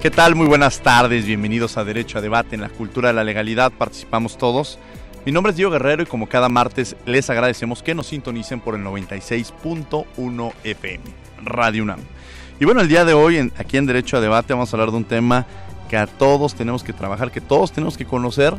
¿Qué 0.00 0.10
tal? 0.10 0.34
Muy 0.34 0.46
buenas 0.46 0.80
tardes, 0.80 1.26
bienvenidos 1.26 1.76
a 1.76 1.84
Derecho 1.84 2.16
a 2.16 2.22
Debate 2.22 2.54
en 2.54 2.62
la 2.62 2.70
Cultura 2.70 3.08
de 3.08 3.14
la 3.14 3.22
Legalidad, 3.22 3.70
participamos 3.70 4.38
todos. 4.38 4.78
Mi 5.26 5.32
nombre 5.32 5.50
es 5.50 5.56
Diego 5.56 5.70
Guerrero 5.70 6.02
y 6.02 6.06
como 6.06 6.26
cada 6.26 6.48
martes 6.48 6.96
les 7.04 7.28
agradecemos 7.28 7.82
que 7.82 7.94
nos 7.94 8.06
sintonicen 8.06 8.60
por 8.60 8.76
el 8.76 8.82
96.1 8.82 10.52
FM, 10.64 11.04
Radio 11.44 11.82
UNAM. 11.82 12.00
Y 12.58 12.64
bueno, 12.64 12.80
el 12.80 12.88
día 12.88 13.04
de 13.04 13.12
hoy 13.12 13.52
aquí 13.58 13.76
en 13.76 13.84
Derecho 13.84 14.16
a 14.16 14.22
Debate 14.22 14.54
vamos 14.54 14.72
a 14.72 14.76
hablar 14.76 14.90
de 14.90 14.96
un 14.96 15.04
tema 15.04 15.44
que 15.90 15.98
a 15.98 16.06
todos 16.06 16.54
tenemos 16.54 16.82
que 16.82 16.94
trabajar, 16.94 17.30
que 17.30 17.42
todos 17.42 17.70
tenemos 17.70 17.98
que 17.98 18.06
conocer 18.06 18.54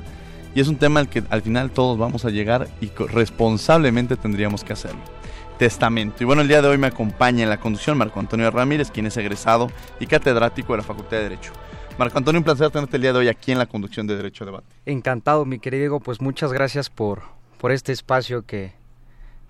y 0.54 0.62
es 0.62 0.68
un 0.68 0.76
tema 0.76 1.00
al 1.00 1.10
que 1.10 1.24
al 1.32 1.42
final 1.42 1.72
todos 1.72 1.98
vamos 1.98 2.24
a 2.24 2.30
llegar 2.30 2.68
y 2.82 2.92
responsablemente 3.08 4.16
tendríamos 4.16 4.64
que 4.64 4.74
hacerlo 4.74 5.21
testamento. 5.62 6.24
Y 6.24 6.26
bueno, 6.26 6.42
el 6.42 6.48
día 6.48 6.60
de 6.60 6.68
hoy 6.68 6.80
me 6.80 6.88
acompaña 6.88 7.44
en 7.44 7.50
la 7.50 7.60
conducción 7.60 7.96
Marco 7.96 8.20
Antonio 8.20 8.50
Ramírez, 8.50 8.90
quien 8.90 9.06
es 9.06 9.16
egresado 9.16 9.70
y 10.00 10.08
catedrático 10.08 10.74
de 10.74 10.78
la 10.78 10.84
Facultad 10.84 11.18
de 11.18 11.24
Derecho. 11.24 11.52
Marco 12.00 12.18
Antonio, 12.18 12.40
un 12.40 12.44
placer 12.44 12.72
tenerte 12.72 12.96
el 12.96 13.04
día 13.04 13.14
de 13.14 13.20
hoy 13.20 13.28
aquí 13.28 13.52
en 13.52 13.60
la 13.60 13.68
conducción 13.68 14.08
de 14.08 14.16
Derecho 14.16 14.44
a 14.44 14.48
Debate. 14.48 14.66
Encantado, 14.88 15.46
mi 15.46 15.60
querido 15.60 15.82
Diego, 15.82 16.00
pues 16.00 16.20
muchas 16.20 16.52
gracias 16.52 16.90
por, 16.90 17.22
por 17.60 17.72
este 17.72 17.92
espacio 17.92 18.44
que, 18.44 18.74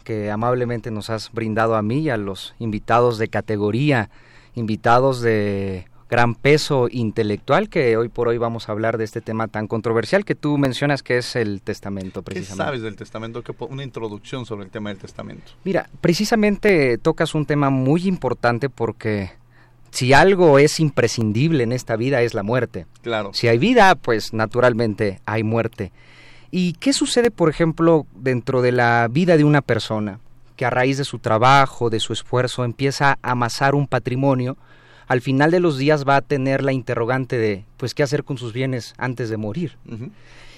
que 0.04 0.30
amablemente 0.30 0.92
nos 0.92 1.10
has 1.10 1.32
brindado 1.32 1.78
a 1.78 1.82
mí 1.82 2.00
y 2.00 2.10
a 2.10 2.18
los 2.18 2.56
invitados 2.60 3.18
de 3.18 3.30
categoría, 3.30 4.10
invitados 4.54 5.22
de 5.22 5.86
gran 6.12 6.36
peso 6.36 6.90
intelectual 6.92 7.70
que 7.70 7.96
hoy 7.96 8.10
por 8.10 8.28
hoy 8.28 8.38
vamos 8.38 8.68
a 8.68 8.74
hablar 8.74 8.98
de 8.98 9.06
este 9.06 9.22
tema 9.22 9.48
tan 9.48 9.68
controversial 9.68 10.26
que 10.26 10.36
tú 10.36 10.58
mencionas 10.58 11.04
que 11.04 11.18
es 11.18 11.38
el 11.38 11.62
testamento 11.62 12.22
precisamente. 12.22 12.64
¿Qué 12.64 12.68
sabes 12.68 12.82
del 12.82 12.98
testamento? 12.98 13.42
Una 13.70 13.86
introducción 13.86 14.46
sobre 14.46 14.66
el 14.66 14.72
tema 14.72 14.90
del 14.90 15.00
testamento. 15.00 15.54
Mira, 15.64 15.90
precisamente 16.02 16.98
tocas 16.98 17.34
un 17.34 17.46
tema 17.46 17.70
muy 17.70 18.08
importante 18.08 18.68
porque 18.68 19.32
si 19.92 20.12
algo 20.12 20.60
es 20.60 20.82
imprescindible 20.82 21.64
en 21.64 21.72
esta 21.72 21.96
vida 21.96 22.22
es 22.22 22.34
la 22.34 22.44
muerte. 22.44 22.88
Claro. 23.04 23.34
Si 23.34 23.48
hay 23.48 23.58
vida, 23.58 23.96
pues 23.96 24.34
naturalmente 24.34 25.22
hay 25.26 25.44
muerte. 25.44 25.94
¿Y 26.52 26.74
qué 26.74 26.92
sucede, 26.92 27.32
por 27.32 27.50
ejemplo, 27.50 28.06
dentro 28.14 28.62
de 28.62 28.74
la 28.74 29.08
vida 29.10 29.38
de 29.38 29.46
una 29.46 29.62
persona 29.62 30.20
que 30.58 30.66
a 30.66 30.70
raíz 30.70 30.98
de 30.98 31.06
su 31.06 31.20
trabajo, 31.20 31.90
de 31.90 32.02
su 32.02 32.12
esfuerzo, 32.12 32.66
empieza 32.66 33.18
a 33.22 33.32
amasar 33.32 33.76
un 33.76 33.88
patrimonio? 33.88 34.58
Al 35.12 35.20
final 35.20 35.52
de 35.52 35.60
los 35.60 35.78
días 35.78 36.08
va 36.08 36.16
a 36.16 36.22
tener 36.22 36.64
la 36.64 36.72
interrogante 36.72 37.38
de, 37.38 37.66
pues, 37.76 37.94
¿qué 37.94 38.02
hacer 38.02 38.24
con 38.24 38.38
sus 38.38 38.54
bienes 38.54 38.94
antes 38.98 39.30
de 39.30 39.36
morir? 39.36 39.76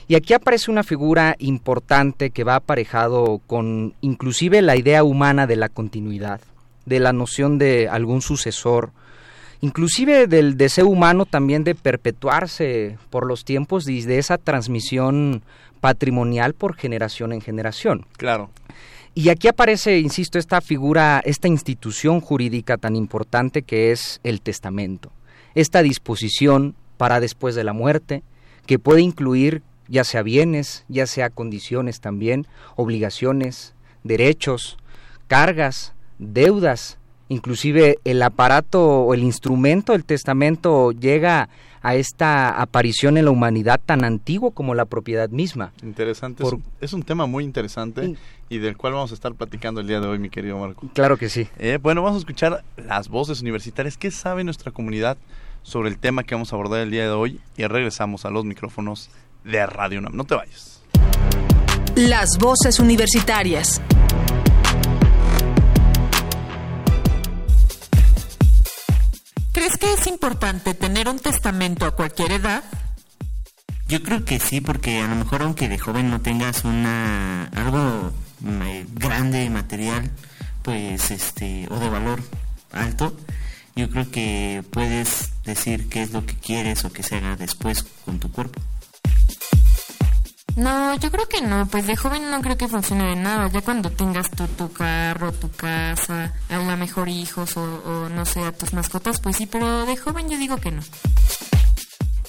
Y 0.08 0.14
aquí 0.14 0.36
aparece 0.36 0.70
una 0.70 0.84
figura 0.84 1.36
importante 1.40 2.30
que 2.30 2.44
va 2.44 2.58
aparejado 2.58 3.42
con 3.48 3.96
inclusive 4.02 4.62
la 4.62 4.76
idea 4.76 5.04
humana 5.04 5.48
de 5.48 5.56
la 5.56 5.70
continuidad, 5.70 6.40
de 6.86 7.00
la 7.00 7.14
noción 7.14 7.58
de 7.58 7.90
algún 7.90 8.22
sucesor, 8.22 8.92
inclusive 9.62 10.28
del 10.28 10.56
deseo 10.56 10.86
humano 10.86 11.26
también 11.26 11.64
de 11.64 11.74
perpetuarse 11.74 13.00
por 13.10 13.26
los 13.26 13.46
tiempos 13.46 13.90
y 13.90 14.04
de 14.04 14.20
esa 14.20 14.38
transmisión 14.38 15.42
patrimonial 15.82 16.54
por 16.54 16.76
generación 16.76 17.34
en 17.34 17.42
generación. 17.42 18.06
Claro. 18.18 18.52
Y 19.16 19.30
aquí 19.30 19.48
aparece, 19.48 20.00
insisto, 20.00 20.40
esta 20.40 20.60
figura, 20.60 21.22
esta 21.24 21.48
institución 21.48 22.20
jurídica 22.20 22.78
tan 22.78 22.96
importante 22.96 23.62
que 23.62 23.92
es 23.92 24.20
el 24.24 24.42
testamento. 24.42 25.12
Esta 25.54 25.84
disposición 25.84 26.76
para 26.98 27.20
después 27.20 27.54
de 27.54 27.64
la 27.64 27.74
muerte, 27.74 28.24
que 28.66 28.80
puede 28.80 29.02
incluir 29.02 29.62
ya 29.88 30.04
sea 30.04 30.24
bienes, 30.24 30.86
ya 30.88 31.06
sea 31.06 31.30
condiciones 31.30 32.00
también, 32.00 32.48
obligaciones, 32.76 33.76
derechos, 34.04 34.78
cargas, 35.28 35.94
deudas, 36.18 36.98
inclusive 37.30 38.00
el 38.04 38.22
aparato 38.24 39.04
o 39.04 39.14
el 39.14 39.22
instrumento 39.24 39.94
del 39.94 40.06
testamento 40.06 40.92
llega 40.92 41.50
a 41.84 41.96
esta 41.96 42.62
aparición 42.62 43.18
en 43.18 43.26
la 43.26 43.32
humanidad 43.32 43.80
tan 43.86 44.06
antiguo 44.06 44.52
como 44.52 44.74
la 44.74 44.86
propiedad 44.86 45.30
misma. 45.30 45.74
Interesante, 45.84 46.44
es, 46.80 46.94
un, 46.94 47.04
tema 47.04 47.26
muy 47.26 47.44
interesante 47.44 48.16
y 48.50 48.58
del 48.58 48.78
cual 48.78 48.94
vamos 48.94 49.12
a 49.12 49.14
estar 49.14 49.34
platicando 49.36 49.82
el 49.82 49.88
día 49.88 50.00
de 50.00 50.08
hoy, 50.08 50.18
mi 50.18 50.30
querido 50.30 50.58
Marco. 50.58 50.88
Claro 50.94 51.18
que 51.18 51.30
sí. 51.30 51.48
Eh, 51.60 51.78
bueno, 51.82 52.02
vamos 52.02 52.18
a 52.18 52.20
escuchar 52.20 52.64
las 52.78 53.10
voces 53.10 53.42
universitarias. 53.42 53.98
¿Qué 53.98 54.12
sabe 54.12 54.46
nuestra 54.46 54.72
comunidad 54.72 55.18
sobre 55.62 55.90
el 55.90 55.98
tema 55.98 56.24
que 56.24 56.36
vamos 56.36 56.54
a 56.54 56.56
abordar 56.56 56.80
el 56.80 56.90
día 56.90 57.04
de 57.04 57.12
hoy? 57.12 57.42
Y 57.58 57.66
regresamos 57.68 58.24
a 58.26 58.30
los 58.30 58.46
micrófonos 58.46 59.10
de 59.44 59.66
Radio 59.66 60.00
UNAM. 60.00 60.16
No 60.16 60.24
te 60.24 60.36
vayas. 60.36 60.82
Las 61.96 62.38
voces 62.40 62.80
universitarias. 62.80 63.82
¿Crees 69.54 69.78
que 69.78 69.94
es 69.94 70.08
importante 70.08 70.74
tener 70.74 71.08
un 71.08 71.20
testamento 71.20 71.86
a 71.86 71.96
cualquier 71.96 72.32
edad? 72.34 72.64
Yo 73.88 74.02
creo 74.02 74.26
que 74.26 74.40
sí, 74.40 74.62
porque 74.62 75.00
a 75.00 75.08
lo 75.08 75.16
mejor 75.16 75.44
aunque 75.44 75.70
de 75.70 75.78
joven 75.78 76.10
no 76.10 76.22
tengas 76.22 76.64
algo 76.66 78.12
grande 78.96 79.50
material, 79.52 80.10
pues 80.64 81.12
este 81.12 81.68
o 81.70 81.78
de 81.78 81.90
valor 81.90 82.22
alto, 82.72 83.16
yo 83.76 83.90
creo 83.90 84.10
que 84.10 84.64
puedes 84.72 85.32
decir 85.46 85.88
qué 85.88 86.02
es 86.02 86.12
lo 86.12 86.26
que 86.26 86.36
quieres 86.36 86.84
o 86.86 86.92
que 86.92 87.04
se 87.04 87.18
haga 87.18 87.36
después 87.36 87.84
con 88.06 88.20
tu 88.20 88.32
cuerpo. 88.32 88.60
No, 90.56 90.96
yo 90.98 91.10
creo 91.10 91.28
que 91.28 91.42
no, 91.42 91.66
pues 91.66 91.88
de 91.88 91.96
joven 91.96 92.30
no 92.30 92.40
creo 92.42 92.58
que 92.58 92.68
funcione 92.68 93.06
de 93.06 93.16
nada, 93.16 93.48
ya 93.48 93.62
cuando 93.62 93.90
tengas 93.90 94.30
tu, 94.30 94.48
tu 94.48 94.72
carro, 94.72 95.32
tu 95.32 95.50
casa, 95.50 96.32
a 96.50 96.76
mejor 96.76 97.10
hijos 97.10 97.58
o, 97.58 98.10
no 98.10 98.26
sé, 98.26 98.44
a 98.44 98.52
tus 98.52 98.74
mascotas, 98.74 99.20
pues 99.20 99.38
sí, 99.38 99.48
pero 99.48 99.86
de 99.86 99.98
joven 99.98 100.30
yo 100.30 100.38
digo 100.38 100.58
que 100.58 100.72
no. 100.72 100.82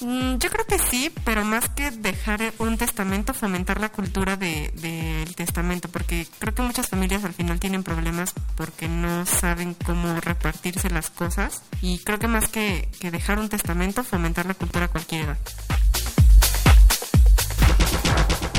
Mm, 0.01 0.37
yo 0.39 0.49
creo 0.49 0.65
que 0.65 0.79
sí, 0.79 1.11
pero 1.23 1.45
más 1.45 1.69
que 1.69 1.91
dejar 1.91 2.53
un 2.57 2.77
testamento, 2.77 3.33
fomentar 3.33 3.79
la 3.79 3.89
cultura 3.89 4.35
del 4.37 4.71
de, 4.81 5.27
testamento, 5.35 5.87
porque 5.89 6.27
creo 6.39 6.53
que 6.55 6.63
muchas 6.63 6.89
familias 6.89 7.23
al 7.23 7.33
final 7.33 7.59
tienen 7.59 7.83
problemas 7.83 8.33
porque 8.55 8.89
no 8.89 9.25
saben 9.27 9.75
cómo 9.75 10.19
repartirse 10.19 10.89
las 10.89 11.11
cosas 11.11 11.61
y 11.81 11.99
creo 11.99 12.17
que 12.17 12.27
más 12.27 12.47
que, 12.47 12.89
que 12.99 13.11
dejar 13.11 13.37
un 13.37 13.49
testamento, 13.49 14.03
fomentar 14.03 14.47
la 14.47 14.55
cultura 14.55 14.85
a 14.85 14.89
cualquier 14.89 15.25
edad. 15.25 15.37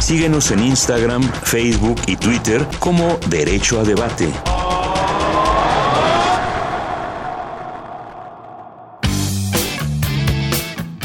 Síguenos 0.07 0.53
en 0.53 0.63
Instagram, 0.63 1.21
Facebook 1.25 2.01
y 2.07 2.15
Twitter 2.15 2.65
como 2.79 3.19
Derecho 3.29 3.81
a 3.81 3.83
Debate. 3.83 4.33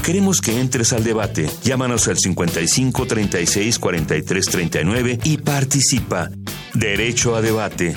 Queremos 0.06 0.39
que 0.39 0.59
entres 0.59 0.94
al 0.94 1.03
debate. 1.03 1.50
Llámanos 1.63 2.07
al 2.09 2.19
55 2.19 3.07
36 3.07 3.80
43 3.80 4.45
39 4.45 5.19
y 5.24 5.38
participa. 5.39 6.30
Derecho 6.75 7.36
a 7.36 7.42
debate. 7.42 7.95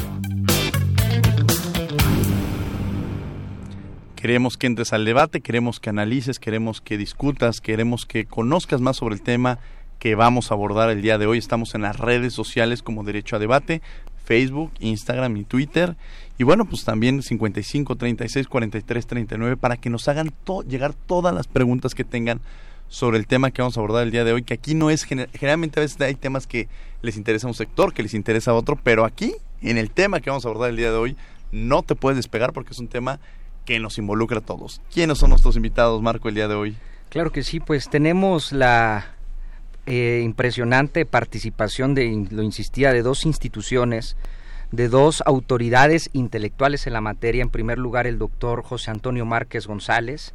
Queremos 4.17 4.57
que 4.57 4.69
entres 4.69 4.95
al 4.95 5.05
debate, 5.05 5.43
queremos 5.43 5.81
que 5.81 5.91
analices, 5.91 6.39
queremos 6.39 6.81
que 6.81 6.97
discutas, 6.97 7.61
queremos 7.61 8.07
que 8.07 8.25
conozcas 8.25 8.81
más 8.81 8.97
sobre 8.97 9.17
el 9.17 9.21
tema 9.21 9.59
que 9.99 10.15
vamos 10.15 10.51
a 10.51 10.55
abordar 10.55 10.91
el 10.91 11.03
día 11.03 11.19
de 11.19 11.27
hoy. 11.27 11.39
Estamos 11.39 11.75
en 11.75 11.83
las 11.83 11.99
redes 11.99 12.33
sociales 12.33 12.83
como 12.83 13.05
Derecho 13.05 13.37
a 13.37 13.39
Debate, 13.39 13.83
Facebook, 14.25 14.73
Instagram 14.81 15.37
y 15.37 15.45
Twitter. 15.45 15.97
Y 16.39 16.45
bueno, 16.45 16.65
pues 16.65 16.85
también 16.85 17.23
55 17.23 17.97
36 17.97 18.49
43 18.49 19.07
39 19.07 19.57
para 19.57 19.77
que 19.77 19.91
nos 19.91 20.09
hagan 20.09 20.33
llegar 20.67 20.95
todas 20.95 21.35
las 21.35 21.47
preguntas 21.47 21.95
que 21.95 22.05
tengan 22.05 22.41
sobre 22.89 23.19
el 23.19 23.27
tema 23.27 23.51
que 23.51 23.63
vamos 23.63 23.77
a 23.77 23.81
abordar 23.81 24.05
el 24.05 24.11
día 24.11 24.25
de 24.25 24.33
hoy, 24.33 24.43
que 24.43 24.55
aquí 24.55 24.75
no 24.75 24.91
es, 24.91 25.05
generalmente 25.05 25.81
a 25.81 25.83
veces 25.83 26.01
hay 26.01 26.15
temas 26.15 26.47
que 26.47 26.69
les 27.03 27.17
interesa 27.17 27.47
a 27.47 27.51
un 27.51 27.55
sector, 27.55 27.93
que 27.93 28.03
les 28.03 28.15
interesa 28.15 28.53
a 28.53 28.55
otro, 28.55 28.79
pero 28.83 29.05
aquí, 29.05 29.35
en 29.63 29.79
el 29.79 29.91
tema 29.91 30.21
que 30.21 30.31
vamos 30.31 30.45
a 30.45 30.49
abordar 30.49 30.71
el 30.71 30.77
día 30.77 30.91
de 30.91 30.97
hoy, 30.97 31.17
no 31.51 31.83
te 31.83 31.95
puedes 31.95 32.17
despegar 32.17 32.53
porque 32.53 32.73
es 32.73 32.79
un 32.79 32.89
tema 32.89 33.21
que 33.65 33.79
nos 33.79 33.99
involucra 33.99 34.39
a 34.39 34.43
todos. 34.43 34.81
¿Quiénes 34.93 35.19
son 35.19 35.31
nuestros 35.31 35.57
invitados, 35.57 36.03
Marco, 36.03 36.29
el 36.29 36.35
día 36.35 36.49
de 36.49 36.55
hoy? 36.55 36.77
Claro 37.09 37.33
que 37.33 37.43
sí, 37.43 37.61
pues 37.61 37.89
tenemos 37.89 38.53
la 38.53 39.15
eh, 39.87 40.23
impresionante 40.25 41.07
participación 41.07 41.95
de, 41.95 42.27
lo 42.31 42.43
insistía, 42.43 42.93
de 42.93 43.03
dos 43.03 43.27
instituciones, 43.27 44.17
de 44.73 44.89
dos 44.89 45.23
autoridades 45.27 46.11
intelectuales 46.13 46.87
en 46.87 46.95
la 46.95 47.01
materia. 47.01 47.43
En 47.43 47.51
primer 47.51 47.79
lugar, 47.79 48.07
el 48.07 48.19
doctor 48.19 48.63
José 48.63 48.91
Antonio 48.91 49.25
Márquez 49.25 49.67
González, 49.67 50.35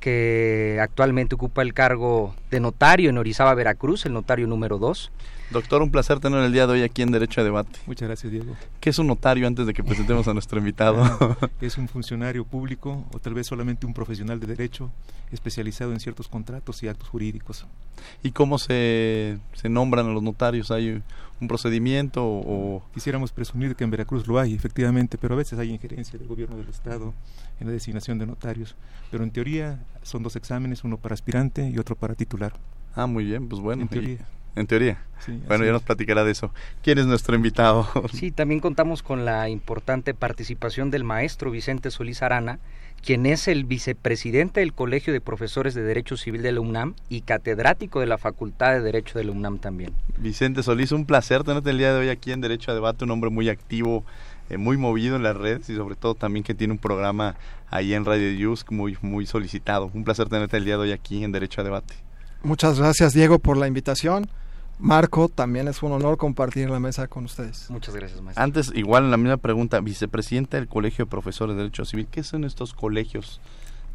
que 0.00 0.78
actualmente 0.80 1.34
ocupa 1.34 1.62
el 1.62 1.74
cargo 1.74 2.34
de 2.50 2.60
notario 2.60 3.10
en 3.10 3.18
Orizaba, 3.18 3.54
Veracruz, 3.54 4.04
el 4.04 4.12
notario 4.12 4.46
número 4.46 4.78
dos. 4.78 5.12
Doctor, 5.52 5.82
un 5.82 5.90
placer 5.90 6.18
tener 6.18 6.42
el 6.42 6.50
día 6.50 6.66
de 6.66 6.72
hoy 6.72 6.82
aquí 6.82 7.02
en 7.02 7.12
Derecho 7.12 7.42
a 7.42 7.44
Debate. 7.44 7.78
Muchas 7.86 8.08
gracias, 8.08 8.32
Diego. 8.32 8.56
¿Qué 8.80 8.88
es 8.88 8.98
un 8.98 9.06
notario 9.06 9.46
antes 9.46 9.66
de 9.66 9.74
que 9.74 9.84
presentemos 9.84 10.26
a 10.26 10.32
nuestro 10.32 10.58
invitado? 10.58 11.04
es 11.60 11.76
un 11.76 11.88
funcionario 11.88 12.46
público 12.46 13.04
o 13.12 13.18
tal 13.18 13.34
vez 13.34 13.48
solamente 13.48 13.84
un 13.84 13.92
profesional 13.92 14.40
de 14.40 14.46
derecho 14.46 14.90
especializado 15.30 15.92
en 15.92 16.00
ciertos 16.00 16.26
contratos 16.28 16.82
y 16.82 16.88
actos 16.88 17.08
jurídicos. 17.08 17.66
¿Y 18.22 18.30
cómo 18.30 18.56
se, 18.56 19.38
se 19.52 19.68
nombran 19.68 20.06
a 20.06 20.12
los 20.12 20.22
notarios? 20.22 20.70
¿Hay 20.70 21.02
un 21.40 21.48
procedimiento 21.48 22.24
o...? 22.24 22.82
Quisiéramos 22.94 23.30
presumir 23.30 23.76
que 23.76 23.84
en 23.84 23.90
Veracruz 23.90 24.26
lo 24.26 24.38
hay, 24.38 24.54
efectivamente, 24.54 25.18
pero 25.18 25.34
a 25.34 25.36
veces 25.36 25.58
hay 25.58 25.70
injerencia 25.70 26.18
del 26.18 26.28
gobierno 26.28 26.56
del 26.56 26.68
Estado 26.68 27.12
en 27.60 27.66
la 27.66 27.72
designación 27.74 28.18
de 28.18 28.24
notarios. 28.24 28.74
Pero 29.10 29.22
en 29.22 29.30
teoría 29.30 29.84
son 30.02 30.22
dos 30.22 30.34
exámenes, 30.36 30.82
uno 30.82 30.96
para 30.96 31.12
aspirante 31.12 31.68
y 31.68 31.78
otro 31.78 31.94
para 31.94 32.14
titular. 32.14 32.54
Ah, 32.94 33.06
muy 33.06 33.24
bien, 33.24 33.48
pues 33.48 33.60
bueno. 33.60 33.82
En 33.82 33.88
teoría. 33.88 34.26
En 34.54 34.66
teoría. 34.66 35.02
bueno, 35.46 35.64
ya 35.64 35.72
nos 35.72 35.82
platicará 35.82 36.24
de 36.24 36.32
eso. 36.32 36.52
¿Quién 36.82 36.98
es 36.98 37.06
nuestro 37.06 37.34
invitado? 37.34 37.88
Sí, 38.12 38.30
también 38.30 38.60
contamos 38.60 39.02
con 39.02 39.24
la 39.24 39.48
importante 39.48 40.14
participación 40.14 40.90
del 40.90 41.04
maestro 41.04 41.50
Vicente 41.50 41.90
Solís 41.90 42.22
Arana, 42.22 42.58
quien 43.02 43.26
es 43.26 43.48
el 43.48 43.64
vicepresidente 43.64 44.60
del 44.60 44.72
Colegio 44.72 45.12
de 45.12 45.20
Profesores 45.20 45.74
de 45.74 45.82
Derecho 45.82 46.16
Civil 46.16 46.42
de 46.42 46.52
la 46.52 46.60
UNAM 46.60 46.94
y 47.08 47.22
catedrático 47.22 48.00
de 48.00 48.06
la 48.06 48.18
Facultad 48.18 48.72
de 48.72 48.80
Derecho 48.80 49.18
de 49.18 49.24
la 49.24 49.32
UNAM 49.32 49.58
también. 49.58 49.92
Vicente 50.18 50.62
Solís, 50.62 50.92
un 50.92 51.06
placer 51.06 51.42
tenerte 51.42 51.70
el 51.70 51.78
día 51.78 51.92
de 51.92 52.00
hoy 52.00 52.08
aquí 52.10 52.32
en 52.32 52.40
Derecho 52.40 52.70
a 52.70 52.74
Debate, 52.74 53.04
un 53.04 53.10
hombre 53.10 53.30
muy 53.30 53.48
activo, 53.48 54.04
eh, 54.50 54.56
muy 54.56 54.76
movido 54.76 55.16
en 55.16 55.22
las 55.22 55.36
redes 55.36 55.68
y 55.70 55.74
sobre 55.74 55.96
todo 55.96 56.14
también 56.14 56.44
que 56.44 56.54
tiene 56.54 56.72
un 56.72 56.78
programa 56.78 57.34
ahí 57.70 57.94
en 57.94 58.04
Radio 58.04 58.30
Youth 58.30 58.70
muy, 58.70 58.96
muy 59.00 59.26
solicitado. 59.26 59.90
Un 59.94 60.04
placer 60.04 60.28
tenerte 60.28 60.58
el 60.58 60.64
día 60.64 60.76
de 60.76 60.82
hoy 60.82 60.92
aquí 60.92 61.24
en 61.24 61.32
Derecho 61.32 61.60
a 61.60 61.64
Debate. 61.64 61.94
Muchas 62.44 62.78
gracias 62.78 63.14
Diego 63.14 63.38
por 63.38 63.56
la 63.56 63.66
invitación. 63.66 64.28
Marco, 64.78 65.28
también 65.28 65.68
es 65.68 65.82
un 65.82 65.92
honor 65.92 66.16
compartir 66.16 66.68
la 66.68 66.80
mesa 66.80 67.06
con 67.06 67.24
ustedes. 67.24 67.70
Muchas 67.70 67.94
gracias, 67.94 68.20
maestro. 68.20 68.42
Antes, 68.42 68.72
igual 68.74 69.10
la 69.10 69.16
misma 69.16 69.36
pregunta, 69.36 69.80
vicepresidenta 69.80 70.56
del 70.56 70.68
Colegio 70.68 71.04
de 71.04 71.10
Profesores 71.10 71.54
de 71.54 71.62
Derecho 71.62 71.84
Civil, 71.84 72.08
¿qué 72.10 72.22
son 72.22 72.44
estos 72.44 72.74
colegios 72.74 73.40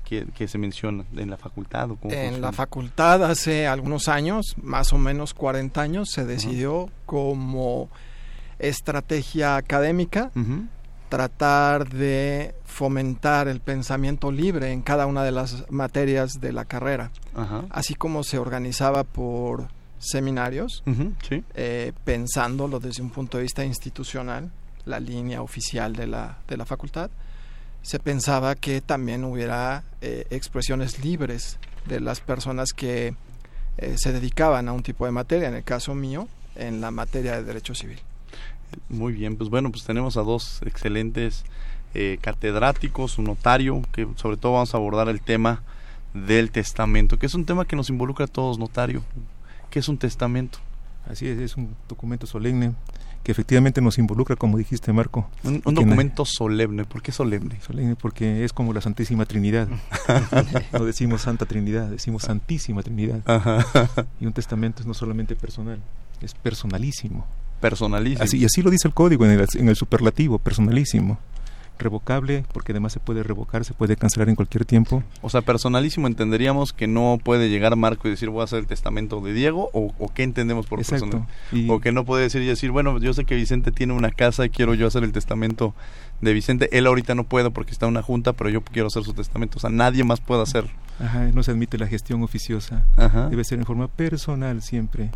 que, 0.06 0.48
se 0.48 0.58
mencionan 0.58 1.06
en 1.16 1.30
la 1.30 1.38
facultad? 1.38 1.92
O 1.92 1.98
en 2.04 2.40
la 2.42 2.54
facultad 2.54 3.24
hace 3.26 3.68
algunos 3.68 4.08
años, 4.08 4.56
más 4.62 4.94
o 4.94 4.98
menos 4.98 5.34
40 5.34 5.82
años, 5.82 6.10
se 6.10 6.26
decidió 6.26 6.90
como 7.06 7.90
estrategia 8.60 9.58
académica 9.58 10.32
tratar 11.10 11.90
de 11.90 12.56
fomentar 12.66 13.48
el 13.48 13.60
pensamiento 13.60 14.32
libre 14.32 14.72
en 14.72 14.82
cada 14.82 15.06
una 15.06 15.24
de 15.24 15.32
las 15.32 15.70
materias 15.72 16.40
de 16.40 16.52
la 16.52 16.66
carrera, 16.66 17.12
así 17.70 17.96
como 17.96 18.24
se 18.24 18.38
organizaba 18.38 19.04
por 19.04 19.68
seminarios, 20.00 20.84
eh, 21.56 21.94
pensándolo 22.04 22.80
desde 22.80 23.02
un 23.02 23.10
punto 23.10 23.38
de 23.38 23.44
vista 23.44 23.66
institucional, 23.66 24.52
la 24.86 25.00
línea 25.00 25.42
oficial 25.42 25.96
de 25.96 26.08
la, 26.08 26.38
de 26.48 26.58
la 26.58 26.66
facultad, 26.66 27.10
se 27.82 28.00
pensaba 28.00 28.56
que 28.56 28.82
también 28.82 29.24
hubiera 29.24 29.84
eh, 30.02 30.26
expresiones 30.30 31.04
libres 31.04 31.58
de 31.86 32.00
las 32.00 32.20
personas 32.20 32.74
que 32.74 33.16
eh, 33.78 33.96
se 33.98 34.12
dedicaban 34.12 34.68
a 34.68 34.74
un 34.74 34.84
tipo 34.84 35.06
de 35.06 35.12
materia, 35.12 35.48
en 35.48 35.56
el 35.56 35.64
caso 35.64 35.94
mío, 35.96 36.28
en 36.56 36.82
la 36.82 36.92
materia 36.92 37.36
de 37.36 37.44
derecho 37.44 37.76
civil. 37.76 38.00
Muy 38.90 39.14
bien, 39.14 39.38
pues 39.38 39.50
bueno, 39.50 39.72
pues 39.72 39.84
tenemos 39.86 40.18
a 40.18 40.22
dos 40.22 40.62
excelentes 40.66 41.44
catedráticos, 42.22 43.18
un 43.18 43.26
notario, 43.26 43.82
que 43.92 44.08
sobre 44.18 44.38
todo 44.38 44.54
vamos 44.54 44.76
a 44.76 44.78
abordar 44.78 45.10
el 45.10 45.20
tema 45.20 45.64
del 46.14 46.52
testamento, 46.52 47.18
que 47.18 47.26
es 47.26 47.34
un 47.34 47.46
tema 47.46 47.66
que 47.66 47.76
nos 47.76 47.90
involucra 47.90 48.26
a 48.26 48.28
todos, 48.28 48.60
notario. 48.60 49.02
¿Qué 49.78 49.82
es 49.82 49.90
un 49.90 50.00
testamento? 50.00 50.58
Así 51.08 51.28
es, 51.28 51.38
es 51.38 51.56
un 51.56 51.76
documento 51.88 52.26
solemne 52.26 52.74
que 53.22 53.32
efectivamente 53.32 53.80
nos 53.80 54.00
involucra, 54.00 54.36
como 54.36 54.58
dijiste, 54.58 54.92
Marco. 54.92 55.30
Un, 55.44 55.62
documento 55.62 56.26
solemne, 56.26 56.84
¿por 56.84 57.04
qué 57.04 57.12
solemne? 57.12 57.60
Solemne 57.62 57.96
porque 57.96 58.44
es 58.44 58.54
como 58.54 58.74
la 58.74 58.82
Santísima 58.82 59.28
Trinidad. 59.28 59.68
no 60.74 60.84
decimos 60.84 61.22
Santa 61.22 61.46
Trinidad, 61.46 61.92
decimos 61.92 62.24
Santísima 62.24 62.82
Trinidad. 62.82 63.22
Y 64.20 64.26
un 64.26 64.34
testamento 64.34 64.82
es 64.82 64.88
no 64.88 64.96
solamente 64.96 65.36
personal, 65.36 65.80
es 66.22 66.34
personalísimo. 66.34 67.28
Personalísimo. 67.62 68.24
Así, 68.24 68.40
y 68.40 68.46
así 68.46 68.64
lo 68.64 68.72
dice 68.72 68.88
el 68.88 68.96
código 68.96 69.26
en 69.26 69.40
el, 69.40 69.46
en 69.60 69.70
el 69.70 69.76
superlativo, 69.76 70.40
personalísimo 70.40 71.20
revocable, 71.80 72.44
porque 72.54 72.72
además 72.72 72.94
se 72.94 73.00
puede 73.00 73.24
revocar, 73.24 73.66
se 73.66 73.74
puede 73.74 73.96
cancelar 73.96 74.30
en 74.30 74.36
cualquier 74.36 74.66
tiempo. 74.66 75.04
O 75.22 75.30
sea, 75.30 75.42
personalísimo 75.42 76.08
entenderíamos 76.08 76.74
que 76.74 76.88
no 76.88 77.20
puede 77.24 77.50
llegar 77.50 77.76
Marco 77.76 78.08
y 78.08 78.12
decir 78.12 78.30
voy 78.30 78.42
a 78.42 78.44
hacer 78.46 78.60
el 78.60 78.68
testamento 78.68 79.20
de 79.22 79.34
Diego, 79.34 79.70
o, 79.74 80.12
qué 80.14 80.24
entendemos 80.24 80.66
por 80.66 80.80
personal. 80.86 81.28
O 81.70 81.80
que 81.80 81.92
no 81.92 82.06
puede 82.06 82.24
decir 82.24 82.42
y 82.42 82.46
decir, 82.46 82.72
bueno, 82.72 83.00
yo 83.00 83.14
sé 83.14 83.26
que 83.26 83.36
Vicente 83.36 83.72
tiene 83.72 83.94
una 83.94 84.12
casa 84.12 84.46
y 84.46 84.50
quiero 84.50 84.74
yo 84.74 84.88
hacer 84.88 85.04
el 85.04 85.12
testamento 85.12 85.74
de 86.22 86.34
Vicente. 86.34 86.70
Él 86.78 86.88
ahorita 86.88 87.16
no 87.16 87.24
puede 87.24 87.52
porque 87.52 87.72
está 87.72 87.86
en 87.86 87.92
una 87.92 88.02
junta, 88.02 88.34
pero 88.34 88.50
yo 88.50 88.62
quiero 88.62 88.88
hacer 88.88 89.04
su 89.04 89.14
testamento. 89.14 89.58
O 89.58 89.60
sea, 89.60 89.70
nadie 89.70 90.04
más 90.04 90.20
puede 90.20 90.42
hacerlo. 90.42 90.72
Ajá, 91.00 91.26
no 91.34 91.44
se 91.44 91.52
admite 91.52 91.78
la 91.78 91.88
gestión 91.88 92.24
oficiosa. 92.24 92.86
Debe 93.30 93.44
ser 93.44 93.60
en 93.60 93.66
forma 93.66 93.88
personal 93.88 94.62
siempre. 94.62 95.12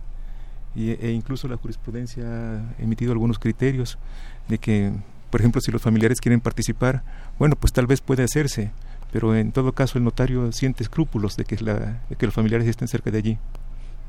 Y, 0.76 0.92
e 0.92 1.12
incluso 1.12 1.48
la 1.48 1.58
jurisprudencia 1.58 2.24
ha 2.24 2.82
emitido 2.82 3.12
algunos 3.12 3.40
criterios 3.40 3.98
de 4.48 4.58
que 4.58 4.94
por 5.32 5.42
ejemplo, 5.42 5.62
si 5.62 5.72
los 5.72 5.82
familiares 5.82 6.22
quieren 6.22 6.42
participar, 6.42 7.04
bueno, 7.40 7.56
pues 7.56 7.74
tal 7.74 7.88
vez 7.88 8.02
puede 8.02 8.24
hacerse, 8.24 8.72
pero 9.12 9.36
en 9.36 9.52
todo 9.52 9.72
caso 9.72 9.98
el 9.98 10.04
notario 10.04 10.52
siente 10.52 10.84
escrúpulos 10.84 11.38
de 11.38 11.46
que, 11.46 11.58
la, 11.64 12.02
que 12.18 12.26
los 12.26 12.36
familiares 12.36 12.68
estén 12.68 12.88
cerca 12.88 13.10
de 13.10 13.18
allí. 13.18 13.38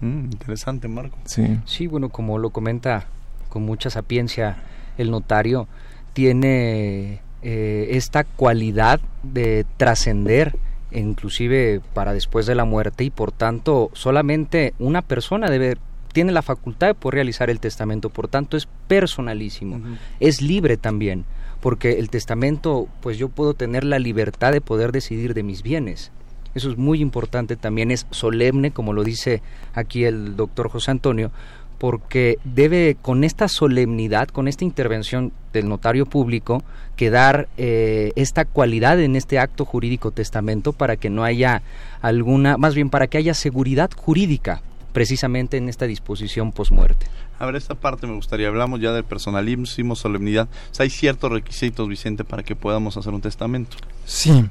Mm, 0.00 0.24
interesante, 0.32 0.88
Marco. 0.88 1.16
Sí. 1.24 1.58
sí, 1.64 1.86
bueno, 1.86 2.08
como 2.10 2.38
lo 2.38 2.50
comenta 2.50 3.06
con 3.48 3.62
mucha 3.62 3.88
sapiencia 3.88 4.56
el 4.98 5.10
notario, 5.10 5.68
tiene 6.12 7.20
eh, 7.42 7.88
esta 7.90 8.24
cualidad 8.24 9.00
de 9.22 9.64
trascender 9.76 10.56
inclusive 10.90 11.80
para 11.94 12.12
después 12.12 12.44
de 12.46 12.54
la 12.54 12.64
muerte 12.64 13.04
y 13.04 13.10
por 13.10 13.32
tanto 13.32 13.90
solamente 13.94 14.74
una 14.78 15.00
persona 15.00 15.48
debe 15.48 15.78
tiene 16.12 16.32
la 16.32 16.42
facultad 16.42 16.88
de 16.88 16.94
poder 16.94 17.14
realizar 17.16 17.50
el 17.50 17.60
testamento, 17.60 18.10
por 18.10 18.28
tanto 18.28 18.56
es 18.56 18.68
personalísimo, 18.88 19.80
es 20.20 20.42
libre 20.42 20.76
también, 20.76 21.24
porque 21.60 21.98
el 21.98 22.10
testamento, 22.10 22.88
pues 23.00 23.18
yo 23.18 23.28
puedo 23.28 23.54
tener 23.54 23.84
la 23.84 23.98
libertad 23.98 24.52
de 24.52 24.60
poder 24.60 24.92
decidir 24.92 25.34
de 25.34 25.42
mis 25.42 25.62
bienes. 25.62 26.12
Eso 26.54 26.70
es 26.70 26.76
muy 26.76 27.00
importante 27.00 27.56
también, 27.56 27.90
es 27.90 28.06
solemne, 28.10 28.72
como 28.72 28.92
lo 28.92 29.04
dice 29.04 29.40
aquí 29.74 30.04
el 30.04 30.36
doctor 30.36 30.68
José 30.68 30.90
Antonio, 30.90 31.30
porque 31.78 32.38
debe 32.44 32.96
con 33.00 33.24
esta 33.24 33.48
solemnidad, 33.48 34.28
con 34.28 34.46
esta 34.46 34.64
intervención 34.64 35.32
del 35.52 35.68
notario 35.68 36.06
público, 36.06 36.62
quedar 36.94 37.48
eh, 37.56 38.12
esta 38.14 38.44
cualidad 38.44 39.00
en 39.00 39.16
este 39.16 39.38
acto 39.38 39.64
jurídico 39.64 40.10
testamento 40.10 40.72
para 40.72 40.96
que 40.96 41.10
no 41.10 41.24
haya 41.24 41.62
alguna, 42.00 42.56
más 42.56 42.74
bien 42.74 42.90
para 42.90 43.08
que 43.08 43.18
haya 43.18 43.34
seguridad 43.34 43.90
jurídica 43.96 44.62
precisamente 44.92 45.56
en 45.56 45.68
esta 45.68 45.86
disposición 45.86 46.52
posmuerte. 46.52 47.06
A 47.38 47.46
ver, 47.46 47.56
esta 47.56 47.74
parte 47.74 48.06
me 48.06 48.14
gustaría, 48.14 48.48
hablamos 48.48 48.80
ya 48.80 48.92
del 48.92 49.04
personalismo, 49.04 49.96
solemnidad. 49.96 50.48
O 50.70 50.74
sea, 50.74 50.84
hay 50.84 50.90
ciertos 50.90 51.32
requisitos, 51.32 51.88
Vicente, 51.88 52.24
para 52.24 52.42
que 52.42 52.54
podamos 52.54 52.96
hacer 52.96 53.12
un 53.12 53.20
testamento. 53.20 53.76
Sí, 54.04 54.44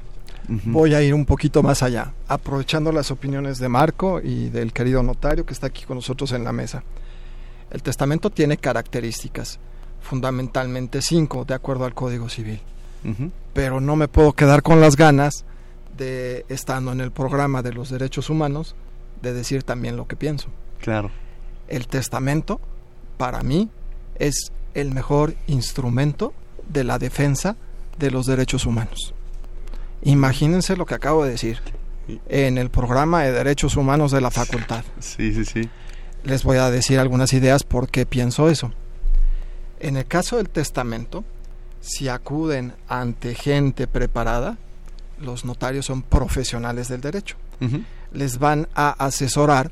voy 0.48 0.94
a 0.94 1.02
ir 1.02 1.14
un 1.14 1.24
poquito 1.24 1.62
más 1.62 1.82
allá, 1.82 2.12
aprovechando 2.28 2.92
las 2.92 3.10
opiniones 3.10 3.58
de 3.58 3.68
Marco 3.68 4.20
y 4.20 4.48
del 4.48 4.72
querido 4.72 5.02
notario 5.02 5.46
que 5.46 5.52
está 5.52 5.68
aquí 5.68 5.84
con 5.84 5.96
nosotros 5.96 6.32
en 6.32 6.44
la 6.44 6.52
mesa. 6.52 6.82
El 7.70 7.82
testamento 7.82 8.30
tiene 8.30 8.58
características, 8.58 9.58
fundamentalmente 10.02 11.00
cinco, 11.00 11.44
de 11.44 11.54
acuerdo 11.54 11.84
al 11.84 11.94
Código 11.94 12.28
Civil. 12.28 12.60
Pero 13.52 13.80
no 13.80 13.96
me 13.96 14.06
puedo 14.06 14.32
quedar 14.32 14.62
con 14.62 14.80
las 14.80 14.96
ganas 14.96 15.44
de, 15.96 16.44
estando 16.48 16.92
en 16.92 17.00
el 17.00 17.10
programa 17.10 17.62
de 17.62 17.72
los 17.72 17.90
derechos 17.90 18.30
humanos, 18.30 18.76
de 19.22 19.32
decir 19.32 19.62
también 19.62 19.96
lo 19.96 20.06
que 20.06 20.16
pienso. 20.16 20.48
Claro. 20.80 21.10
El 21.68 21.86
testamento, 21.86 22.60
para 23.16 23.42
mí, 23.42 23.70
es 24.16 24.52
el 24.74 24.90
mejor 24.90 25.34
instrumento 25.46 26.34
de 26.68 26.84
la 26.84 26.98
defensa 26.98 27.56
de 27.98 28.10
los 28.10 28.26
derechos 28.26 28.66
humanos. 28.66 29.14
Imagínense 30.02 30.76
lo 30.76 30.86
que 30.86 30.94
acabo 30.94 31.24
de 31.24 31.30
decir. 31.32 31.60
en 32.28 32.58
el 32.58 32.68
programa 32.68 33.22
de 33.22 33.32
Derechos 33.32 33.76
Humanos 33.76 34.10
de 34.10 34.20
la 34.20 34.30
facultad. 34.30 34.84
Sí, 34.98 35.32
sí, 35.32 35.44
sí. 35.44 35.70
Les 36.24 36.42
voy 36.42 36.58
a 36.58 36.70
decir 36.70 36.98
algunas 36.98 37.32
ideas 37.32 37.62
por 37.62 37.88
qué 37.88 38.06
pienso 38.06 38.48
eso. 38.48 38.72
En 39.78 39.96
el 39.96 40.06
caso 40.06 40.36
del 40.36 40.48
testamento, 40.48 41.24
si 41.80 42.08
acuden 42.08 42.74
ante 42.88 43.34
gente 43.34 43.86
preparada, 43.86 44.58
los 45.20 45.44
notarios 45.44 45.86
son 45.86 46.02
profesionales 46.02 46.88
del 46.88 47.00
derecho. 47.00 47.36
Les 48.12 48.38
van 48.38 48.68
a 48.74 48.90
asesorar 48.90 49.70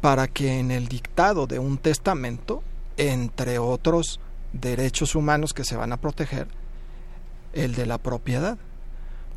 para 0.00 0.28
que 0.28 0.58
en 0.58 0.70
el 0.70 0.88
dictado 0.88 1.46
de 1.46 1.58
un 1.58 1.78
testamento, 1.78 2.62
entre 2.96 3.58
otros 3.58 4.20
derechos 4.52 5.14
humanos 5.14 5.52
que 5.54 5.64
se 5.64 5.76
van 5.76 5.92
a 5.92 5.96
proteger, 5.96 6.48
el 7.52 7.74
de 7.74 7.86
la 7.86 7.98
propiedad, 7.98 8.58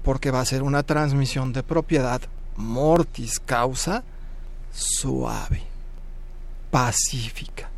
porque 0.04 0.32
va 0.32 0.42
a 0.42 0.46
ser 0.46 0.64
una 0.64 0.84
transmisión 0.84 1.54
de 1.54 1.64
propiedad 1.64 2.22
mortis 2.56 3.40
causa 3.40 4.04
suave, 4.72 5.64
pacífica. 6.72 7.70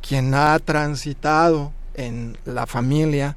Quien 0.00 0.34
ha 0.34 0.58
transitado 0.58 1.72
en 1.94 2.38
la 2.44 2.66
familia 2.66 3.36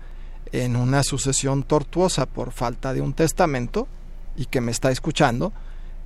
en 0.51 0.75
una 0.75 1.03
sucesión 1.03 1.63
tortuosa 1.63 2.25
por 2.25 2.51
falta 2.51 2.93
de 2.93 3.01
un 3.01 3.13
testamento 3.13 3.87
y 4.35 4.45
que 4.45 4.61
me 4.61 4.71
está 4.71 4.91
escuchando, 4.91 5.53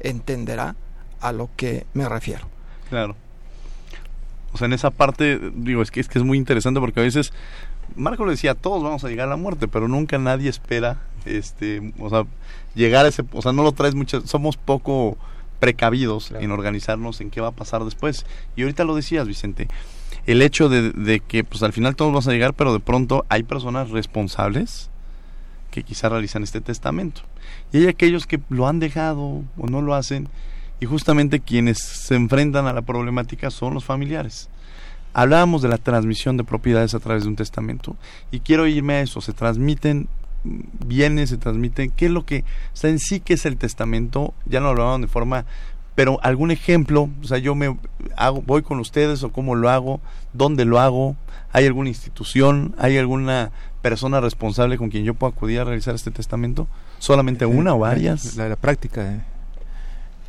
entenderá 0.01 0.75
a 1.21 1.31
lo 1.31 1.49
que 1.55 1.85
me 1.93 2.07
refiero. 2.07 2.47
Claro. 2.89 3.15
O 4.51 4.57
sea, 4.57 4.65
en 4.65 4.73
esa 4.73 4.89
parte, 4.89 5.39
digo, 5.53 5.81
es 5.81 5.91
que 5.91 5.99
es, 5.99 6.07
que 6.07 6.17
es 6.17 6.25
muy 6.25 6.37
interesante 6.37 6.79
porque 6.79 6.99
a 6.99 7.03
veces, 7.03 7.33
Marco 7.95 8.25
le 8.25 8.31
decía, 8.31 8.55
todos 8.55 8.81
vamos 8.81 9.03
a 9.03 9.09
llegar 9.09 9.27
a 9.27 9.31
la 9.31 9.37
muerte, 9.37 9.67
pero 9.67 9.87
nunca 9.87 10.17
nadie 10.17 10.49
espera, 10.49 11.01
este, 11.25 11.93
o 11.99 12.09
sea, 12.09 12.25
llegar 12.73 13.05
a 13.05 13.09
ese, 13.09 13.23
o 13.31 13.41
sea, 13.41 13.51
no 13.51 13.63
lo 13.63 13.73
traes 13.73 13.95
mucho, 13.95 14.25
somos 14.25 14.57
poco 14.57 15.17
precavidos 15.59 16.31
en 16.31 16.51
organizarnos 16.51 17.21
en 17.21 17.29
qué 17.29 17.41
va 17.41 17.49
a 17.49 17.51
pasar 17.51 17.83
después. 17.83 18.25
Y 18.55 18.63
ahorita 18.63 18.85
lo 18.85 18.95
decías, 18.95 19.27
Vicente, 19.27 19.67
el 20.25 20.41
hecho 20.41 20.69
de, 20.69 20.91
de, 20.91 21.19
que 21.19 21.43
pues 21.43 21.61
al 21.63 21.73
final 21.73 21.95
todos 21.95 22.11
vamos 22.11 22.27
a 22.27 22.31
llegar, 22.31 22.53
pero 22.53 22.73
de 22.73 22.79
pronto 22.79 23.25
hay 23.29 23.43
personas 23.43 23.89
responsables 23.89 24.89
que 25.71 25.83
quizá 25.83 26.09
realizan 26.09 26.43
este 26.43 26.61
testamento. 26.61 27.21
Y 27.71 27.77
hay 27.77 27.87
aquellos 27.87 28.27
que 28.27 28.39
lo 28.49 28.67
han 28.67 28.79
dejado 28.79 29.43
o 29.57 29.67
no 29.69 29.81
lo 29.81 29.95
hacen 29.95 30.29
y 30.79 30.85
justamente 30.85 31.39
quienes 31.39 31.79
se 31.79 32.15
enfrentan 32.15 32.67
a 32.67 32.73
la 32.73 32.81
problemática 32.81 33.51
son 33.51 33.73
los 33.73 33.85
familiares. 33.85 34.49
Hablábamos 35.13 35.61
de 35.61 35.69
la 35.69 35.77
transmisión 35.77 36.37
de 36.37 36.43
propiedades 36.43 36.93
a 36.93 36.99
través 36.99 37.23
de 37.23 37.29
un 37.29 37.35
testamento 37.35 37.95
y 38.31 38.39
quiero 38.39 38.67
irme 38.67 38.93
a 38.95 39.01
eso, 39.01 39.21
se 39.21 39.33
transmiten 39.33 40.07
bienes, 40.43 41.29
se 41.29 41.37
transmiten, 41.37 41.91
qué 41.91 42.05
es 42.05 42.11
lo 42.11 42.25
que, 42.25 42.39
o 42.73 42.75
sea, 42.75 42.89
en 42.89 42.99
sí 42.99 43.19
que 43.19 43.33
es 43.33 43.45
el 43.45 43.57
testamento, 43.57 44.33
ya 44.45 44.59
no 44.59 44.67
lo 44.67 44.81
hablaban 44.81 45.01
de 45.01 45.07
forma, 45.07 45.45
pero 45.95 46.19
algún 46.23 46.51
ejemplo, 46.51 47.09
o 47.21 47.25
sea, 47.25 47.39
yo 47.39 47.55
me 47.55 47.77
hago, 48.15 48.41
voy 48.41 48.61
con 48.61 48.79
ustedes 48.79 49.21
o 49.23 49.31
cómo 49.31 49.55
lo 49.55 49.69
hago, 49.69 49.99
dónde 50.31 50.63
lo 50.63 50.79
hago, 50.79 51.17
hay 51.51 51.65
alguna 51.65 51.89
institución, 51.89 52.75
hay 52.77 52.97
alguna 52.97 53.51
persona 53.81 54.19
responsable 54.21 54.77
con 54.77 54.89
quien 54.89 55.03
yo 55.03 55.13
pueda 55.13 55.31
acudir 55.31 55.59
a 55.59 55.63
realizar 55.63 55.95
este 55.95 56.11
testamento, 56.11 56.67
solamente 56.99 57.45
una 57.45 57.73
o 57.73 57.79
varias. 57.79 58.35
La, 58.35 58.49
la 58.49 58.55
práctica, 58.55 59.13
eh. 59.13 59.21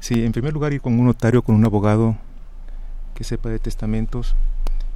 Sí, 0.00 0.24
en 0.24 0.32
primer 0.32 0.54
lugar 0.54 0.72
ir 0.72 0.80
con 0.80 0.98
un 0.98 1.06
notario, 1.06 1.42
con 1.42 1.54
un 1.54 1.64
abogado 1.64 2.16
que 3.14 3.24
sepa 3.24 3.50
de 3.50 3.58
testamentos 3.58 4.34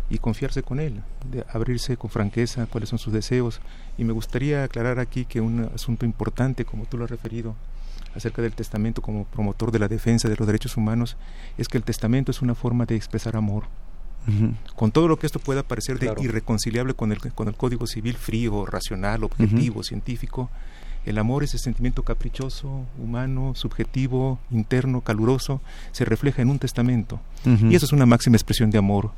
y 0.08 0.18
confiarse 0.18 0.62
con 0.62 0.80
él, 0.80 1.02
de 1.30 1.44
abrirse 1.52 1.96
con 1.96 2.08
franqueza 2.08 2.66
cuáles 2.66 2.88
son 2.88 2.98
sus 2.98 3.12
deseos. 3.12 3.60
Y 3.98 4.04
me 4.04 4.12
gustaría 4.12 4.64
aclarar 4.64 4.98
aquí 4.98 5.26
que 5.26 5.42
un 5.42 5.70
asunto 5.74 6.06
importante, 6.06 6.64
como 6.64 6.86
tú 6.86 6.96
lo 6.96 7.04
has 7.04 7.10
referido, 7.10 7.54
acerca 8.14 8.40
del 8.40 8.52
testamento 8.52 9.02
como 9.02 9.24
promotor 9.24 9.72
de 9.72 9.78
la 9.78 9.88
defensa 9.88 10.28
de 10.28 10.36
los 10.36 10.46
derechos 10.46 10.76
humanos, 10.76 11.16
es 11.58 11.68
que 11.68 11.76
el 11.76 11.84
testamento 11.84 12.30
es 12.30 12.42
una 12.42 12.54
forma 12.54 12.86
de 12.86 12.96
expresar 12.96 13.36
amor. 13.36 13.64
Con 14.76 14.90
todo 14.90 15.08
lo 15.08 15.18
que 15.18 15.26
esto 15.26 15.38
pueda 15.38 15.62
parecer 15.62 15.98
de 15.98 16.14
irreconciliable 16.20 16.94
con 16.94 17.12
el, 17.12 17.18
con 17.32 17.48
el 17.48 17.54
código 17.54 17.86
civil 17.86 18.14
frío, 18.14 18.64
racional, 18.66 19.24
objetivo, 19.24 19.82
científico, 19.82 20.50
el 21.04 21.18
amor, 21.18 21.44
ese 21.44 21.58
sentimiento 21.58 22.02
caprichoso, 22.02 22.86
humano, 22.98 23.52
subjetivo, 23.54 24.38
interno, 24.50 25.02
caluroso, 25.02 25.60
se 25.92 26.04
refleja 26.04 26.42
en 26.42 26.50
un 26.50 26.58
testamento. 26.58 27.20
Y 27.44 27.74
eso 27.74 27.86
es 27.86 27.92
una 27.92 28.06
máxima 28.06 28.36
expresión 28.36 28.70
de 28.70 28.78
amor. 28.78 29.10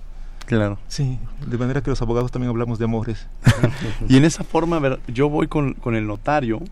Claro. 0.46 0.78
Sí, 0.86 1.18
de 1.44 1.58
manera 1.58 1.82
que 1.82 1.90
los 1.90 2.00
abogados 2.02 2.30
también 2.30 2.50
hablamos 2.50 2.78
de 2.78 2.84
amores. 2.84 3.26
y 4.08 4.16
en 4.16 4.24
esa 4.24 4.44
forma, 4.44 4.78
ver, 4.78 5.00
yo 5.08 5.28
voy 5.28 5.48
con, 5.48 5.74
con 5.74 5.96
el 5.96 6.06
notario 6.06 6.62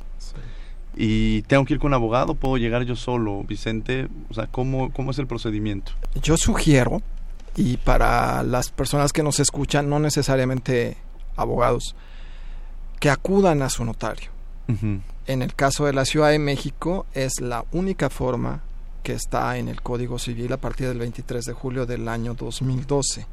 y 0.97 1.43
tengo 1.43 1.65
que 1.65 1.75
ir 1.75 1.81
con 1.81 1.89
un 1.89 1.95
abogado, 1.95 2.35
puedo 2.35 2.57
llegar 2.57 2.85
yo 2.85 2.97
solo, 2.97 3.43
Vicente, 3.43 4.09
o 4.31 4.35
sea, 4.35 4.47
¿cómo, 4.47 4.93
cómo 4.93 5.11
es 5.11 5.19
el 5.19 5.27
procedimiento? 5.27 5.93
Yo 6.23 6.37
sugiero, 6.37 7.03
y 7.57 7.77
para 7.77 8.43
las 8.43 8.71
personas 8.71 9.13
que 9.13 9.23
nos 9.23 9.41
escuchan, 9.41 9.89
no 9.89 9.99
necesariamente 9.99 10.97
abogados, 11.37 11.95
que 13.01 13.11
acudan 13.11 13.63
a 13.63 13.69
su 13.69 13.85
notario 13.85 14.35
en 15.27 15.43
el 15.43 15.55
caso 15.55 15.87
de 15.87 15.93
la 15.93 16.05
Ciudad 16.05 16.31
de 16.31 16.39
México 16.39 17.07
es 17.13 17.41
la 17.41 17.65
única 17.73 18.11
forma 18.11 18.63
que 19.03 19.13
está 19.13 19.59
en 19.59 19.69
el 19.69 19.83
Código 19.83 20.19
Civil 20.19 20.53
a 20.53 20.57
partir 20.57 20.89
del 20.89 20.99
23 20.99 21.45
de 21.45 21.53
julio 21.53 21.87
del 21.87 22.09
año 22.09 22.35
2012. 22.35 23.27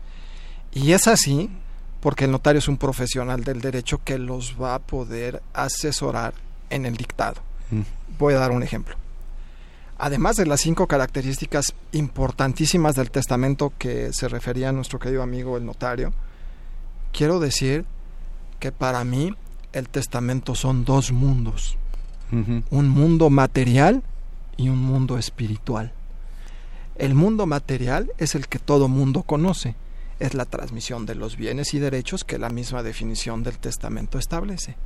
Y 0.74 0.92
es 0.92 1.08
así 1.08 1.50
porque 2.02 2.26
el 2.26 2.32
notario 2.32 2.60
es 2.60 2.68
un 2.68 2.78
profesional 2.78 3.44
del 3.44 3.62
derecho 3.62 4.02
que 4.04 4.18
los 4.18 4.62
va 4.62 4.76
a 4.76 4.80
poder 4.80 5.42
asesorar 5.54 6.34
en 6.70 6.86
el 6.86 6.98
dictado. 6.98 7.42
Voy 8.20 8.34
a 8.34 8.40
dar 8.40 8.52
un 8.52 8.64
ejemplo. 8.64 8.96
Además 10.04 10.36
de 10.36 10.48
las 10.48 10.62
cinco 10.62 10.88
características 10.88 11.76
importantísimas 11.92 12.96
del 12.96 13.12
testamento 13.12 13.72
que 13.78 14.12
se 14.14 14.28
refería 14.28 14.70
a 14.70 14.72
nuestro 14.72 14.98
querido 14.98 15.22
amigo 15.22 15.58
el 15.58 15.66
notario, 15.68 16.12
quiero 17.14 17.40
decir 17.40 17.86
que 18.60 18.72
para 18.72 19.04
mí 19.04 19.36
el 19.74 19.90
testamento 19.90 20.56
son 20.56 20.86
dos 20.86 21.12
mundos, 21.12 21.78
un 22.32 22.90
mundo 22.90 23.30
material 23.30 24.02
y 24.58 24.70
un 24.70 24.80
mundo 24.80 25.20
espiritual. 25.20 25.94
El 26.96 27.14
mundo 27.14 27.46
material 27.46 28.12
es 28.18 28.34
el 28.34 28.48
que 28.48 28.58
todo 28.58 28.88
mundo 28.88 29.22
conoce, 29.22 29.76
es 30.20 30.34
la 30.34 30.46
transmisión 30.46 31.06
de 31.06 31.14
los 31.14 31.38
bienes 31.38 31.76
y 31.76 31.80
derechos 31.80 32.24
que 32.24 32.40
la 32.40 32.50
misma 32.50 32.82
definición 32.82 33.44
del 33.44 33.60
testamento 33.60 34.18
establece. 34.18 34.78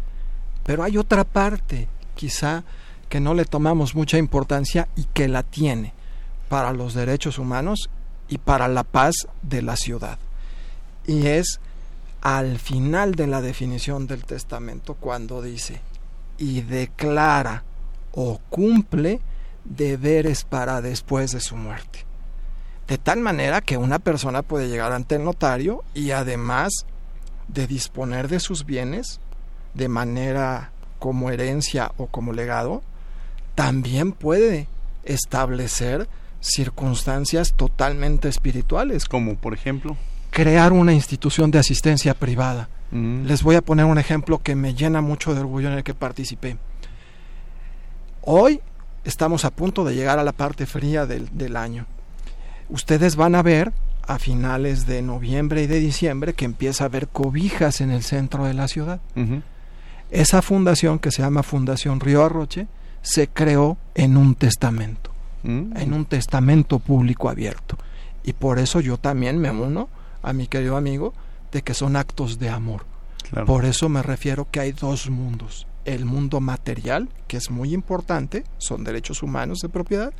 Pero 0.66 0.84
hay 0.84 0.98
otra 0.98 1.24
parte, 1.24 1.88
quizá 2.16 2.66
que 3.10 3.20
no 3.20 3.34
le 3.34 3.46
tomamos 3.46 3.96
mucha 3.96 4.18
importancia 4.18 4.88
y 4.96 5.06
que 5.06 5.28
la 5.28 5.44
tiene 5.44 5.94
para 6.50 6.74
los 6.74 6.94
derechos 6.94 7.38
humanos 7.38 7.90
y 8.28 8.38
para 8.38 8.68
la 8.68 8.84
paz 8.84 9.28
de 9.42 9.62
la 9.62 9.76
ciudad. 9.76 10.18
Y 11.06 11.28
es 11.28 11.60
al 12.22 12.58
final 12.58 13.16
de 13.16 13.28
la 13.28 13.42
definición 13.42 14.08
del 14.08 14.26
testamento 14.26 14.96
cuando 14.96 15.42
dice 15.42 15.82
y 16.38 16.62
declara 16.62 17.64
o 18.12 18.40
cumple 18.50 19.22
deberes 19.64 20.44
para 20.44 20.82
después 20.82 21.32
de 21.32 21.40
su 21.40 21.56
muerte. 21.56 22.06
De 22.88 22.98
tal 22.98 23.20
manera 23.20 23.62
que 23.62 23.78
una 23.78 24.00
persona 24.00 24.42
puede 24.42 24.70
llegar 24.70 24.92
ante 24.92 25.16
el 25.16 25.24
notario 25.24 25.84
y 25.94 26.12
además 26.12 26.86
de 27.48 27.68
disponer 27.68 28.28
de 28.28 28.40
sus 28.40 28.66
bienes 28.66 29.20
de 29.74 29.88
manera 29.88 30.72
como 31.00 31.30
herencia 31.30 31.92
o 31.98 32.08
como 32.08 32.34
legado, 32.34 32.82
también 33.56 34.12
puede 34.12 34.68
establecer 35.04 36.08
circunstancias 36.40 37.54
totalmente 37.56 38.28
espirituales. 38.28 39.06
Como 39.06 39.36
por 39.36 39.54
ejemplo 39.54 39.98
crear 40.36 40.74
una 40.74 40.92
institución 40.92 41.50
de 41.50 41.60
asistencia 41.60 42.14
privada. 42.14 42.68
Mm. 42.92 43.26
Les 43.26 43.42
voy 43.42 43.56
a 43.56 43.62
poner 43.62 43.86
un 43.86 43.98
ejemplo 43.98 44.44
que 44.44 44.54
me 44.54 44.74
llena 44.74 45.00
mucho 45.00 45.34
de 45.34 45.40
orgullo 45.40 45.70
en 45.70 45.76
el 45.76 45.84
que 45.86 45.94
participé. 45.94 46.58
Hoy 48.22 48.60
estamos 49.06 49.46
a 49.46 49.52
punto 49.52 49.86
de 49.86 49.96
llegar 49.96 50.20
a 50.20 50.26
la 50.26 50.34
parte 50.34 50.66
fría 50.66 51.06
del, 51.06 51.56
año. 51.56 51.86
Ustedes 52.68 53.16
van 53.16 53.34
a 53.36 53.44
ver 53.44 53.72
a 54.06 54.20
finales 54.20 54.86
de 54.86 55.02
noviembre 55.02 55.64
y 55.64 55.68
de 55.68 55.80
diciembre 55.80 56.34
que 56.34 56.44
empieza 56.44 56.84
a 56.84 56.88
haber 56.88 57.08
cobijas 57.08 57.80
en 57.80 57.92
el 57.92 58.04
centro 58.04 58.44
de 58.44 58.56
la 58.56 58.68
ciudad. 58.68 59.00
Esa 60.12 60.42
fundación 60.42 61.00
que 61.00 61.12
se 61.12 61.22
llama 61.22 61.44
Fundación 61.44 62.02
Río 62.02 62.26
Arroche 62.26 62.68
se 63.06 63.28
creó 63.28 63.78
en 63.94 64.18
un 64.18 64.34
testamento, 64.34 65.12
mm. 65.44 65.78
en 65.78 65.94
un 65.94 66.06
testamento 66.06 66.80
público 66.80 67.30
abierto. 67.30 67.78
Y 68.24 68.34
por 68.34 68.58
eso 68.58 68.80
yo 68.80 68.98
también 68.98 69.38
me 69.38 69.52
uno 69.52 69.90
a 70.24 70.34
mi 70.34 70.48
querido 70.48 70.76
amigo 70.76 71.14
de 71.52 71.62
que 71.62 71.76
son 71.76 71.96
actos 71.96 72.40
de 72.40 72.50
amor. 72.50 72.86
Por 73.46 73.66
eso 73.66 73.90
me 73.90 74.02
refiero 74.02 74.48
que 74.50 74.60
hay 74.60 74.72
dos 74.72 75.10
mundos. 75.10 75.68
El 75.86 76.06
mundo 76.06 76.42
material, 76.42 77.10
que 77.28 77.38
es 77.38 77.52
muy 77.52 77.74
importante, 77.74 78.44
son 78.58 78.84
derechos 78.84 79.22
humanos 79.22 79.60
de 79.60 79.70
propiedad, 79.70 80.12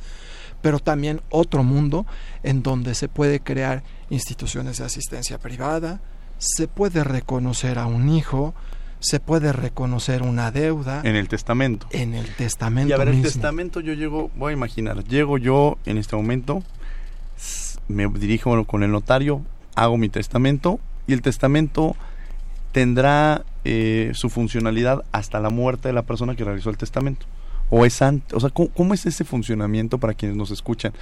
pero 0.62 0.78
también 0.78 1.20
otro 1.28 1.64
mundo 1.64 2.06
en 2.44 2.62
donde 2.62 2.94
se 2.94 3.08
puede 3.08 3.40
crear 3.40 3.82
instituciones 4.10 4.78
de 4.78 4.84
asistencia 4.84 5.38
privada, 5.38 6.00
se 6.38 6.68
puede 6.68 7.02
reconocer 7.02 7.80
a 7.80 7.86
un 7.86 8.08
hijo, 8.08 8.54
se 9.00 9.20
puede 9.20 9.52
reconocer 9.52 10.22
una 10.22 10.50
deuda. 10.50 11.02
En 11.04 11.16
el 11.16 11.28
testamento. 11.28 11.86
En 11.90 12.14
el 12.14 12.34
testamento. 12.34 12.90
Y 12.90 12.92
a 12.92 12.96
ver, 12.96 13.08
el 13.08 13.22
testamento 13.22 13.80
yo 13.80 13.92
llego, 13.94 14.30
voy 14.36 14.50
a 14.50 14.56
imaginar, 14.56 15.04
llego 15.04 15.38
yo 15.38 15.78
en 15.86 15.98
este 15.98 16.16
momento, 16.16 16.62
me 17.88 18.08
dirijo 18.08 18.64
con 18.64 18.82
el 18.82 18.90
notario, 18.90 19.42
hago 19.74 19.96
mi 19.96 20.08
testamento 20.08 20.80
y 21.06 21.12
el 21.12 21.22
testamento 21.22 21.96
tendrá 22.72 23.44
eh, 23.64 24.10
su 24.14 24.28
funcionalidad 24.28 25.04
hasta 25.12 25.40
la 25.40 25.50
muerte 25.50 25.88
de 25.88 25.94
la 25.94 26.02
persona 26.02 26.34
que 26.34 26.44
realizó 26.44 26.70
el 26.70 26.76
testamento. 26.76 27.26
O 27.70 27.84
es 27.84 28.00
antes, 28.02 28.32
o 28.32 28.40
sea, 28.40 28.50
¿cómo, 28.50 28.94
es 28.94 29.06
ese 29.06 29.24
funcionamiento 29.24 29.98
para 29.98 30.14
quienes 30.14 30.36
nos 30.36 30.50
escuchan? 30.50 30.92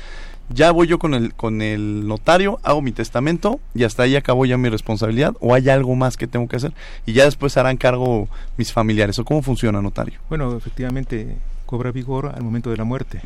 Ya 0.49 0.73
voy 0.73 0.87
yo 0.87 0.99
con 0.99 1.15
el, 1.15 1.35
con 1.35 1.63
el 1.63 2.07
notario, 2.07 2.59
hago 2.63 2.83
mi 2.83 2.93
testamento 2.93 3.61
y 3.75 3.85
hasta 3.85 4.03
ahí 4.03 4.17
acabó 4.17 4.47
ya 4.47 4.57
mi 4.57 4.69
responsabilidad 4.69 5.35
o 5.41 5.55
hay 5.55 5.69
algo 5.69 5.95
más 5.95 6.17
que 6.17 6.27
tengo 6.27 6.49
que 6.49 6.57
hacer 6.57 6.73
y 7.07 7.13
ya 7.13 7.25
después 7.25 7.57
harán 7.57 7.77
cargo 7.77 8.29
mis 8.57 8.73
familiares 8.73 9.19
o 9.19 9.25
cómo 9.25 9.43
funciona 9.43 9.83
notario. 9.83 10.21
Bueno, 10.29 10.57
efectivamente 10.57 11.37
cobra 11.67 11.93
vigor 11.93 12.33
al 12.35 12.43
momento 12.43 12.71
de 12.71 12.77
la 12.77 12.85
muerte. 12.85 13.21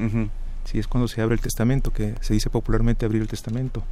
Si 0.64 0.78
es 0.78 0.87
cuando 0.87 1.09
se 1.09 1.21
abre 1.23 1.35
el 1.35 1.40
testamento, 1.40 1.92
que 1.92 2.14
se 2.21 2.35
dice 2.35 2.50
popularmente 2.50 3.07
abrir 3.07 3.23
el 3.23 3.28
testamento. 3.28 3.83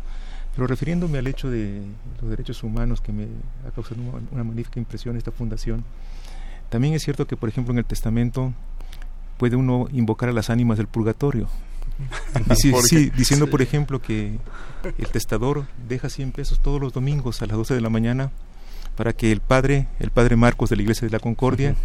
Pero 0.55 0.67
refiriéndome 0.67 1.19
al 1.19 1.27
hecho 1.27 1.51
de 1.51 1.83
los 2.21 2.31
derechos 2.31 2.63
humanos 2.63 3.01
que 3.01 3.13
me 3.13 3.27
ha 3.67 3.71
causado 3.71 4.01
una 4.33 4.45
magnífica 4.45 4.81
impresión 4.81 5.17
esta 5.17 5.31
fundación, 5.31 5.85
también 6.71 6.95
es 6.95 7.03
cierto 7.03 7.27
que, 7.27 7.37
por 7.37 7.49
ejemplo, 7.49 7.73
en 7.73 7.79
el 7.79 7.85
testamento 7.85 8.53
puede 9.37 9.57
uno 9.57 9.89
invocar 9.93 10.29
a 10.29 10.33
las 10.33 10.51
ánimas 10.51 10.79
del 10.79 10.87
purgatorio. 10.87 11.49
sí, 12.57 13.11
diciendo, 13.17 13.49
por 13.49 13.63
ejemplo, 13.63 14.01
que 14.01 14.39
el 14.99 15.09
testador 15.09 15.67
deja 15.89 16.09
100 16.09 16.33
pesos 16.33 16.61
todos 16.61 16.81
los 16.81 16.93
domingos 16.93 17.43
a 17.43 17.47
las 17.47 17.57
12 17.57 17.75
de 17.75 17.81
la 17.81 17.91
mañana 17.91 18.31
para 18.97 19.13
que 19.13 19.31
el 19.31 19.41
padre, 19.41 19.89
el 20.01 20.11
padre 20.11 20.37
Marcos 20.37 20.71
de 20.71 20.77
la 20.77 20.83
Iglesia 20.83 21.07
de 21.07 21.13
la 21.13 21.21
Concordia, 21.21 21.77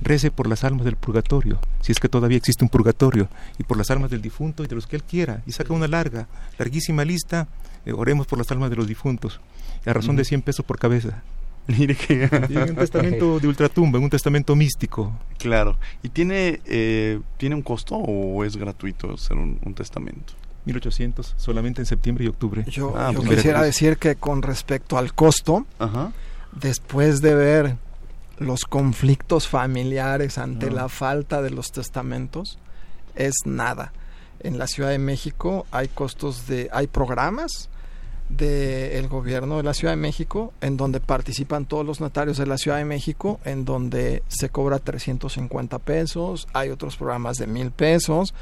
rece 0.00 0.30
por 0.30 0.46
las 0.46 0.64
almas 0.64 0.84
del 0.84 0.96
purgatorio, 0.96 1.58
si 1.80 1.92
es 1.92 1.98
que 1.98 2.08
todavía 2.08 2.38
existe 2.38 2.64
un 2.64 2.70
purgatorio, 2.70 3.28
y 3.58 3.64
por 3.64 3.76
las 3.76 3.90
almas 3.90 4.10
del 4.10 4.22
difunto 4.22 4.62
y 4.62 4.68
de 4.68 4.76
los 4.76 4.86
que 4.86 4.96
él 4.96 5.02
quiera, 5.02 5.42
y 5.46 5.52
saca 5.52 5.74
una 5.74 5.88
larga, 5.88 6.28
larguísima 6.58 7.04
lista, 7.04 7.48
eh, 7.84 7.92
oremos 7.92 8.26
por 8.26 8.38
las 8.38 8.50
almas 8.52 8.70
de 8.70 8.76
los 8.76 8.86
difuntos, 8.86 9.40
a 9.84 9.92
razón 9.92 10.16
de 10.16 10.24
100 10.24 10.42
pesos 10.42 10.64
por 10.64 10.78
cabeza. 10.78 11.22
Mire 11.78 11.94
que... 11.94 12.24
en 12.24 12.70
un 12.70 12.76
testamento 12.76 13.38
de 13.38 13.48
ultratumba, 13.48 13.98
un 13.98 14.10
testamento 14.10 14.56
místico. 14.56 15.12
Claro. 15.38 15.76
¿Y 16.02 16.08
tiene, 16.08 16.60
eh, 16.66 17.20
¿tiene 17.36 17.54
un 17.54 17.62
costo 17.62 17.96
o 17.96 18.44
es 18.44 18.56
gratuito 18.56 19.14
hacer 19.14 19.36
un, 19.36 19.74
testamento? 19.74 20.34
1800, 20.66 21.34
solamente 21.36 21.80
en 21.80 21.86
septiembre 21.86 22.24
y 22.24 22.28
octubre. 22.28 22.64
Yo, 22.68 22.94
ah, 22.96 23.12
pues 23.14 23.28
quisiera 23.28 23.62
decir 23.62 23.96
que 23.96 24.16
con 24.16 24.42
respecto 24.42 24.98
al 24.98 25.14
costo, 25.14 25.66
después 26.52 27.22
de 27.22 27.34
ver 27.34 27.76
los 28.38 28.64
conflictos 28.64 29.48
familiares 29.48 30.38
ante 30.38 30.66
ah. 30.66 30.72
la 30.72 30.88
falta 30.88 31.40
de 31.40 31.50
los 31.50 31.72
testamentos, 31.72 32.58
es 33.14 33.34
nada. 33.46 33.92
En 34.40 34.58
la 34.58 34.66
Ciudad 34.66 34.90
de 34.90 34.98
México 34.98 35.66
hay 35.70 35.88
costos 35.88 36.46
de, 36.46 36.68
hay 36.72 36.86
programas 36.86 37.69
del 38.36 39.08
gobierno 39.08 39.56
de 39.56 39.64
la 39.64 39.74
Ciudad 39.74 39.92
de 39.92 40.00
México, 40.00 40.52
en 40.60 40.76
donde 40.76 41.00
participan 41.00 41.66
todos 41.66 41.84
los 41.84 42.00
notarios 42.00 42.38
de 42.38 42.46
la 42.46 42.58
Ciudad 42.58 42.78
de 42.78 42.84
México, 42.84 43.40
en 43.44 43.64
donde 43.64 44.22
se 44.28 44.48
cobra 44.48 44.78
350 44.78 45.78
pesos, 45.80 46.46
hay 46.52 46.70
otros 46.70 46.96
programas 46.96 47.36
de 47.36 47.46
mil 47.46 47.72
pesos, 47.72 48.32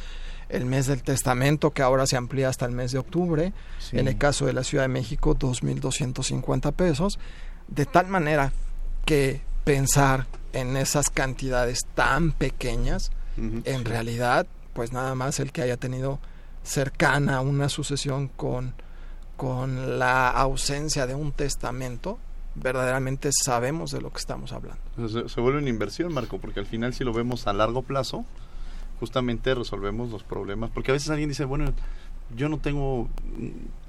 el 0.50 0.66
mes 0.66 0.87
del 0.87 1.02
testamento 1.02 1.71
que 1.71 1.83
ahora 1.83 2.07
se 2.07 2.16
amplía 2.16 2.49
hasta 2.49 2.66
el 2.66 2.73
mes 2.73 2.92
de 2.92 2.99
octubre, 2.99 3.52
en 3.92 4.09
el 4.09 4.18
caso 4.18 4.47
de 4.47 4.52
la 4.52 4.64
Ciudad 4.64 4.85
de 4.85 4.88
México 4.88 5.37
2.250 5.37 6.73
pesos, 6.73 7.18
de 7.68 7.87
tal 7.87 8.09
manera 8.09 8.52
que 9.04 9.40
pensar 9.64 10.26
en 10.52 10.76
esas 10.76 11.11
cantidades 11.11 11.80
tan 11.95 12.33
pequeñas, 12.33 13.11
en 13.37 13.85
realidad, 13.85 14.47
pues 14.73 14.92
nada 14.92 15.14
más 15.14 15.38
el 15.38 15.52
que 15.52 15.62
haya 15.62 15.76
tenido 15.76 16.18
cercana 16.62 17.40
una 17.40 17.68
sucesión 17.68 18.28
con 18.28 18.75
con 19.38 20.00
la 20.00 20.28
ausencia 20.28 21.07
de 21.07 21.14
un 21.14 21.30
testamento, 21.30 22.18
verdaderamente 22.57 23.31
sabemos 23.33 23.92
de 23.92 24.01
lo 24.01 24.11
que 24.11 24.18
estamos 24.18 24.53
hablando. 24.53 24.83
Se, 25.29 25.40
vuelve 25.40 25.61
una 25.61 25.68
inversión, 25.68 26.12
Marco, 26.12 26.38
porque 26.38 26.59
al 26.59 26.66
final 26.66 26.92
si 26.92 27.05
lo 27.05 27.12
vemos 27.12 27.46
a 27.46 27.53
largo 27.53 27.83
plazo, 27.83 28.24
justamente 28.98 29.55
resolvemos 29.55 30.11
los 30.11 30.24
problemas, 30.24 30.70
porque 30.70 30.90
a 30.90 30.94
veces 30.94 31.09
alguien 31.11 31.29
dice, 31.29 31.44
bueno, 31.44 31.72
yo 32.37 32.48
no 32.48 32.59
tengo 32.59 33.09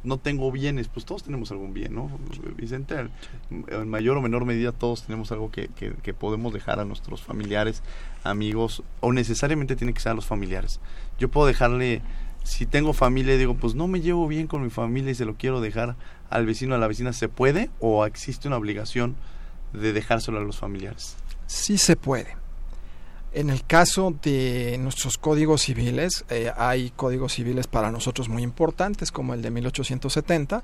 no 0.04 0.20
tengo 0.20 0.52
bienes, 0.52 0.88
pues 0.88 1.04
todos 1.04 1.24
tenemos 1.24 1.50
algún 1.50 1.74
bien, 1.74 1.96
¿no? 1.96 2.12
Vicente, 2.56 3.10
en 3.50 3.90
mayor 3.90 4.18
o 4.18 4.22
menor 4.22 4.46
medida 4.46 4.72
todos 4.72 5.02
tenemos 5.02 5.32
algo 5.32 5.50
que, 5.50 5.68
que, 5.70 5.94
que, 6.04 6.14
podemos 6.14 6.54
dejar 6.54 6.80
a 6.80 6.86
nuestros 6.86 7.24
familiares, 7.24 7.82
amigos, 8.24 8.84
o 9.00 9.12
necesariamente 9.12 9.76
tiene 9.76 9.94
que 9.94 10.00
ser 10.00 10.12
a 10.12 10.16
los 10.16 10.28
familiares. 10.28 10.80
Yo 11.18 11.28
puedo 11.30 11.48
dejarle 11.48 12.04
si 12.44 12.66
tengo 12.66 12.94
familia 12.94 13.36
y 13.36 13.38
digo, 13.38 13.56
pues 13.56 13.76
no 13.76 13.88
me 13.88 14.02
llevo 14.02 14.28
bien 14.28 14.48
con 14.48 14.64
mi 14.64 14.70
familia 14.70 15.12
y 15.12 15.16
se 15.16 15.26
lo 15.26 15.36
quiero 15.36 15.62
dejar 15.62 15.96
al 16.30 16.46
vecino, 16.46 16.76
a 16.76 16.78
la 16.78 16.88
vecina, 16.88 17.14
¿se 17.14 17.30
puede 17.30 17.70
o 17.80 18.06
existe 18.06 18.48
una 18.48 18.58
obligación 18.58 19.16
de 19.74 19.94
dejárselo 19.94 20.40
a 20.40 20.42
los 20.42 20.58
familiares? 20.58 21.16
Sí 21.48 21.78
se 21.78 21.96
puede. 21.96 22.38
En 23.32 23.52
el 23.52 23.64
caso 23.64 24.16
de 24.24 24.78
nuestros 24.80 25.20
códigos 25.20 25.62
civiles, 25.62 26.26
eh, 26.30 26.52
hay 26.58 26.92
códigos 26.96 27.34
civiles 27.34 27.68
para 27.68 27.92
nosotros 27.92 28.28
muy 28.28 28.42
importantes, 28.42 29.12
como 29.12 29.36
el 29.36 29.44
de 29.44 29.52
1870, 29.52 30.64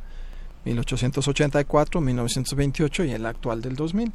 1884, 0.66 2.02
1928 2.02 3.04
y 3.04 3.12
el 3.12 3.26
actual 3.28 3.62
del 3.62 3.76
2000. 3.76 4.12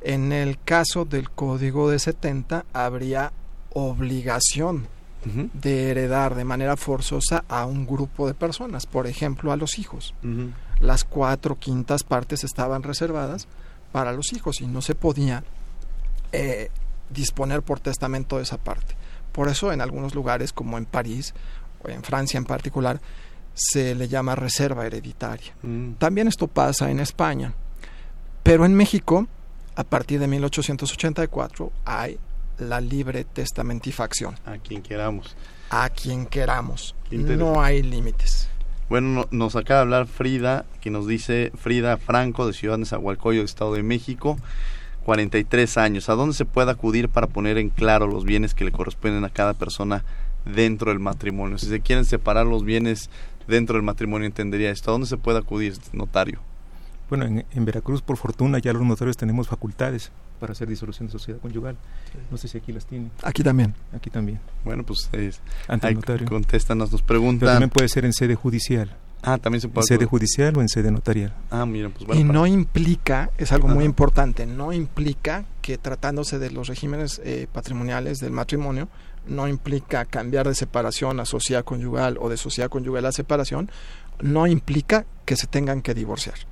En 0.00 0.32
el 0.32 0.58
caso 0.58 1.04
del 1.04 1.30
código 1.30 1.88
de 1.88 2.00
70, 2.00 2.64
habría 2.72 3.32
obligación 3.72 4.88
de 5.24 5.90
heredar 5.90 6.34
de 6.34 6.44
manera 6.44 6.76
forzosa 6.76 7.44
a 7.48 7.64
un 7.64 7.86
grupo 7.86 8.26
de 8.26 8.34
personas, 8.34 8.86
por 8.86 9.06
ejemplo 9.06 9.52
a 9.52 9.56
los 9.56 9.78
hijos. 9.78 10.14
Las 10.80 11.04
cuatro 11.04 11.58
quintas 11.58 12.02
partes 12.02 12.44
estaban 12.44 12.82
reservadas 12.82 13.46
para 13.92 14.12
los 14.12 14.32
hijos 14.32 14.60
y 14.60 14.66
no 14.66 14.82
se 14.82 14.94
podía 14.94 15.44
eh, 16.32 16.70
disponer 17.10 17.62
por 17.62 17.78
testamento 17.78 18.38
de 18.38 18.42
esa 18.42 18.58
parte. 18.58 18.96
Por 19.32 19.48
eso 19.48 19.72
en 19.72 19.80
algunos 19.80 20.14
lugares 20.14 20.52
como 20.52 20.78
en 20.78 20.86
París 20.86 21.34
o 21.82 21.88
en 21.88 22.02
Francia 22.02 22.38
en 22.38 22.44
particular 22.44 23.00
se 23.54 23.94
le 23.94 24.08
llama 24.08 24.34
reserva 24.34 24.86
hereditaria. 24.86 25.54
Mm. 25.62 25.92
También 25.94 26.26
esto 26.26 26.48
pasa 26.48 26.90
en 26.90 27.00
España, 27.00 27.54
pero 28.42 28.64
en 28.64 28.74
México 28.74 29.26
a 29.74 29.84
partir 29.84 30.20
de 30.20 30.26
1884 30.26 31.72
hay 31.84 32.18
la 32.58 32.80
libre 32.80 33.24
testamentifacción. 33.24 34.34
A 34.44 34.58
quien 34.58 34.82
queramos. 34.82 35.36
A 35.70 35.88
quien 35.90 36.26
queramos. 36.26 36.94
No 37.10 37.62
hay 37.62 37.82
límites. 37.82 38.48
Bueno, 38.88 39.26
nos 39.30 39.56
acaba 39.56 39.78
de 39.78 39.82
hablar 39.82 40.06
Frida, 40.06 40.66
que 40.80 40.90
nos 40.90 41.06
dice 41.06 41.50
Frida 41.56 41.96
Franco 41.96 42.46
de 42.46 42.52
Ciudad 42.52 42.78
de 42.78 42.84
Zahualcoyo, 42.84 43.42
Estado 43.42 43.72
de 43.74 43.82
México, 43.82 44.36
43 45.04 45.78
años. 45.78 46.08
¿A 46.08 46.14
dónde 46.14 46.34
se 46.34 46.44
puede 46.44 46.70
acudir 46.70 47.08
para 47.08 47.26
poner 47.26 47.56
en 47.58 47.70
claro 47.70 48.06
los 48.06 48.24
bienes 48.24 48.54
que 48.54 48.64
le 48.64 48.72
corresponden 48.72 49.24
a 49.24 49.30
cada 49.30 49.54
persona 49.54 50.04
dentro 50.44 50.90
del 50.90 50.98
matrimonio? 51.00 51.56
Si 51.58 51.66
se 51.66 51.80
quieren 51.80 52.04
separar 52.04 52.46
los 52.46 52.64
bienes 52.64 53.08
dentro 53.48 53.76
del 53.76 53.82
matrimonio, 53.82 54.26
entendería 54.26 54.70
esto. 54.70 54.90
¿A 54.90 54.92
dónde 54.92 55.06
se 55.06 55.16
puede 55.16 55.38
acudir, 55.38 55.74
notario? 55.92 56.40
Bueno, 57.14 57.44
en 57.50 57.64
Veracruz, 57.66 58.00
por 58.00 58.16
fortuna, 58.16 58.58
ya 58.58 58.72
los 58.72 58.80
notarios 58.80 59.18
tenemos 59.18 59.46
facultades 59.46 60.10
para 60.40 60.52
hacer 60.52 60.66
disolución 60.66 61.08
de 61.08 61.12
sociedad 61.12 61.38
conyugal. 61.40 61.76
No 62.30 62.38
sé 62.38 62.48
si 62.48 62.56
aquí 62.56 62.72
las 62.72 62.86
tiene. 62.86 63.10
Aquí 63.22 63.42
también. 63.42 63.74
Aquí 63.94 64.08
también. 64.08 64.40
Bueno, 64.64 64.82
pues 64.82 65.10
es, 65.12 65.42
ante 65.68 65.88
el 65.88 65.96
notario. 65.96 66.26
Contéstanos, 66.26 66.90
nos 66.90 67.02
preguntan. 67.02 67.50
también 67.50 67.68
puede 67.68 67.90
ser 67.90 68.06
en 68.06 68.14
sede 68.14 68.34
judicial. 68.34 68.96
Ah, 69.20 69.36
también 69.36 69.60
se 69.60 69.68
puede. 69.68 69.84
En 69.84 69.88
sede 69.88 70.06
judicial 70.06 70.56
o 70.56 70.62
en 70.62 70.70
sede 70.70 70.90
notarial. 70.90 71.34
Ah, 71.50 71.66
mira, 71.66 71.90
pues 71.90 72.06
bueno. 72.06 72.18
Y 72.18 72.24
no 72.24 72.46
implica, 72.46 73.30
es 73.36 73.52
algo 73.52 73.68
muy 73.68 73.84
importante, 73.84 74.46
no 74.46 74.72
implica 74.72 75.44
que 75.60 75.76
tratándose 75.76 76.38
de 76.38 76.50
los 76.50 76.66
regímenes 76.66 77.20
eh, 77.26 77.46
patrimoniales 77.52 78.20
del 78.20 78.32
matrimonio, 78.32 78.88
no 79.26 79.48
implica 79.48 80.06
cambiar 80.06 80.48
de 80.48 80.54
separación 80.54 81.20
a 81.20 81.26
sociedad 81.26 81.62
conyugal 81.62 82.16
o 82.18 82.30
de 82.30 82.38
sociedad 82.38 82.70
conyugal 82.70 83.04
a 83.04 83.12
separación, 83.12 83.70
no 84.22 84.46
implica 84.46 85.04
que 85.26 85.36
se 85.36 85.46
tengan 85.46 85.82
que 85.82 85.92
divorciar. 85.92 86.50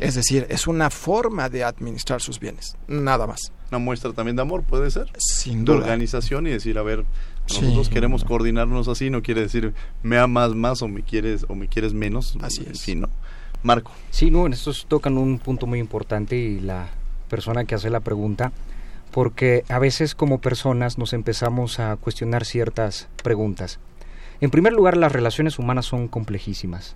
Es 0.00 0.14
decir, 0.14 0.46
es 0.48 0.66
una 0.66 0.90
forma 0.90 1.48
de 1.48 1.64
administrar 1.64 2.20
sus 2.20 2.38
bienes, 2.38 2.76
nada 2.86 3.26
más. 3.26 3.52
Una 3.70 3.78
muestra 3.78 4.12
también 4.12 4.36
de 4.36 4.42
amor, 4.42 4.62
puede 4.62 4.90
ser. 4.90 5.10
Sin 5.18 5.64
duda. 5.64 5.78
De 5.78 5.82
organización 5.82 6.46
y 6.46 6.50
decir, 6.50 6.78
a 6.78 6.82
ver, 6.82 7.04
nosotros 7.48 7.88
queremos 7.88 8.24
coordinarnos 8.24 8.88
así, 8.88 9.10
no 9.10 9.22
quiere 9.22 9.42
decir 9.42 9.74
me 10.02 10.18
amas 10.18 10.54
más 10.54 10.82
o 10.82 10.88
me 10.88 11.02
quieres 11.02 11.44
o 11.48 11.54
me 11.54 11.68
quieres 11.68 11.92
menos. 11.92 12.36
Así 12.40 12.66
es. 12.70 12.78
Sí, 12.78 12.94
¿no? 12.94 13.08
Marco. 13.62 13.92
Sí, 14.10 14.30
no, 14.30 14.46
en 14.46 14.52
estos 14.52 14.86
tocan 14.86 15.16
un 15.18 15.38
punto 15.38 15.66
muy 15.66 15.78
importante 15.78 16.36
y 16.36 16.60
la 16.60 16.88
persona 17.28 17.64
que 17.64 17.74
hace 17.74 17.90
la 17.90 18.00
pregunta, 18.00 18.52
porque 19.10 19.64
a 19.68 19.78
veces 19.78 20.14
como 20.14 20.40
personas 20.40 20.98
nos 20.98 21.12
empezamos 21.12 21.80
a 21.80 21.96
cuestionar 21.96 22.44
ciertas 22.44 23.08
preguntas. 23.22 23.78
En 24.40 24.50
primer 24.50 24.72
lugar, 24.72 24.96
las 24.96 25.12
relaciones 25.12 25.58
humanas 25.58 25.86
son 25.86 26.08
complejísimas. 26.08 26.94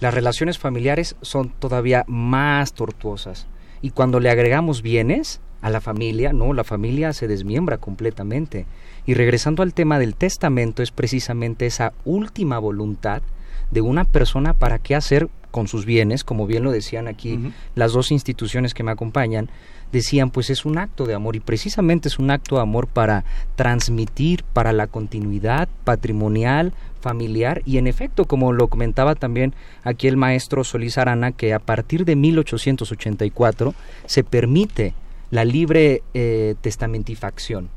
Las 0.00 0.14
relaciones 0.14 0.58
familiares 0.58 1.16
son 1.22 1.50
todavía 1.50 2.04
más 2.06 2.72
tortuosas. 2.72 3.46
Y 3.82 3.90
cuando 3.90 4.20
le 4.20 4.30
agregamos 4.30 4.82
bienes 4.82 5.40
a 5.60 5.70
la 5.70 5.80
familia, 5.80 6.32
no, 6.32 6.52
la 6.52 6.64
familia 6.64 7.12
se 7.12 7.26
desmiembra 7.26 7.78
completamente. 7.78 8.66
Y 9.06 9.14
regresando 9.14 9.62
al 9.62 9.74
tema 9.74 9.98
del 9.98 10.14
testamento, 10.14 10.82
es 10.82 10.90
precisamente 10.90 11.66
esa 11.66 11.92
última 12.04 12.58
voluntad 12.58 13.22
de 13.70 13.80
una 13.80 14.04
persona 14.04 14.54
para 14.54 14.78
qué 14.78 14.94
hacer 14.94 15.28
con 15.50 15.66
sus 15.66 15.84
bienes, 15.84 16.24
como 16.24 16.46
bien 16.46 16.62
lo 16.62 16.70
decían 16.70 17.08
aquí 17.08 17.52
las 17.74 17.92
dos 17.92 18.12
instituciones 18.12 18.74
que 18.74 18.82
me 18.82 18.90
acompañan, 18.90 19.50
decían 19.92 20.30
pues 20.30 20.50
es 20.50 20.64
un 20.64 20.78
acto 20.78 21.06
de 21.06 21.14
amor 21.14 21.36
y 21.36 21.40
precisamente 21.40 22.08
es 22.08 22.18
un 22.18 22.30
acto 22.30 22.56
de 22.56 22.62
amor 22.62 22.86
para 22.86 23.24
transmitir 23.56 24.44
para 24.52 24.72
la 24.72 24.86
continuidad 24.86 25.68
patrimonial, 25.84 26.72
familiar 27.00 27.62
y 27.64 27.78
en 27.78 27.86
efecto 27.86 28.24
como 28.24 28.52
lo 28.52 28.68
comentaba 28.68 29.14
también 29.14 29.54
aquí 29.84 30.08
el 30.08 30.16
maestro 30.16 30.64
Solís 30.64 30.98
Arana 30.98 31.32
que 31.32 31.54
a 31.54 31.58
partir 31.58 32.04
de 32.04 32.16
1884 32.16 33.74
se 34.06 34.24
permite 34.24 34.94
la 35.30 35.44
libre 35.44 36.02
eh, 36.14 36.54
testamentifacción 36.60 37.70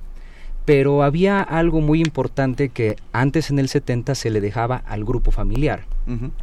pero 0.65 1.03
había 1.03 1.41
algo 1.41 1.81
muy 1.81 2.01
importante 2.01 2.69
que 2.69 2.95
antes 3.11 3.49
en 3.49 3.59
el 3.59 3.67
70 3.67 4.15
se 4.15 4.29
le 4.29 4.41
dejaba 4.41 4.77
al 4.77 5.03
grupo 5.03 5.31
familiar, 5.31 5.85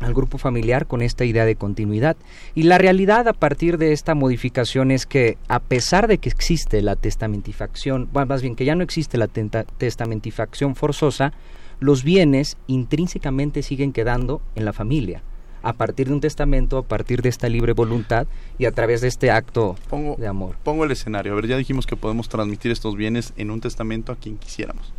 al 0.01 0.15
grupo 0.15 0.39
familiar 0.39 0.87
con 0.87 1.03
esta 1.03 1.25
idea 1.25 1.45
de 1.45 1.57
continuidad. 1.57 2.17
Y 2.55 2.65
la 2.65 2.79
realidad 2.79 3.29
a 3.29 3.33
partir 3.33 3.79
de 3.79 3.93
esta 3.93 4.15
modificación 4.15 4.91
es 4.91 5.07
que 5.07 5.39
a 5.47 5.61
pesar 5.61 6.09
de 6.09 6.19
que 6.19 6.29
existe 6.29 6.83
la 6.83 6.97
testamentifacción, 6.97 8.09
más 8.13 8.43
bien 8.43 8.57
que 8.57 8.65
ya 8.65 8.75
no 8.75 8.83
existe 8.83 9.19
la 9.19 9.29
testamentifacción 9.29 10.75
forzosa, 10.75 11.33
los 11.81 12.03
bienes 12.03 12.57
intrínsecamente 12.67 13.63
siguen 13.63 13.93
quedando 13.93 14.43
en 14.55 14.65
la 14.65 14.73
familia 14.73 15.23
a 15.63 15.73
partir 15.73 16.09
de 16.09 16.15
un 16.15 16.21
testamento, 16.21 16.79
a 16.79 16.83
partir 16.83 17.23
de 17.23 17.29
esta 17.29 17.49
libre 17.49 17.73
voluntad 17.73 18.27
y 18.59 18.67
a 18.67 18.73
través 18.73 19.01
de 19.01 19.09
este 19.09 19.31
acto 19.31 19.77
de 20.19 20.27
amor. 20.27 20.57
Pongo 20.63 20.85
el 20.85 20.91
escenario. 20.91 21.33
A 21.33 21.37
ver, 21.37 21.47
ya 21.47 21.57
dijimos 21.57 21.87
que 21.87 21.97
podemos 21.97 22.29
transmitir 22.29 22.71
estos 22.71 22.97
bienes 22.97 23.33
en 23.37 23.51
un 23.51 23.61
testamento 23.61 24.13
a 24.13 24.17
quien 24.17 24.39
quisiéramos. 24.39 24.93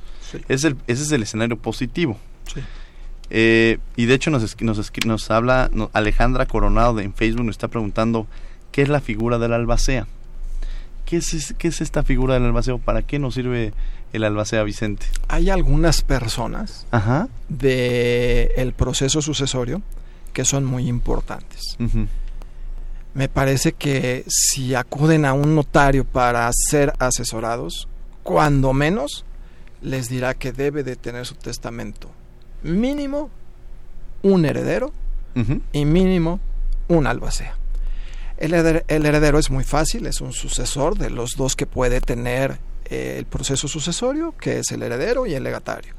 ese 0.47 0.75
es 0.87 1.11
el 1.11 1.23
escenario 1.23 1.57
positivo. 1.57 2.17
Eh, 3.31 3.77
y 3.95 4.05
de 4.05 4.13
hecho 4.15 4.31
nos, 4.31 4.61
nos, 4.61 4.91
nos 5.05 5.31
habla 5.31 5.69
Alejandra 5.93 6.45
Coronado 6.47 6.95
de, 6.95 7.03
en 7.03 7.13
Facebook, 7.13 7.45
nos 7.45 7.53
está 7.53 7.67
preguntando 7.67 8.25
qué 8.71 8.81
es 8.81 8.89
la 8.89 9.01
figura 9.01 9.37
del 9.37 9.53
albacea. 9.53 10.07
¿Qué 11.05 11.17
es, 11.17 11.55
¿Qué 11.57 11.67
es 11.67 11.81
esta 11.81 12.03
figura 12.03 12.35
del 12.35 12.45
albacea? 12.45 12.77
¿Para 12.77 13.01
qué 13.01 13.19
nos 13.19 13.35
sirve 13.35 13.73
el 14.13 14.23
albacea 14.23 14.63
Vicente? 14.63 15.05
Hay 15.27 15.49
algunas 15.49 16.01
personas 16.01 16.85
de 17.47 18.51
el 18.57 18.73
proceso 18.73 19.21
sucesorio 19.21 19.81
que 20.33 20.45
son 20.45 20.65
muy 20.65 20.87
importantes. 20.87 21.77
Me 23.13 23.27
parece 23.27 23.73
que 23.73 24.23
si 24.27 24.75
acuden 24.75 25.25
a 25.25 25.33
un 25.33 25.55
notario 25.55 26.05
para 26.05 26.49
ser 26.53 26.93
asesorados, 26.99 27.87
cuando 28.23 28.73
menos 28.73 29.25
les 29.81 30.09
dirá 30.09 30.33
que 30.33 30.51
debe 30.51 30.83
de 30.83 30.95
tener 30.95 31.25
su 31.25 31.35
testamento 31.35 32.11
mínimo 32.63 33.29
un 34.21 34.45
heredero 34.45 34.91
y 35.71 35.85
mínimo 35.85 36.39
un 36.89 37.07
albacea. 37.07 37.55
El 38.37 38.53
heredero, 38.53 39.39
es 39.39 39.49
muy 39.49 39.63
fácil, 39.63 40.05
es 40.05 40.19
un 40.21 40.33
sucesor 40.33 40.97
de 40.97 41.09
los 41.09 41.31
dos 41.37 41.55
que 41.55 41.65
puede 41.65 42.01
tener 42.01 42.59
eh, 42.89 43.15
el 43.17 43.25
proceso 43.25 43.67
sucesorio, 43.67 44.35
que 44.39 44.59
es 44.59 44.71
el 44.71 44.83
heredero 44.83 45.25
y 45.25 45.33
el 45.33 45.43
legatario. 45.43 45.93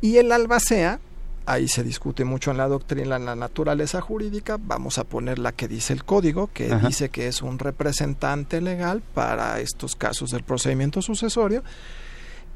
Y 0.00 0.16
el 0.16 0.32
albacea 0.32 1.00
ahí 1.46 1.68
se 1.68 1.82
discute 1.82 2.24
mucho 2.24 2.50
en 2.50 2.56
la 2.56 2.68
doctrina, 2.68 3.16
en 3.16 3.24
la 3.24 3.34
naturaleza 3.34 4.00
jurídica, 4.00 4.58
vamos 4.60 4.98
a 4.98 5.04
poner 5.04 5.38
la 5.38 5.52
que 5.52 5.68
dice 5.68 5.92
el 5.92 6.04
código, 6.04 6.48
que 6.52 6.74
dice 6.76 7.08
que 7.08 7.26
es 7.26 7.42
un 7.42 7.58
representante 7.58 8.60
legal 8.60 9.02
para 9.14 9.60
estos 9.60 9.96
casos 9.96 10.30
del 10.30 10.44
procedimiento 10.44 11.02
sucesorio, 11.02 11.62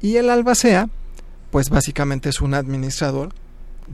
y 0.01 0.15
el 0.17 0.29
albacea, 0.29 0.89
pues 1.51 1.69
básicamente 1.69 2.29
es 2.29 2.41
un 2.41 2.53
administrador 2.53 3.33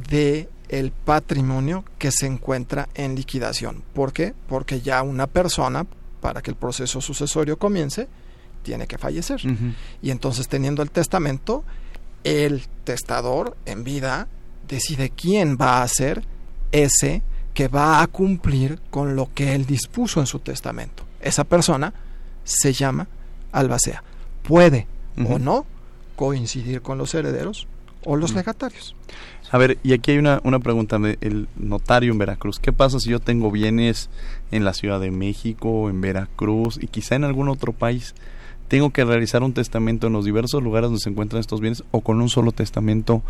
de 0.10 0.50
el 0.70 0.92
patrimonio 0.92 1.84
que 1.98 2.12
se 2.12 2.28
encuentra 2.28 2.88
en 2.94 3.16
liquidación. 3.16 3.84
¿Por 3.94 4.14
qué? 4.14 4.34
Porque 4.48 4.82
ya 4.82 5.02
una 5.02 5.28
persona, 5.28 5.86
para 6.22 6.42
que 6.42 6.52
el 6.52 6.56
proceso 6.56 7.02
sucesorio 7.02 7.58
comience, 7.58 8.08
tiene 8.64 8.88
que 8.88 8.98
fallecer. 8.98 9.42
Y 10.02 10.12
entonces 10.12 10.48
teniendo 10.48 10.82
el 10.84 10.92
testamento, 10.92 11.64
el 12.24 12.64
testador 12.84 13.58
en 13.66 13.84
vida 13.84 14.28
decide 14.68 15.10
quién 15.10 15.58
va 15.60 15.82
a 15.82 15.88
ser 15.88 16.24
ese 16.72 17.22
que 17.54 17.68
va 17.68 18.02
a 18.02 18.08
cumplir 18.08 18.80
con 18.90 19.16
lo 19.16 19.30
que 19.34 19.56
él 19.56 19.66
dispuso 19.66 20.20
en 20.20 20.26
su 20.26 20.40
testamento. 20.40 21.04
Esa 21.20 21.44
persona 21.44 21.94
se 22.44 22.74
llama 22.74 23.08
albacea. 23.52 24.04
Puede 24.44 24.88
o 25.28 25.38
no 25.38 25.66
coincidir 26.16 26.82
con 26.82 26.98
los 26.98 27.14
herederos 27.14 27.68
o 28.06 28.16
los 28.16 28.34
legatarios. 28.34 28.96
A 29.52 29.58
ver, 29.58 29.78
y 29.84 29.94
aquí 29.94 30.12
hay 30.12 30.18
una, 30.18 30.40
una 30.44 30.60
pregunta 30.60 30.98
el 31.20 31.48
notario 31.58 32.12
en 32.12 32.18
Veracruz. 32.18 32.60
¿Qué 32.60 32.72
pasa 32.72 33.00
si 33.00 33.10
yo 33.10 33.20
tengo 33.20 33.52
bienes 33.52 34.10
en 34.52 34.64
la 34.64 34.74
Ciudad 34.74 35.00
de 35.00 35.12
México, 35.12 35.90
en 35.90 36.00
Veracruz 36.02 36.80
y 36.82 36.88
quizá 36.88 37.16
en 37.16 37.26
algún 37.26 37.50
otro 37.50 37.74
país? 37.74 38.16
¿Tengo 38.72 38.92
que 38.92 39.04
realizar 39.04 39.44
un 39.44 39.52
testamento 39.52 40.08
en 40.08 40.14
los 40.14 40.24
diversos 40.24 40.64
lugares 40.64 40.88
donde 40.88 41.02
se 41.02 41.10
encuentran 41.10 41.42
estos 41.42 41.60
bienes 41.60 41.84
o 41.92 42.00
con 42.00 42.22
un 42.22 42.30
solo 42.30 42.54
testamento 42.54 43.22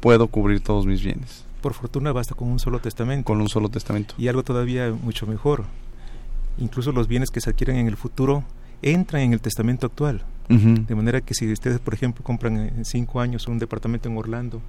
puedo 0.00 0.26
cubrir 0.28 0.60
todos 0.60 0.86
mis 0.86 1.02
bienes. 1.02 1.44
Por 1.60 1.74
fortuna 1.74 2.12
basta 2.12 2.34
con 2.34 2.48
un 2.48 2.58
solo 2.58 2.78
testamento. 2.78 3.26
Con 3.26 3.42
un 3.42 3.50
solo 3.50 3.68
testamento. 3.68 4.14
Y 4.16 4.28
algo 4.28 4.42
todavía 4.42 4.90
mucho 4.90 5.26
mejor. 5.26 5.64
Incluso 6.56 6.92
los 6.92 7.08
bienes 7.08 7.30
que 7.30 7.42
se 7.42 7.50
adquieren 7.50 7.76
en 7.76 7.88
el 7.88 7.98
futuro 7.98 8.42
entran 8.80 9.20
en 9.20 9.34
el 9.34 9.42
testamento 9.42 9.84
actual. 9.84 10.22
De 10.48 10.94
manera 10.94 11.20
que 11.20 11.34
si 11.34 11.52
ustedes, 11.52 11.78
por 11.78 11.92
ejemplo, 11.92 12.24
compran 12.24 12.56
en 12.56 12.84
cinco 12.86 13.20
años 13.20 13.48
un 13.48 13.58
departamento 13.58 14.08
en 14.08 14.16
Orlando 14.16 14.62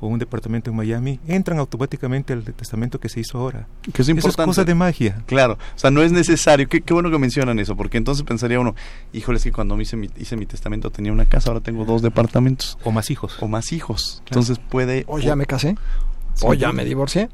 o 0.00 0.06
un 0.06 0.18
departamento 0.18 0.70
en 0.70 0.76
Miami, 0.76 1.20
entran 1.28 1.58
automáticamente 1.58 2.32
al 2.32 2.42
testamento 2.42 2.98
que 2.98 3.08
se 3.08 3.20
hizo 3.20 3.38
ahora. 3.38 3.66
Que 3.92 4.02
es 4.02 4.08
importante. 4.08 4.42
es 4.42 4.46
cosa 4.46 4.64
de 4.64 4.74
magia. 4.74 5.22
Claro, 5.26 5.54
o 5.54 5.78
sea, 5.78 5.90
no 5.90 6.02
es 6.02 6.10
necesario. 6.12 6.68
Qué, 6.68 6.82
bueno 6.92 7.10
que 7.10 7.18
mencionan 7.18 7.58
eso, 7.58 7.76
porque 7.76 7.98
entonces 7.98 8.24
pensaría 8.24 8.58
uno, 8.58 8.74
híjole, 9.12 9.38
es 9.38 9.44
que 9.44 9.52
cuando 9.52 9.78
hice 9.80 9.96
mi, 9.96 10.08
hice 10.16 10.36
mi 10.36 10.46
testamento 10.46 10.90
tenía 10.90 11.12
una 11.12 11.26
casa, 11.26 11.50
ahora 11.50 11.60
tengo 11.60 11.84
dos 11.84 12.02
departamentos. 12.02 12.78
O 12.84 12.90
más 12.90 13.10
hijos. 13.10 13.36
O 13.40 13.48
más 13.48 13.72
hijos. 13.72 14.22
Entonces 14.26 14.58
puede... 14.58 15.04
O 15.06 15.18
ya 15.18 15.36
me 15.36 15.46
casé. 15.46 15.76
o 16.42 16.54
ya 16.54 16.72
me 16.72 16.84
divorcié. 16.84 17.28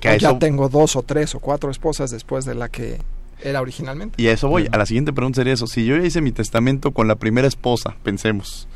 Que 0.00 0.18
ya 0.18 0.38
tengo 0.38 0.68
dos 0.68 0.96
o 0.96 1.02
tres 1.02 1.34
o 1.34 1.40
cuatro 1.40 1.70
esposas 1.70 2.10
después 2.10 2.44
de 2.44 2.54
la 2.54 2.68
que 2.68 2.98
era 3.42 3.60
originalmente. 3.60 4.20
Y 4.22 4.28
a 4.28 4.32
eso 4.32 4.48
voy. 4.48 4.68
A 4.72 4.78
la 4.78 4.86
siguiente 4.86 5.12
pregunta 5.12 5.40
sería 5.40 5.54
eso. 5.54 5.66
Si 5.66 5.84
yo 5.84 5.96
ya 5.96 6.04
hice 6.04 6.20
mi 6.20 6.32
testamento 6.32 6.92
con 6.92 7.08
la 7.08 7.16
primera 7.16 7.48
esposa, 7.48 7.96
pensemos 8.02 8.68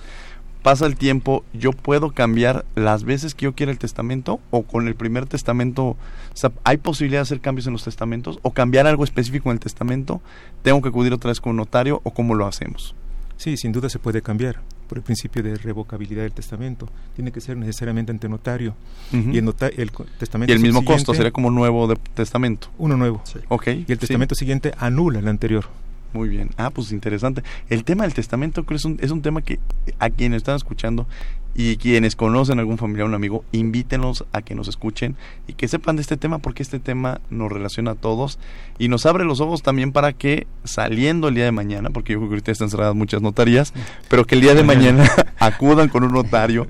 pasa 0.62 0.86
el 0.86 0.96
tiempo, 0.96 1.44
yo 1.52 1.72
puedo 1.72 2.10
cambiar 2.10 2.64
las 2.74 3.04
veces 3.04 3.34
que 3.34 3.44
yo 3.44 3.54
quiera 3.54 3.72
el 3.72 3.78
testamento 3.78 4.40
o 4.50 4.62
con 4.62 4.88
el 4.88 4.94
primer 4.94 5.26
testamento, 5.26 5.84
o 5.84 5.96
sea, 6.34 6.52
hay 6.64 6.76
posibilidad 6.76 7.20
de 7.20 7.22
hacer 7.22 7.40
cambios 7.40 7.66
en 7.66 7.72
los 7.72 7.84
testamentos 7.84 8.38
o 8.42 8.52
cambiar 8.52 8.86
algo 8.86 9.04
específico 9.04 9.50
en 9.50 9.54
el 9.54 9.60
testamento, 9.60 10.20
tengo 10.62 10.82
que 10.82 10.88
acudir 10.88 11.12
otra 11.12 11.28
vez 11.28 11.40
con 11.40 11.50
un 11.50 11.56
notario 11.56 12.00
o 12.04 12.10
cómo 12.12 12.34
lo 12.34 12.46
hacemos. 12.46 12.94
Sí, 13.36 13.56
sin 13.56 13.72
duda 13.72 13.88
se 13.88 13.98
puede 13.98 14.20
cambiar 14.20 14.60
por 14.86 14.98
el 14.98 15.04
principio 15.04 15.42
de 15.42 15.54
revocabilidad 15.54 16.24
del 16.24 16.32
testamento. 16.32 16.88
Tiene 17.14 17.32
que 17.32 17.40
ser 17.40 17.56
necesariamente 17.56 18.12
ante 18.12 18.28
notario. 18.28 18.74
y, 19.12 19.38
el, 19.38 19.54
el, 19.76 19.90
testamento 20.18 20.52
y 20.52 20.56
el 20.56 20.60
mismo 20.60 20.84
costo 20.84 21.14
sería 21.14 21.30
como 21.30 21.50
nuevo 21.50 21.86
de 21.86 21.96
testamento. 22.12 22.68
Uno 22.76 22.98
nuevo. 22.98 23.22
Sí. 23.24 23.38
y 23.88 23.92
el 23.92 23.98
testamento 23.98 24.34
siguiente 24.34 24.72
anula 24.76 25.20
el 25.20 25.28
anterior. 25.28 25.64
Muy 26.12 26.28
bien. 26.28 26.50
Ah, 26.56 26.70
pues 26.70 26.92
interesante. 26.92 27.42
El 27.68 27.84
tema 27.84 28.04
del 28.04 28.14
testamento 28.14 28.64
creo 28.64 28.76
es 28.76 28.84
un, 28.84 28.98
es 29.00 29.10
un 29.10 29.22
tema 29.22 29.42
que 29.42 29.60
a 29.98 30.10
quienes 30.10 30.38
están 30.38 30.56
escuchando 30.56 31.06
y 31.54 31.76
quienes 31.76 32.16
conocen 32.16 32.58
a 32.58 32.62
algún 32.62 32.78
familiar 32.78 33.04
o 33.04 33.08
un 33.08 33.14
amigo, 33.14 33.44
invítenlos 33.52 34.24
a 34.32 34.42
que 34.42 34.54
nos 34.54 34.68
escuchen 34.68 35.16
y 35.46 35.54
que 35.54 35.68
sepan 35.68 35.96
de 35.96 36.02
este 36.02 36.16
tema 36.16 36.38
porque 36.38 36.62
este 36.62 36.78
tema 36.78 37.20
nos 37.28 37.50
relaciona 37.50 37.92
a 37.92 37.94
todos 37.96 38.38
y 38.78 38.88
nos 38.88 39.04
abre 39.04 39.24
los 39.24 39.40
ojos 39.40 39.62
también 39.62 39.92
para 39.92 40.12
que 40.12 40.46
saliendo 40.64 41.28
el 41.28 41.34
día 41.34 41.44
de 41.44 41.52
mañana, 41.52 41.90
porque 41.90 42.12
yo 42.12 42.18
creo 42.18 42.28
que 42.28 42.34
ahorita 42.34 42.52
están 42.52 42.70
cerradas 42.70 42.94
muchas 42.94 43.20
notarías, 43.20 43.72
pero 44.08 44.24
que 44.24 44.36
el 44.36 44.40
día 44.40 44.54
de 44.54 44.62
mañana 44.62 45.10
acudan 45.38 45.88
con 45.88 46.04
un 46.04 46.12
notario 46.12 46.66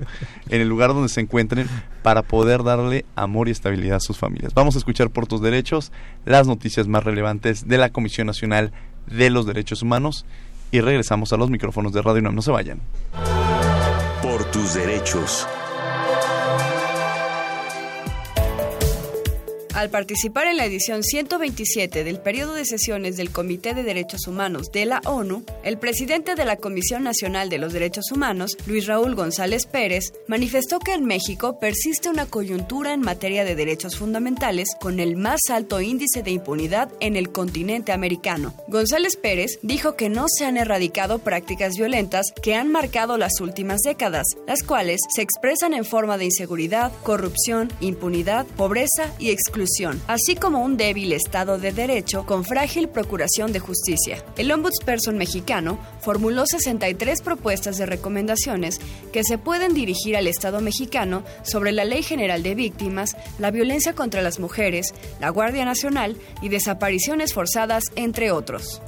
en 0.49 0.61
el 0.61 0.67
lugar 0.67 0.93
donde 0.93 1.09
se 1.09 1.21
encuentren 1.21 1.67
para 2.01 2.23
poder 2.23 2.63
darle 2.63 3.05
amor 3.15 3.47
y 3.47 3.51
estabilidad 3.51 3.97
a 3.97 3.99
sus 3.99 4.17
familias. 4.17 4.53
Vamos 4.55 4.75
a 4.75 4.79
escuchar 4.79 5.11
por 5.11 5.27
tus 5.27 5.41
derechos 5.41 5.91
las 6.25 6.47
noticias 6.47 6.87
más 6.87 7.03
relevantes 7.03 7.67
de 7.67 7.77
la 7.77 7.89
Comisión 7.89 8.27
Nacional 8.27 8.71
de 9.07 9.29
los 9.29 9.45
Derechos 9.45 9.81
Humanos 9.81 10.25
y 10.71 10.81
regresamos 10.81 11.33
a 11.33 11.37
los 11.37 11.49
micrófonos 11.49 11.93
de 11.93 12.01
Radio 12.01 12.21
UNAM. 12.21 12.35
No 12.35 12.41
se 12.41 12.51
vayan. 12.51 12.79
Por 14.21 14.43
tus 14.51 14.73
derechos. 14.73 15.47
Al 19.73 19.89
participar 19.89 20.47
en 20.47 20.57
la 20.57 20.65
edición 20.65 21.01
127 21.01 22.03
del 22.03 22.19
periodo 22.19 22.53
de 22.53 22.65
sesiones 22.65 23.15
del 23.15 23.31
Comité 23.31 23.73
de 23.73 23.83
Derechos 23.83 24.27
Humanos 24.27 24.69
de 24.73 24.85
la 24.85 24.99
ONU, 25.05 25.45
El 25.63 25.77
presidente 25.77 26.35
de 26.35 26.43
la 26.43 26.57
Comisión 26.57 27.03
Nacional 27.03 27.49
de 27.49 27.57
los 27.57 27.71
Derechos 27.71 28.11
Humanos, 28.11 28.57
Luis 28.65 28.85
Raúl 28.85 29.15
González 29.15 29.65
Pérez, 29.67 30.11
manifestó 30.27 30.79
que 30.79 30.93
en 30.93 31.05
México 31.05 31.57
persiste 31.57 32.09
una 32.09 32.25
coyuntura 32.25 32.93
en 32.93 32.99
materia 32.99 33.45
de 33.45 33.55
derechos 33.55 33.95
fundamentales 33.95 34.75
con 34.77 34.99
el 34.99 35.15
más 35.15 35.39
alto 35.49 35.79
índice 35.79 36.21
de 36.21 36.31
impunidad 36.31 36.91
en 36.99 37.15
el 37.15 37.31
continente 37.31 37.93
americano. 37.93 38.53
González 38.67 39.15
Pérez 39.15 39.57
dijo 39.61 39.95
que 39.95 40.09
no 40.09 40.25
se 40.27 40.45
han 40.45 40.57
erradicado 40.57 41.19
prácticas 41.19 41.75
violentas 41.77 42.25
que 42.43 42.55
han 42.55 42.73
marcado 42.73 43.17
las 43.17 43.39
últimas 43.39 43.79
décadas, 43.81 44.25
las 44.45 44.63
cuales 44.63 44.99
se 45.15 45.21
expresan 45.21 45.73
en 45.73 45.85
forma 45.85 46.17
de 46.17 46.25
inseguridad, 46.25 46.91
corrupción, 47.03 47.71
impunidad, 47.79 48.45
pobreza 48.57 49.13
y 49.17 49.29
exclusión, 49.29 49.60
así 50.07 50.35
como 50.35 50.63
un 50.63 50.77
débil 50.77 51.13
Estado 51.13 51.57
de 51.57 51.71
Derecho 51.71 52.25
con 52.25 52.43
frágil 52.43 52.89
procuración 52.89 53.53
de 53.53 53.59
justicia. 53.59 54.23
El 54.37 54.51
ombudsperson 54.51 55.17
mexicano 55.17 55.79
formuló 56.01 56.45
63 56.45 57.21
propuestas 57.21 57.77
de 57.77 57.85
recomendaciones 57.85 58.79
que 59.13 59.23
se 59.23 59.37
pueden 59.37 59.73
dirigir 59.73 60.17
al 60.17 60.27
Estado 60.27 60.61
mexicano 60.61 61.23
sobre 61.43 61.71
la 61.71 61.85
Ley 61.85 62.03
General 62.03 62.43
de 62.43 62.55
Víctimas, 62.55 63.15
la 63.39 63.51
violencia 63.51 63.93
contra 63.93 64.21
las 64.21 64.39
mujeres, 64.39 64.93
la 65.19 65.29
Guardia 65.29 65.65
Nacional 65.65 66.17
y 66.41 66.49
desapariciones 66.49 67.33
forzadas, 67.33 67.83
entre 67.95 68.31
otros. 68.31 68.81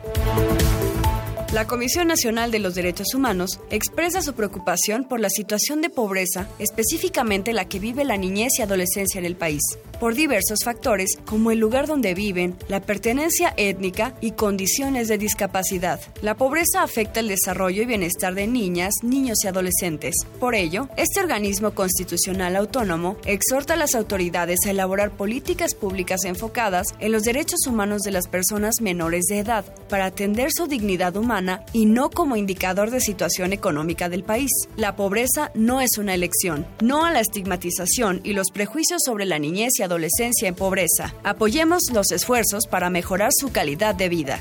La 1.54 1.68
Comisión 1.68 2.08
Nacional 2.08 2.50
de 2.50 2.58
los 2.58 2.74
Derechos 2.74 3.13
Humanos 3.13 3.60
expresa 3.70 4.24
su 4.24 4.34
preocupación 4.34 5.04
por 5.04 5.20
la 5.20 5.30
situación 5.30 5.82
de 5.82 5.92
pobreza, 5.92 6.48
específicamente 6.58 7.54
la 7.54 7.66
que 7.66 7.78
vive 7.78 8.06
la 8.06 8.18
niñez 8.18 8.54
y 8.58 8.63
adolescencia 8.63 9.20
en 9.20 9.26
el 9.26 9.36
país, 9.36 9.62
por 10.00 10.16
diversos 10.16 10.63
factores 10.63 11.12
como 11.26 11.52
el 11.52 11.60
lugar 11.60 11.86
donde 11.86 12.16
viven, 12.16 12.56
la 12.70 12.82
pertenencia 12.82 13.54
étnica 13.56 14.16
y 14.20 14.32
condiciones 14.32 15.08
de 15.08 15.20
discapacidad. 15.20 16.00
La 16.24 16.36
pobreza 16.38 16.82
afecta 16.82 17.20
el 17.20 17.28
desarrollo 17.28 17.84
y 17.84 17.86
bienestar 17.86 18.34
de 18.34 18.48
niñas, 18.48 18.96
niños 19.04 19.44
y 19.44 19.48
adolescentes. 19.48 20.16
Por 20.39 20.56
ello, 20.56 20.89
este 20.98 21.20
organismo 21.20 21.76
constitucional 21.76 22.56
autónomo 22.56 23.16
exhorta 23.26 23.76
a 23.76 23.78
las 23.78 23.94
autoridades 23.94 24.62
a 24.66 24.72
elaborar 24.72 25.12
políticas 25.12 25.76
públicas 25.76 26.26
enfocadas 26.26 26.88
en 26.98 27.12
los 27.12 27.22
derechos 27.22 27.68
humanos 27.68 28.02
de 28.02 28.10
las 28.10 28.28
personas 28.28 28.82
menores 28.82 29.26
de 29.26 29.38
edad 29.38 29.66
para 29.88 30.06
atender 30.06 30.50
su 30.52 30.66
dignidad 30.66 31.16
humana 31.16 31.42
y 31.73 31.86
no 31.86 32.10
como 32.10 32.36
indicador 32.36 32.91
de 32.91 32.99
situación 32.99 33.53
económica 33.53 34.10
del 34.10 34.23
país. 34.23 34.51
La 34.77 34.95
pobreza 34.95 35.51
no 35.56 35.82
es 35.82 35.97
una 35.97 36.13
elección. 36.13 36.65
No 36.82 37.06
a 37.06 37.12
la 37.12 37.19
estigmatización 37.19 38.21
y 38.23 38.34
los 38.34 38.51
prejuicios 38.51 39.01
sobre 39.06 39.25
la 39.25 39.39
niñez 39.39 39.73
y 39.79 39.84
adolescencia 39.84 40.47
en 40.47 40.56
pobreza. 40.56 41.13
Apoyemos 41.23 41.84
los 41.93 42.12
esfuerzos 42.12 42.67
para 42.67 42.89
mejorar 42.89 43.32
su 43.34 43.51
calidad 43.51 43.95
de 43.95 44.10
vida. 44.10 44.39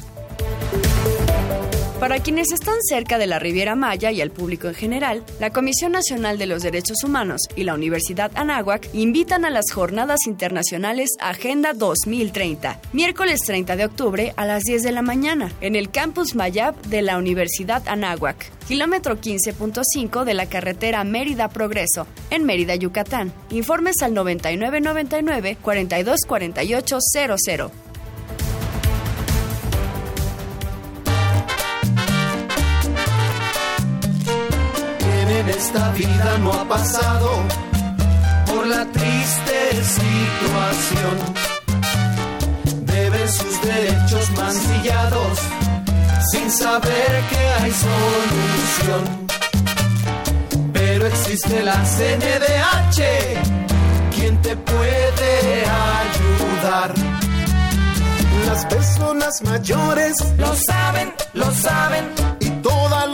Para 2.02 2.18
quienes 2.18 2.50
están 2.50 2.82
cerca 2.82 3.16
de 3.16 3.28
la 3.28 3.38
Riviera 3.38 3.76
Maya 3.76 4.10
y 4.10 4.20
al 4.20 4.32
público 4.32 4.66
en 4.66 4.74
general, 4.74 5.22
la 5.38 5.50
Comisión 5.50 5.92
Nacional 5.92 6.36
de 6.36 6.46
los 6.46 6.64
Derechos 6.64 7.04
Humanos 7.04 7.42
y 7.54 7.62
la 7.62 7.74
Universidad 7.74 8.32
Anáhuac 8.34 8.88
invitan 8.92 9.44
a 9.44 9.50
las 9.50 9.70
Jornadas 9.70 10.26
Internacionales 10.26 11.10
Agenda 11.20 11.74
2030, 11.74 12.80
miércoles 12.92 13.38
30 13.46 13.76
de 13.76 13.84
octubre 13.84 14.34
a 14.36 14.46
las 14.46 14.64
10 14.64 14.82
de 14.82 14.90
la 14.90 15.02
mañana, 15.02 15.52
en 15.60 15.76
el 15.76 15.92
campus 15.92 16.34
Mayab 16.34 16.74
de 16.88 17.02
la 17.02 17.18
Universidad 17.18 17.86
Anáhuac, 17.86 18.50
kilómetro 18.66 19.20
15.5 19.20 20.24
de 20.24 20.34
la 20.34 20.46
carretera 20.46 21.04
Mérida 21.04 21.50
Progreso, 21.50 22.08
en 22.30 22.42
Mérida, 22.42 22.74
Yucatán. 22.74 23.32
Informes 23.50 24.02
al 24.02 24.12
9999 24.12 25.56
424800. 25.62 27.82
Esta 35.66 35.92
vida 35.92 36.38
no 36.40 36.53
ha 36.53 36.64
pasado 36.66 37.29
por 38.46 38.66
la 38.66 38.85
triste 38.87 39.59
situación 39.98 41.16
de 42.85 43.11
ver 43.11 43.29
sus 43.29 43.62
derechos 43.62 44.31
mancillados 44.37 45.38
sin 46.33 46.51
saber 46.51 47.11
que 47.31 47.42
hay 47.61 47.72
solución. 47.87 49.03
Pero 50.72 51.07
existe 51.07 51.62
la 51.62 51.79
CNDH, 51.94 53.01
quien 54.16 54.42
te 54.42 54.57
puede 54.57 55.64
ayudar. 56.03 56.92
Las 58.46 58.66
personas 58.66 59.42
mayores 59.42 60.16
lo 60.38 60.53
saben, 60.57 61.14
lo 61.35 61.48
saben 61.53 62.21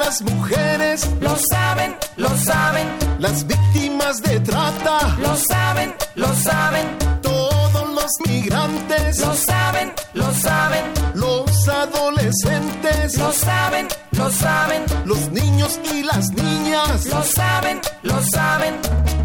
las 0.09 0.23
mujeres 0.23 1.07
lo 1.21 1.37
saben, 1.37 1.95
lo 2.17 2.31
saben. 2.39 2.89
Las 3.19 3.47
víctimas 3.47 4.23
de 4.23 4.41
trata 4.41 5.15
lo 5.21 5.37
saben, 5.37 5.95
lo 6.15 6.35
saben. 6.35 6.87
Todos 7.21 7.87
los 7.99 8.11
migrantes 8.27 9.19
lo 9.19 9.35
saben, 9.35 9.93
lo 10.15 10.33
saben. 10.33 10.85
Los 11.13 11.69
adolescentes 11.69 13.19
lo 13.19 13.31
saben, 13.33 13.87
lo 14.13 14.31
saben. 14.31 14.83
Los 15.05 15.31
niños 15.31 15.79
y 15.93 16.03
las 16.03 16.31
niñas 16.31 17.05
lo 17.05 17.23
saben, 17.23 17.79
lo 18.03 18.19
saben. 18.23 18.75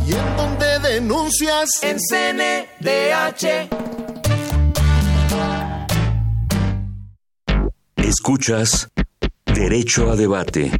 ¿Y 0.05 0.11
en 0.15 0.35
dónde 0.35 0.79
denuncias? 0.79 1.69
En 1.81 1.97
CNDH. 1.97 3.69
Escuchas 7.95 8.89
Derecho 9.53 10.09
a 10.09 10.15
debate. 10.15 10.71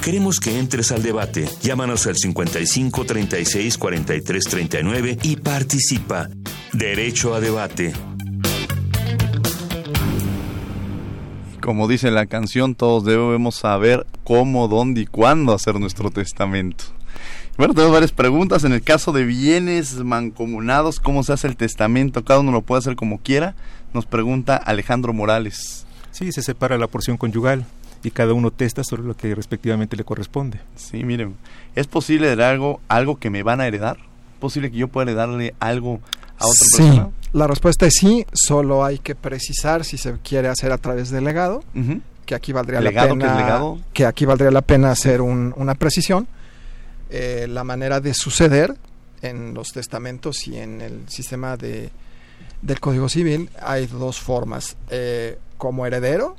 Queremos 0.00 0.38
que 0.38 0.58
entres 0.58 0.92
al 0.92 1.02
debate. 1.02 1.48
Llámanos 1.60 2.06
al 2.06 2.16
55 2.16 3.04
36 3.04 3.78
43 3.78 4.44
39 4.44 5.18
y 5.22 5.36
participa. 5.36 6.28
Derecho 6.72 7.34
a 7.34 7.40
debate. 7.40 7.92
Como 11.60 11.88
dice 11.88 12.12
la 12.12 12.26
canción, 12.26 12.76
todos 12.76 13.04
debemos 13.04 13.56
saber 13.56 14.06
cómo, 14.22 14.68
dónde 14.68 15.02
y 15.02 15.06
cuándo 15.06 15.52
hacer 15.52 15.80
nuestro 15.80 16.10
testamento. 16.10 16.84
Bueno, 17.56 17.74
tenemos 17.74 17.92
varias 17.92 18.12
preguntas. 18.12 18.64
En 18.64 18.72
el 18.72 18.82
caso 18.82 19.12
de 19.12 19.24
bienes 19.24 19.94
mancomunados, 19.96 21.00
¿cómo 21.00 21.22
se 21.22 21.32
hace 21.32 21.46
el 21.46 21.56
testamento? 21.56 22.24
Cada 22.24 22.40
uno 22.40 22.50
lo 22.50 22.62
puede 22.62 22.78
hacer 22.78 22.96
como 22.96 23.18
quiera. 23.18 23.54
Nos 23.92 24.06
pregunta 24.06 24.56
Alejandro 24.56 25.12
Morales. 25.12 25.86
Sí, 26.12 26.32
se 26.32 26.42
separa 26.42 26.78
la 26.78 26.86
porción 26.86 27.16
conyugal 27.16 27.66
y 28.02 28.10
cada 28.10 28.32
uno 28.32 28.50
testa 28.50 28.82
sobre 28.84 29.02
lo 29.02 29.16
que 29.16 29.34
respectivamente 29.34 29.96
le 29.96 30.04
corresponde. 30.04 30.60
Sí, 30.76 31.04
miren, 31.04 31.36
¿es 31.74 31.86
posible 31.86 32.32
heredar 32.32 32.52
algo, 32.52 32.80
algo 32.88 33.16
que 33.16 33.30
me 33.30 33.42
van 33.42 33.60
a 33.60 33.66
heredar? 33.66 33.98
¿Es 33.98 34.40
posible 34.40 34.70
que 34.70 34.78
yo 34.78 34.88
pueda 34.88 35.10
heredarle 35.10 35.54
algo 35.60 36.00
a 36.38 36.46
otra 36.46 36.66
sí, 36.76 37.02
La 37.32 37.46
respuesta 37.46 37.86
es 37.86 37.94
sí, 37.94 38.26
solo 38.32 38.84
hay 38.84 38.98
que 38.98 39.14
precisar 39.14 39.84
si 39.84 39.98
se 39.98 40.14
quiere 40.22 40.48
hacer 40.48 40.72
a 40.72 40.78
través 40.78 41.10
del 41.10 41.24
legado, 41.24 41.62
que 42.26 42.34
aquí 42.34 42.52
valdría 42.52 42.80
la 42.80 42.90
pena 42.90 43.76
que, 43.92 44.06
aquí 44.06 44.24
valdría 44.24 44.50
la 44.50 44.62
pena 44.62 44.90
hacer 44.90 45.20
una 45.20 45.74
precisión 45.74 46.26
eh, 47.14 47.46
la 47.46 47.62
manera 47.62 48.00
de 48.00 48.14
suceder 48.14 48.74
en 49.20 49.52
los 49.52 49.68
testamentos 49.68 50.48
y 50.48 50.56
en 50.56 50.80
el 50.80 51.08
sistema 51.10 51.58
de, 51.58 51.90
del 52.62 52.80
Código 52.80 53.10
Civil 53.10 53.50
hay 53.60 53.86
dos 53.86 54.18
formas. 54.18 54.76
Eh, 54.88 55.38
como 55.58 55.84
heredero, 55.84 56.36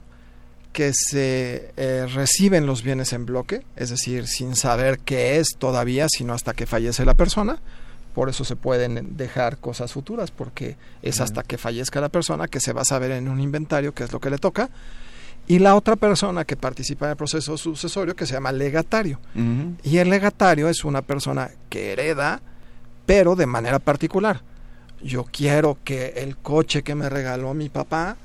que 0.71 0.91
se 0.93 1.71
eh, 1.77 2.07
reciben 2.11 2.65
los 2.65 2.81
bienes 2.81 3.13
en 3.13 3.27
bloque, 3.27 3.63
es 3.75 3.91
decir, 3.91 4.25
sin 4.27 4.55
saber 4.55 4.97
qué 4.97 5.37
es 5.37 5.49
todavía, 5.59 6.07
sino 6.09 6.33
hasta 6.33 6.55
que 6.55 6.65
fallece 6.65 7.05
la 7.05 7.13
persona. 7.13 7.59
Por 8.15 8.29
eso 8.29 8.43
se 8.43 8.55
pueden 8.55 9.15
dejar 9.15 9.59
cosas 9.59 9.93
futuras, 9.93 10.31
porque 10.31 10.75
es 11.03 11.21
hasta 11.21 11.43
que 11.43 11.59
fallezca 11.59 12.01
la 12.01 12.09
persona 12.09 12.47
que 12.47 12.59
se 12.59 12.73
va 12.73 12.81
a 12.81 12.85
saber 12.85 13.11
en 13.11 13.29
un 13.29 13.39
inventario 13.39 13.93
qué 13.93 14.05
es 14.05 14.11
lo 14.11 14.19
que 14.19 14.31
le 14.31 14.39
toca 14.39 14.71
y 15.47 15.59
la 15.59 15.75
otra 15.75 15.95
persona 15.95 16.45
que 16.45 16.55
participa 16.55 17.05
en 17.05 17.11
el 17.11 17.17
proceso 17.17 17.57
sucesorio 17.57 18.15
que 18.15 18.25
se 18.25 18.33
llama 18.33 18.51
legatario. 18.51 19.19
Y 19.83 19.97
el 19.97 20.09
legatario 20.09 20.69
es 20.69 20.85
una 20.85 21.01
persona 21.01 21.51
que 21.69 21.91
hereda, 21.91 22.41
pero 23.05 23.35
de 23.35 23.45
manera 23.45 23.79
particular. 23.79 24.41
Yo 25.01 25.25
quiero 25.25 25.77
que 25.83 26.13
el 26.17 26.37
coche 26.37 26.81
que 26.81 26.95
me 26.95 27.09
regaló 27.09 27.53
mi 27.53 27.67
papá 27.69 28.15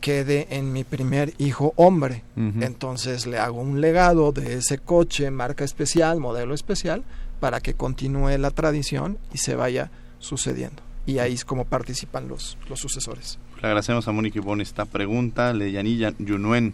quede 0.00 0.46
en 0.50 0.72
mi 0.72 0.84
primer 0.84 1.34
hijo 1.38 1.72
hombre. 1.76 2.22
Entonces 2.36 3.26
le 3.26 3.38
hago 3.38 3.60
un 3.60 3.80
legado 3.80 4.32
de 4.32 4.54
ese 4.54 4.78
coche, 4.78 5.30
marca 5.30 5.64
especial, 5.64 6.20
modelo 6.20 6.54
especial, 6.54 7.02
para 7.40 7.60
que 7.60 7.74
continúe 7.74 8.38
la 8.38 8.50
tradición 8.50 9.18
y 9.32 9.38
se 9.38 9.56
vaya 9.56 9.90
sucediendo. 10.18 10.82
Y 11.06 11.18
ahí 11.18 11.34
es 11.34 11.44
como 11.44 11.64
participan 11.64 12.28
los, 12.28 12.56
los 12.68 12.78
sucesores. 12.78 13.38
Le 13.60 13.68
agradecemos 13.68 14.08
a 14.08 14.12
Mónica 14.12 14.38
Ivonne 14.38 14.62
esta 14.62 14.86
pregunta. 14.86 15.52
Leyanilla 15.52 16.14
Yunuen 16.18 16.72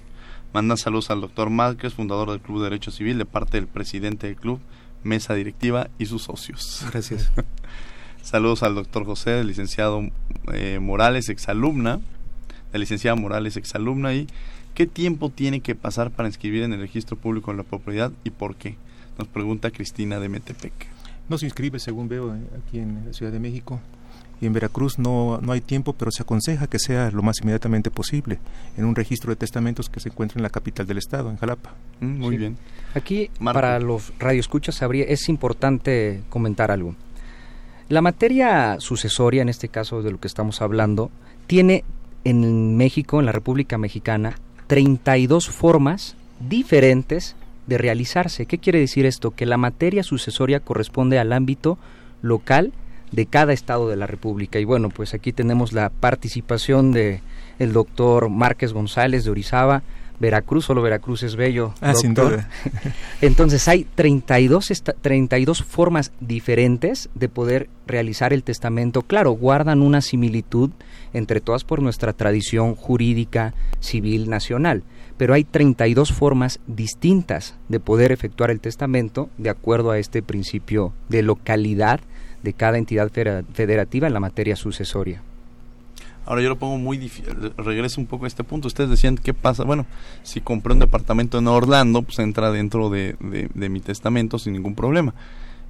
manda 0.53 0.77
saludos 0.77 1.11
al 1.11 1.20
doctor 1.20 1.51
Márquez, 1.51 1.94
fundador 1.94 2.31
del 2.31 2.40
Club 2.40 2.59
de 2.59 2.64
Derecho 2.64 2.92
Civil, 2.92 3.18
de 3.18 3.25
parte 3.25 3.57
del 3.57 3.66
presidente 3.66 4.29
del 4.29 4.37
club, 4.37 4.61
mesa 5.03 5.35
directiva 5.35 5.90
y 5.99 6.07
sus 6.07 6.22
socios. 6.22 6.87
Gracias. 6.92 7.33
Saludos 8.22 8.62
al 8.62 8.77
doctor 8.77 9.05
José, 9.05 9.40
el 9.40 9.49
licenciado 9.49 10.01
eh, 10.53 10.79
Morales, 10.81 11.29
exalumna, 11.29 11.99
la 12.72 12.79
licenciada 12.79 13.16
Morales, 13.16 13.57
exalumna, 13.57 14.14
y 14.14 14.29
qué 14.75 14.87
tiempo 14.87 15.31
tiene 15.31 15.61
que 15.61 15.75
pasar 15.75 16.12
para 16.12 16.29
inscribir 16.29 16.62
en 16.62 16.72
el 16.72 16.81
registro 16.81 17.16
público 17.16 17.51
de 17.51 17.57
la 17.57 17.62
propiedad 17.64 18.12
y 18.22 18.31
por 18.31 18.55
qué. 18.55 18.77
Nos 19.18 19.27
pregunta 19.27 19.72
Cristina 19.72 20.20
de 20.20 20.29
Metepec. 20.29 20.72
No 21.29 21.37
se 21.37 21.46
inscribe, 21.46 21.81
según 21.81 22.09
veo, 22.09 22.33
eh, 22.33 22.40
aquí 22.64 22.79
en 22.79 23.07
la 23.07 23.12
Ciudad 23.12 23.33
de 23.33 23.40
México. 23.40 23.81
Y 24.40 24.46
en 24.46 24.53
Veracruz 24.53 24.99
no, 24.99 25.38
no 25.40 25.53
hay 25.53 25.61
tiempo, 25.61 25.94
pero 25.94 26.11
se 26.11 26.22
aconseja 26.22 26.66
que 26.66 26.79
sea 26.79 27.11
lo 27.11 27.22
más 27.22 27.37
inmediatamente 27.40 27.90
posible 27.90 28.38
en 28.77 28.85
un 28.85 28.94
registro 28.94 29.31
de 29.31 29.37
testamentos 29.37 29.88
que 29.88 30.01
se 30.01 30.11
encuentra 30.11 30.38
en 30.38 30.42
la 30.42 30.51
capital 30.51 30.87
del 30.87 30.99
estado, 30.99 31.31
en 31.31 31.37
Jalapa. 31.37 31.75
Mm, 32.01 32.18
muy 32.18 32.37
bien. 32.37 32.59
Aquí, 32.94 33.31
para 33.42 33.79
los 33.81 34.12
radioescuchas, 34.18 34.81
es 34.83 35.29
importante 35.29 36.22
comentar 36.29 36.70
algo. 36.70 36.94
La 37.88 38.03
materia 38.03 38.77
sucesoria, 38.81 39.42
en 39.42 39.49
este 39.49 39.68
caso 39.68 40.03
de 40.03 40.11
lo 40.11 40.20
que 40.20 40.29
estamos 40.29 40.61
hablando, 40.61 41.11
tiene 41.46 41.85
en 42.25 42.77
México, 42.77 43.20
en 43.20 43.27
la 43.27 43.33
República 43.33 43.79
Mexicana, 43.79 44.37
32 44.66 45.49
formas 45.49 46.16
diferentes 46.40 47.37
de 47.66 47.79
realizarse. 47.79 48.46
¿Qué 48.46 48.59
quiere 48.59 48.81
decir 48.81 49.07
esto? 49.07 49.31
Que 49.31 49.46
la 49.46 49.57
materia 49.57 50.03
sucesoria 50.03 50.61
corresponde 50.61 51.18
al 51.18 51.33
ámbito 51.33 51.79
local 52.22 52.72
de 53.12 53.27
cada 53.27 53.53
estado 53.53 53.88
de 53.88 53.97
la 53.97 54.07
República. 54.07 54.59
Y 54.59 54.64
bueno, 54.64 54.88
pues 54.90 55.14
aquí 55.14 55.33
tenemos 55.33 55.73
la 55.73 55.90
participación 55.90 56.92
de 56.92 57.21
el 57.59 57.73
doctor 57.73 58.29
Márquez 58.29 58.73
González 58.73 59.25
de 59.25 59.31
Orizaba, 59.31 59.83
Veracruz, 60.19 60.64
solo 60.64 60.81
Veracruz 60.81 61.23
es 61.23 61.37
bello. 61.37 61.75
Ah, 61.81 61.95
sin 61.95 62.14
duda. 62.14 62.49
Entonces 63.21 63.69
hay 63.69 63.85
32, 63.85 64.83
32 65.03 65.62
formas 65.62 66.12
diferentes 66.21 67.11
de 67.14 67.29
poder 67.29 67.69
realizar 67.87 68.33
el 68.33 68.42
testamento. 68.42 69.03
Claro, 69.03 69.33
guardan 69.33 69.83
una 69.83 70.01
similitud 70.01 70.71
entre 71.12 71.40
todas 71.40 71.64
por 71.64 71.83
nuestra 71.83 72.14
tradición 72.14 72.75
jurídica 72.75 73.55
civil 73.81 74.31
nacional 74.31 74.85
pero 75.16 75.35
hay 75.35 75.45
32 75.45 76.12
formas 76.12 76.61
distintas 76.66 77.55
de 77.69 77.81
poder 77.81 78.12
efectuar 78.12 78.51
el 78.51 78.61
testamento 78.61 79.31
de 79.38 79.51
acuerdo 79.51 79.90
a 79.90 79.99
este 79.99 80.23
principio 80.23 80.92
de 81.09 81.23
localidad 81.23 82.01
de 82.47 82.53
cada 82.53 82.79
entidad 82.79 83.11
federativa 83.11 84.07
en 84.07 84.15
la 84.15 84.21
materia 84.21 84.55
sucesoria. 84.55 85.21
Ahora 86.25 86.43
yo 86.43 86.49
lo 86.49 86.57
pongo 86.57 86.79
muy 86.79 86.97
difícil, 86.97 87.53
regreso 87.57 88.01
un 88.01 88.07
poco 88.07 88.25
a 88.25 88.29
este 88.29 88.45
punto. 88.45 88.69
Ustedes 88.69 88.89
decían, 88.89 89.17
¿qué 89.17 89.35
pasa? 89.35 89.65
Bueno, 89.65 89.85
si 90.23 90.41
compré 90.41 90.73
un 90.73 90.79
departamento 90.79 91.39
en 91.39 91.49
Orlando, 91.49 92.03
pues 92.03 92.21
entra 92.21 92.53
dentro 92.53 92.89
de, 92.89 93.17
mi 93.55 93.81
testamento 93.81 94.39
sin 94.39 94.53
ningún 94.53 94.77
problema. 94.77 95.13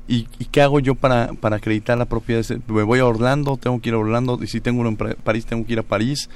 ¿Y, 0.06 0.24
qué 0.52 0.60
hago 0.60 0.78
yo 0.80 0.94
para, 0.94 1.32
para 1.32 1.56
acreditar 1.56 1.96
la 1.96 2.04
propiedad? 2.04 2.44
¿Me 2.68 2.82
voy 2.82 2.98
a 3.00 3.06
Orlando? 3.06 3.56
¿Tengo 3.56 3.80
que 3.80 3.88
ir 3.88 3.94
a 3.94 3.98
Orlando? 3.98 4.38
Y 4.42 4.46
si 4.46 4.60
tengo 4.60 4.80
uno 4.80 4.90
en 4.90 4.96
París, 4.96 5.46
¿tengo 5.46 5.66
que 5.66 5.72
ir 5.72 5.78
a 5.78 5.82
París? 5.82 6.28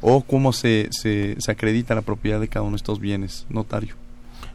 o 0.00 0.22
cómo 0.22 0.52
se, 0.52 0.88
se, 0.92 1.36
acredita 1.48 1.94
la 1.94 2.02
propiedad 2.02 2.40
de 2.40 2.46
cada 2.46 2.62
uno 2.62 2.72
de 2.72 2.76
estos 2.76 3.00
bienes, 3.00 3.46
notario? 3.48 3.94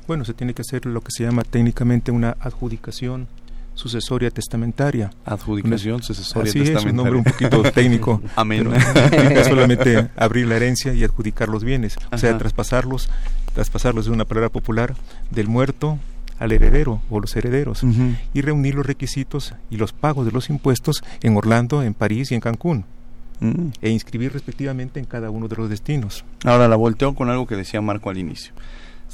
Bueno, 0.08 0.26
se 0.26 0.34
tiene 0.34 0.54
que 0.54 0.62
hacer 0.62 0.86
lo 0.86 1.02
que 1.02 1.12
se 1.12 1.24
llama 1.24 1.44
técnicamente 1.44 2.12
una 2.12 2.38
adjudicación 2.40 3.28
sucesoria 3.74 4.30
testamentaria. 4.30 5.12
Adjudicación 5.26 6.04
sucesoria 6.04 6.50
Así 6.50 6.60
testamentaria. 6.60 6.88
es, 6.88 6.92
un 6.92 6.96
nombre 6.96 7.16
un 7.18 7.24
poquito 7.24 7.64
técnico. 7.72 8.22
Amén. 8.36 8.70
solamente 9.44 10.10
abrir 10.16 10.48
la 10.48 10.56
herencia 10.56 10.94
y 10.94 11.04
adjudicar 11.04 11.50
los 11.50 11.64
bienes, 11.64 11.96
o 12.12 12.18
sea, 12.18 12.38
traspasarlos, 12.38 13.10
traspasarlos 13.54 14.06
de 14.06 14.12
una 14.12 14.26
palabra 14.26 14.50
popular 14.50 14.96
del 15.32 15.48
muerto 15.48 16.00
al 16.40 16.52
heredero 16.52 17.02
o 17.10 17.20
los 17.20 17.36
herederos 17.36 17.84
y 18.34 18.42
reunir 18.42 18.76
los 18.76 18.86
requisitos 18.86 19.54
y 19.70 19.78
los 19.78 19.94
pagos 19.94 20.26
de 20.26 20.32
los 20.32 20.50
impuestos 20.50 21.04
en 21.22 21.38
Orlando, 21.38 21.84
en 21.84 21.94
París 21.94 22.32
y 22.32 22.36
en 22.36 22.42
Cancún. 22.42 22.86
Mm. 23.40 23.72
e 23.82 23.90
inscribir 23.90 24.32
respectivamente 24.32 25.00
en 25.00 25.06
cada 25.06 25.30
uno 25.30 25.48
de 25.48 25.56
los 25.58 25.70
destinos. 25.70 26.24
Ahora 26.46 26.68
la 26.68 26.78
volteo 26.78 27.14
con 27.14 27.30
algo 27.30 27.46
que 27.46 27.56
decía 27.56 27.82
Marco 27.82 28.10
al 28.10 28.18
inicio. 28.18 28.54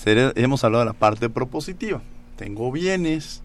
hemos 0.05 0.63
hablado 0.63 0.83
de 0.83 0.91
la 0.91 0.93
parte 0.93 1.29
propositiva. 1.29 2.01
Tengo 2.35 2.71
bienes, 2.71 3.41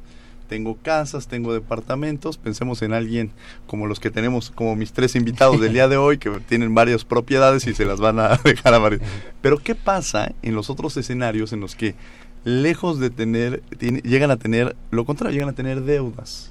tengo 0.49 0.77
casas, 0.77 1.27
tengo 1.27 1.53
departamentos. 1.53 2.37
Pensemos 2.37 2.83
en 2.83 2.93
alguien 2.93 3.31
como 3.67 3.87
los 3.87 4.01
que 4.01 4.11
tenemos, 4.11 4.51
como 4.51 4.77
mis 4.77 4.93
tres 4.93 5.17
invitados 5.17 5.61
del 5.61 5.73
día 5.73 5.89
de 5.89 5.97
hoy, 5.97 6.19
que 6.19 6.31
tienen 6.49 6.75
varias 6.75 7.05
propiedades 7.05 7.67
y 7.67 7.75
se 7.75 7.85
las 7.85 8.01
van 8.01 8.19
a 8.19 8.37
dejar 8.45 8.75
a 8.75 8.79
varios. 8.79 9.03
Pero 9.41 9.59
¿qué 9.59 9.75
pasa 9.75 10.33
en 10.43 10.55
los 10.55 10.71
otros 10.71 10.97
escenarios 10.97 11.53
en 11.53 11.61
los 11.61 11.75
que, 11.75 11.95
lejos 12.45 12.99
de 12.99 13.11
tener, 13.11 13.63
llegan 13.79 14.31
a 14.31 14.37
tener, 14.37 14.77
lo 14.91 15.05
contrario, 15.05 15.35
llegan 15.35 15.51
a 15.51 15.55
tener 15.55 15.83
deudas? 15.83 16.51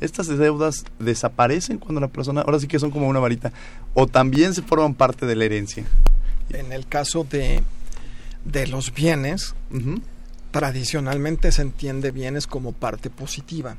estas 0.00 0.26
deudas 0.28 0.84
desaparecen 0.98 1.78
cuando 1.78 2.00
la 2.00 2.08
persona, 2.08 2.42
ahora 2.42 2.60
sí 2.60 2.66
que 2.66 2.78
son 2.78 2.90
como 2.90 3.08
una 3.08 3.20
varita, 3.20 3.52
o 3.94 4.06
también 4.06 4.54
se 4.54 4.62
forman 4.62 4.94
parte 4.94 5.26
de 5.26 5.36
la 5.36 5.44
herencia. 5.44 5.84
En 6.50 6.72
el 6.72 6.86
caso 6.86 7.24
de, 7.24 7.62
de 8.44 8.66
los 8.66 8.92
bienes, 8.92 9.54
tradicionalmente 10.56 11.52
se 11.52 11.60
entiende 11.60 12.12
bienes 12.12 12.46
como 12.46 12.72
parte 12.72 13.10
positiva. 13.10 13.76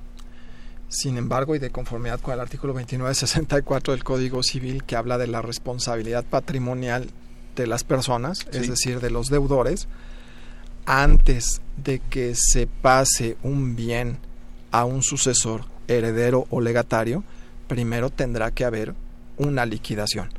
Sin 0.90 1.18
embargo, 1.18 1.56
y 1.56 1.60
de 1.60 1.72
conformidad 1.72 2.20
con 2.20 2.36
el 2.36 2.40
artículo 2.40 2.74
2964 2.74 3.94
del 3.96 4.04
Código 4.04 4.44
Civil 4.44 4.84
que 4.84 4.96
habla 4.96 5.18
de 5.18 5.26
la 5.26 5.42
responsabilidad 5.42 6.24
patrimonial 6.24 7.10
de 7.56 7.66
las 7.66 7.84
personas, 7.84 8.46
es 8.52 8.70
decir, 8.70 9.00
de 9.00 9.10
los 9.10 9.30
deudores, 9.30 9.88
antes 10.86 11.62
de 11.84 11.98
que 11.98 12.36
se 12.36 12.68
pase 12.68 13.38
un 13.42 13.76
bien 13.76 14.20
a 14.72 14.86
un 14.86 15.02
sucesor 15.02 15.66
heredero 15.88 16.46
o 16.52 16.62
legatario, 16.62 17.24
primero 17.68 18.12
tendrá 18.12 18.52
que 18.52 18.66
haber 18.66 18.94
una 19.38 19.66
liquidación. 19.66 20.30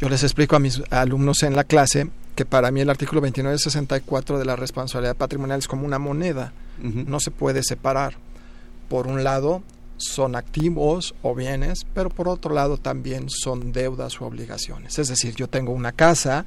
Yo 0.00 0.08
les 0.08 0.24
explico 0.24 0.56
a 0.56 0.58
mis 0.58 0.82
alumnos 0.90 1.44
en 1.44 1.54
la 1.54 1.62
clase 1.62 2.10
que 2.36 2.44
para 2.44 2.70
mí 2.70 2.82
el 2.82 2.90
artículo 2.90 3.20
2964 3.22 4.38
de 4.38 4.44
la 4.44 4.54
responsabilidad 4.54 5.16
patrimonial 5.16 5.58
es 5.58 5.66
como 5.66 5.86
una 5.86 5.98
moneda, 5.98 6.52
no 6.78 7.18
se 7.18 7.30
puede 7.30 7.62
separar. 7.64 8.14
Por 8.88 9.06
un 9.08 9.24
lado 9.24 9.62
son 9.96 10.36
activos 10.36 11.14
o 11.22 11.34
bienes, 11.34 11.86
pero 11.94 12.10
por 12.10 12.28
otro 12.28 12.54
lado 12.54 12.76
también 12.76 13.30
son 13.30 13.72
deudas 13.72 14.20
o 14.20 14.26
obligaciones. 14.26 14.98
Es 14.98 15.08
decir, 15.08 15.34
yo 15.34 15.48
tengo 15.48 15.72
una 15.72 15.92
casa, 15.92 16.44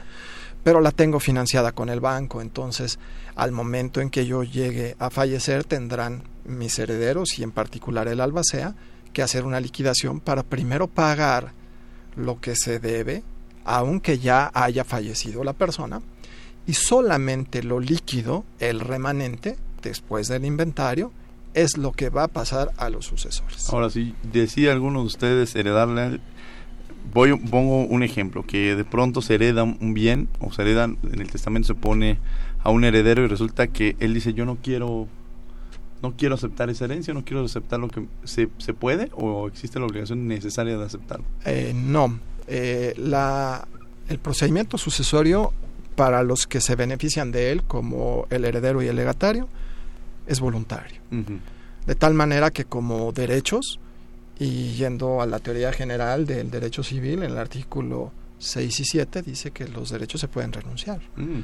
pero 0.64 0.80
la 0.80 0.92
tengo 0.92 1.20
financiada 1.20 1.72
con 1.72 1.90
el 1.90 2.00
banco, 2.00 2.42
entonces 2.42 3.00
al 3.36 3.52
momento 3.52 4.00
en 4.00 4.12
que 4.12 4.28
yo 4.28 4.44
llegue 4.44 4.96
a 5.00 5.10
fallecer 5.10 5.64
tendrán 5.64 6.24
mis 6.46 6.78
herederos 6.78 7.40
y 7.40 7.44
en 7.44 7.52
particular 7.52 8.08
el 8.08 8.22
albacea 8.22 8.76
que 9.12 9.24
hacer 9.24 9.44
una 9.44 9.60
liquidación 9.60 10.20
para 10.20 10.44
primero 10.44 10.88
pagar 10.88 11.54
lo 12.16 12.40
que 12.40 12.56
se 12.56 12.78
debe, 12.78 13.24
aunque 13.70 14.18
ya 14.18 14.50
haya 14.56 14.84
fallecido 14.84 15.44
la 15.44 15.54
persona, 15.54 16.02
y 16.66 16.74
solamente 16.74 17.62
lo 17.62 17.80
líquido, 17.80 18.44
el 18.60 18.80
remanente, 18.80 19.58
después 19.84 20.28
del 20.28 20.44
inventario, 20.46 21.12
es 21.54 21.78
lo 21.78 21.92
que 21.92 22.10
va 22.10 22.24
a 22.24 22.28
pasar 22.28 22.72
a 22.78 22.90
los 22.90 23.06
sucesores. 23.06 23.70
Ahora, 23.70 23.92
si 23.92 24.16
decía 24.24 24.72
alguno 24.72 25.02
de 25.02 25.06
ustedes 25.06 25.56
heredarle, 25.56 26.20
voy, 27.14 27.38
pongo 27.38 27.86
un 27.86 28.02
ejemplo, 28.02 28.44
que 28.44 28.76
de 28.76 28.86
pronto 28.86 29.22
se 29.22 29.36
hereda 29.36 29.62
un 29.64 29.94
bien, 29.94 30.30
o 30.40 30.52
se 30.52 30.64
hereda, 30.64 30.86
en 30.86 31.22
el 31.22 31.30
testamento 31.30 31.68
se 31.68 31.76
pone 31.76 32.18
a 32.64 32.72
un 32.72 32.84
heredero 32.84 33.24
y 33.24 33.28
resulta 33.28 33.68
que 33.68 33.96
él 34.00 34.16
dice, 34.16 34.34
yo 34.34 34.46
no 34.46 34.58
quiero 34.62 35.08
no 36.02 36.16
quiero 36.16 36.36
aceptar 36.36 36.70
esa 36.70 36.86
herencia, 36.86 37.14
no 37.14 37.24
quiero 37.24 37.44
aceptar 37.44 37.80
lo 37.80 37.90
que 37.90 38.08
se, 38.24 38.50
se 38.58 38.74
puede 38.74 39.12
o 39.14 39.48
existe 39.48 39.80
la 39.80 39.86
obligación 39.86 40.28
necesaria 40.28 40.78
de 40.78 40.86
aceptarlo? 40.86 41.26
Eh, 41.46 41.74
no, 41.76 42.18
eh, 42.50 42.94
la, 42.98 43.68
el 44.10 44.20
procedimiento 44.20 44.78
sucesorio 44.78 45.54
para 45.96 46.24
los 46.24 46.48
que 46.48 46.62
se 46.62 46.76
benefician 46.76 47.32
de 47.32 47.52
él, 47.52 47.64
como 47.64 48.28
el 48.30 48.46
heredero 48.46 48.82
y 48.82 48.88
el 48.88 48.96
legatario, 48.96 49.48
es 50.28 50.40
voluntario. 50.40 51.00
De 51.86 51.96
tal 51.96 52.14
manera 52.14 52.52
que 52.52 52.66
como 52.66 53.12
derechos, 53.12 53.80
y 54.40 54.74
yendo 54.74 55.22
a 55.22 55.26
la 55.26 55.40
teoría 55.40 55.74
general 55.74 56.26
del 56.26 56.52
derecho 56.52 56.84
civil, 56.84 57.24
en 57.24 57.32
el 57.32 57.38
artículo 57.38 58.12
6 58.38 58.80
y 58.80 58.86
7 58.86 59.22
dice 59.22 59.52
que 59.52 59.68
los 59.68 59.90
derechos 59.90 60.22
se 60.22 60.28
pueden 60.28 60.54
renunciar. 60.54 61.02
Mm 61.16 61.42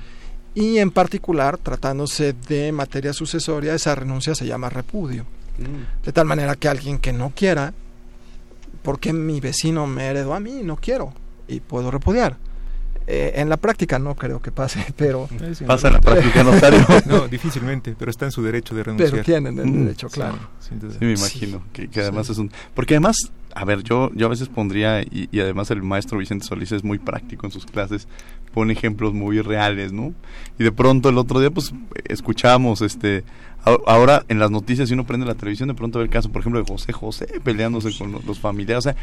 y 0.55 0.77
en 0.79 0.89
particular, 0.89 1.57
tratándose 1.57 2.33
de 2.47 2.71
materia 2.71 3.11
sucesoria, 3.11 3.75
esa 3.75 3.93
renuncia 3.93 4.33
se 4.33 4.47
llama 4.47 4.69
repudio. 4.69 5.25
Mm. 5.59 6.05
De 6.05 6.11
tal 6.13 6.25
manera 6.25 6.55
que 6.55 6.69
alguien 6.69 6.97
que 6.97 7.11
no 7.11 7.33
quiera, 7.35 7.73
porque 8.85 9.11
mi 9.11 9.41
vecino 9.41 9.87
me 9.87 10.05
heredó 10.05 10.33
a 10.33 10.39
mí, 10.39 10.61
no 10.63 10.77
quiero, 10.77 11.13
y 11.47 11.59
puedo 11.59 11.91
repudiar. 11.91 12.37
Eh, 13.07 13.33
en 13.35 13.49
la 13.49 13.57
práctica 13.57 13.99
no 13.99 14.15
creo 14.15 14.41
que 14.41 14.51
pase, 14.51 14.85
pero... 14.95 15.27
Pasa 15.67 15.87
en 15.87 15.93
la 15.93 16.01
práctica, 16.01 16.43
notario. 16.43 16.85
no, 17.05 17.27
difícilmente, 17.27 17.95
pero 17.97 18.09
está 18.09 18.25
en 18.25 18.31
su 18.31 18.41
derecho 18.41 18.73
de 18.73 18.83
renunciar. 18.83 19.11
Pero 19.11 19.23
tienen 19.23 19.59
el 19.59 19.85
derecho, 19.85 20.07
claro. 20.09 20.37
Sí, 20.59 20.75
me 21.01 21.13
imagino, 21.13 21.63
que, 21.73 21.89
además 21.99 22.29
es 22.29 22.37
un... 22.37 22.51
Porque 22.73 22.95
además 22.95 23.17
a 23.55 23.63
ver, 23.63 23.83
yo, 23.83 24.11
yo 24.13 24.25
a 24.27 24.29
veces 24.29 24.49
pondría, 24.49 25.01
y, 25.01 25.29
y, 25.31 25.39
además 25.39 25.71
el 25.71 25.81
maestro 25.81 26.17
Vicente 26.17 26.45
Solís 26.45 26.73
es 26.73 26.83
muy 26.83 26.99
práctico 26.99 27.47
en 27.47 27.53
sus 27.53 27.65
clases, 27.65 28.05
pone 28.53 28.73
ejemplos 28.73 29.13
muy 29.13 29.39
reales, 29.39 29.93
¿no? 29.93 30.13
Y 30.59 30.63
de 30.65 30.73
pronto 30.73 31.07
el 31.07 31.17
otro 31.17 31.39
día, 31.39 31.51
pues, 31.51 31.73
escuchamos, 32.03 32.81
este, 32.81 33.23
ahora 33.87 34.25
en 34.27 34.39
las 34.39 34.51
noticias, 34.51 34.89
si 34.89 34.93
uno 34.93 35.05
prende 35.05 35.25
la 35.25 35.35
televisión, 35.35 35.69
de 35.69 35.73
pronto 35.73 35.99
ve 35.99 36.05
el 36.05 36.11
caso, 36.11 36.29
por 36.31 36.41
ejemplo, 36.41 36.61
de 36.61 36.67
José 36.67 36.91
José 36.91 37.27
peleándose 37.43 37.97
con 37.97 38.11
los, 38.11 38.39
familiares, 38.39 38.85
o 38.85 38.89
sea, 38.91 38.95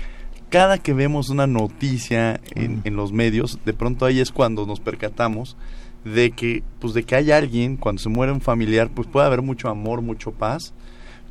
cada 0.51 0.77
que 0.77 0.93
vemos 0.93 1.31
una 1.31 1.47
noticia 1.47 2.39
en, 2.55 2.83
en 2.85 2.95
los 2.95 3.11
medios, 3.11 3.59
de 3.65 3.73
pronto 3.73 4.05
ahí 4.05 4.21
es 4.21 4.33
cuando 4.33 4.67
nos 4.67 4.81
percatamos 4.81 5.57
de 6.05 6.33
que, 6.33 6.63
pues, 6.79 6.93
de 6.93 7.05
que 7.05 7.17
hay 7.17 7.31
alguien, 7.31 7.79
cuando 7.79 8.03
se 8.03 8.11
muere 8.11 8.33
un 8.33 8.43
familiar, 8.43 8.91
pues 8.95 9.09
puede 9.09 9.27
haber 9.27 9.41
mucho 9.41 9.71
amor, 9.71 10.03
mucho 10.03 10.33
paz, 10.33 10.75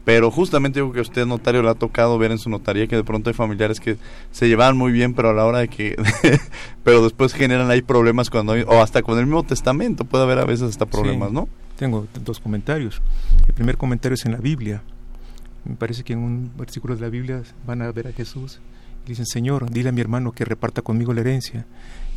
pero 0.04 0.32
justamente 0.32 0.80
digo 0.80 0.92
que 0.92 1.00
a 1.00 1.04
usted, 1.04 1.26
notario, 1.26 1.62
le 1.62 1.70
ha 1.70 1.76
tocado 1.76 2.18
ver 2.18 2.32
en 2.32 2.40
su 2.40 2.50
notaría 2.50 2.88
que 2.88 2.96
de 2.96 3.04
pronto 3.04 3.30
hay 3.30 3.34
familiares 3.34 3.80
que 3.80 3.98
se 4.32 4.48
llevan 4.48 4.76
muy 4.78 4.92
bien, 4.92 5.14
pero 5.14 5.30
a 5.30 5.34
la 5.34 5.46
hora 5.46 5.60
de 5.60 5.68
que... 5.68 5.96
pero 6.84 7.04
después 7.04 7.34
generan 7.34 7.70
ahí 7.70 7.82
problemas 7.82 8.30
cuando 8.30 8.54
hay... 8.54 8.64
O 8.68 8.82
hasta 8.82 9.04
con 9.04 9.20
el 9.20 9.26
mismo 9.26 9.44
testamento 9.44 10.04
puede 10.06 10.24
haber 10.24 10.40
a 10.40 10.46
veces 10.46 10.70
hasta 10.70 10.86
problemas, 10.86 11.32
¿no? 11.32 11.48
Tengo 11.78 12.08
dos 12.24 12.40
comentarios. 12.40 13.02
El 13.48 13.54
primer 13.54 13.78
comentario 13.78 14.16
es 14.16 14.26
en 14.26 14.32
la 14.32 14.40
Biblia. 14.40 14.82
Me 15.66 15.76
parece 15.76 16.04
que 16.04 16.14
en 16.14 16.20
un 16.20 16.52
versículo 16.58 16.96
de 16.96 17.02
la 17.02 17.10
Biblia 17.10 17.44
van 17.68 17.84
a 17.84 17.92
ver 17.92 18.08
a 18.08 18.12
Jesús 18.12 18.60
y 19.06 19.10
dicen, 19.10 19.26
Señor, 19.26 19.70
dile 19.70 19.90
a 19.90 19.92
mi 19.92 20.02
hermano 20.02 20.32
que 20.32 20.46
reparta 20.46 20.82
conmigo 20.82 21.14
la 21.14 21.22
herencia. 21.22 21.66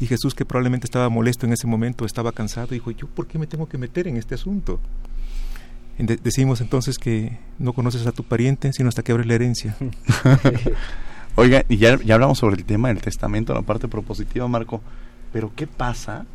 Y 0.00 0.06
Jesús, 0.06 0.34
que 0.34 0.44
probablemente 0.44 0.86
estaba 0.86 1.08
molesto 1.08 1.46
en 1.46 1.52
ese 1.52 1.66
momento, 1.66 2.04
estaba 2.04 2.32
cansado, 2.32 2.68
dijo, 2.68 2.90
¿yo 2.90 3.06
por 3.06 3.26
qué 3.26 3.38
me 3.38 3.46
tengo 3.46 3.68
que 3.68 3.78
meter 3.78 4.08
en 4.08 4.16
este 4.16 4.34
asunto? 4.34 4.80
Decimos 5.98 6.60
entonces 6.60 6.98
que 6.98 7.38
no 7.58 7.72
conoces 7.72 8.06
a 8.06 8.12
tu 8.12 8.24
pariente 8.24 8.72
sino 8.72 8.88
hasta 8.88 9.02
que 9.02 9.12
abres 9.12 9.26
la 9.26 9.34
herencia. 9.34 9.76
Oiga, 11.36 11.64
y 11.68 11.78
ya, 11.78 11.98
ya 12.02 12.14
hablamos 12.14 12.38
sobre 12.38 12.56
el 12.56 12.64
tema 12.64 12.88
del 12.88 13.00
testamento, 13.00 13.54
la 13.54 13.62
parte 13.62 13.88
propositiva, 13.88 14.46
Marco, 14.46 14.80
pero 15.32 15.52
¿qué 15.54 15.66
pasa? 15.66 16.26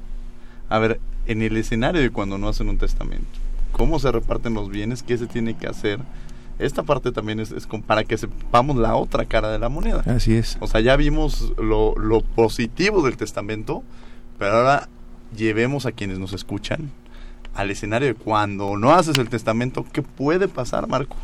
A 0.68 0.78
ver, 0.78 1.00
en 1.26 1.42
el 1.42 1.56
escenario 1.56 2.02
de 2.02 2.10
cuando 2.10 2.38
no 2.38 2.50
hacen 2.50 2.68
un 2.68 2.78
testamento, 2.78 3.26
¿cómo 3.72 3.98
se 4.00 4.12
reparten 4.12 4.54
los 4.54 4.70
bienes? 4.70 5.02
¿Qué 5.02 5.18
se 5.18 5.28
tiene 5.28 5.56
que 5.56 5.68
hacer? 5.68 6.00
Esta 6.60 6.84
parte 6.84 7.14
también 7.14 7.40
es, 7.40 7.52
es 7.52 7.66
para 7.88 8.04
que 8.04 8.18
sepamos 8.18 8.76
la 8.76 8.96
otra 8.96 9.24
cara 9.24 9.50
de 9.50 9.60
la 9.60 9.70
moneda. 9.70 10.04
Así 10.06 10.36
es. 10.36 10.58
O 10.60 10.68
sea, 10.68 10.82
ya 10.82 10.98
vimos 10.98 11.54
lo, 11.58 11.96
lo 11.96 12.20
positivo 12.20 13.02
del 13.02 13.16
testamento, 13.16 13.84
pero 14.38 14.58
ahora 14.58 14.90
llevemos 15.36 15.86
a 15.86 15.94
quienes 15.94 16.20
nos 16.20 16.34
escuchan 16.34 16.92
al 17.54 17.72
escenario 17.72 18.08
de 18.08 18.16
cuando 18.16 18.78
no 18.78 18.92
haces 18.92 19.18
el 19.18 19.30
testamento, 19.30 19.86
¿qué 19.92 20.02
puede 20.02 20.48
pasar, 20.48 20.88
Marco? 20.88 21.16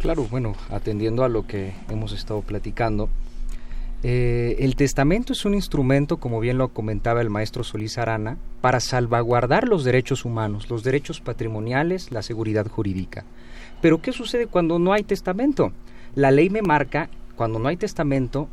Claro, 0.00 0.26
bueno, 0.30 0.54
atendiendo 0.70 1.24
a 1.24 1.28
lo 1.28 1.46
que 1.46 1.72
hemos 1.88 2.12
estado 2.12 2.42
platicando, 2.42 3.08
eh, 4.02 4.56
el 4.58 4.76
testamento 4.76 5.32
es 5.32 5.46
un 5.46 5.54
instrumento, 5.54 6.18
como 6.18 6.38
bien 6.38 6.58
lo 6.58 6.68
comentaba 6.68 7.22
el 7.22 7.30
maestro 7.30 7.64
Solís 7.64 7.96
Arana, 7.96 8.36
para 8.60 8.80
salvaguardar 8.80 9.66
los 9.66 9.82
derechos 9.82 10.26
humanos, 10.26 10.68
los 10.68 10.84
derechos 10.84 11.22
patrimoniales, 11.22 12.12
la 12.12 12.20
seguridad 12.22 12.66
jurídica. 12.66 13.24
Pero 13.80 14.02
¿qué 14.02 14.12
sucede 14.12 14.46
cuando 14.46 14.78
no 14.78 14.92
hay 14.92 15.04
testamento? 15.04 15.72
La 16.14 16.30
ley 16.30 16.50
me 16.50 16.60
marca, 16.60 17.08
cuando 17.34 17.58
no 17.58 17.68
hay 17.68 17.78
testamento, 17.78 18.48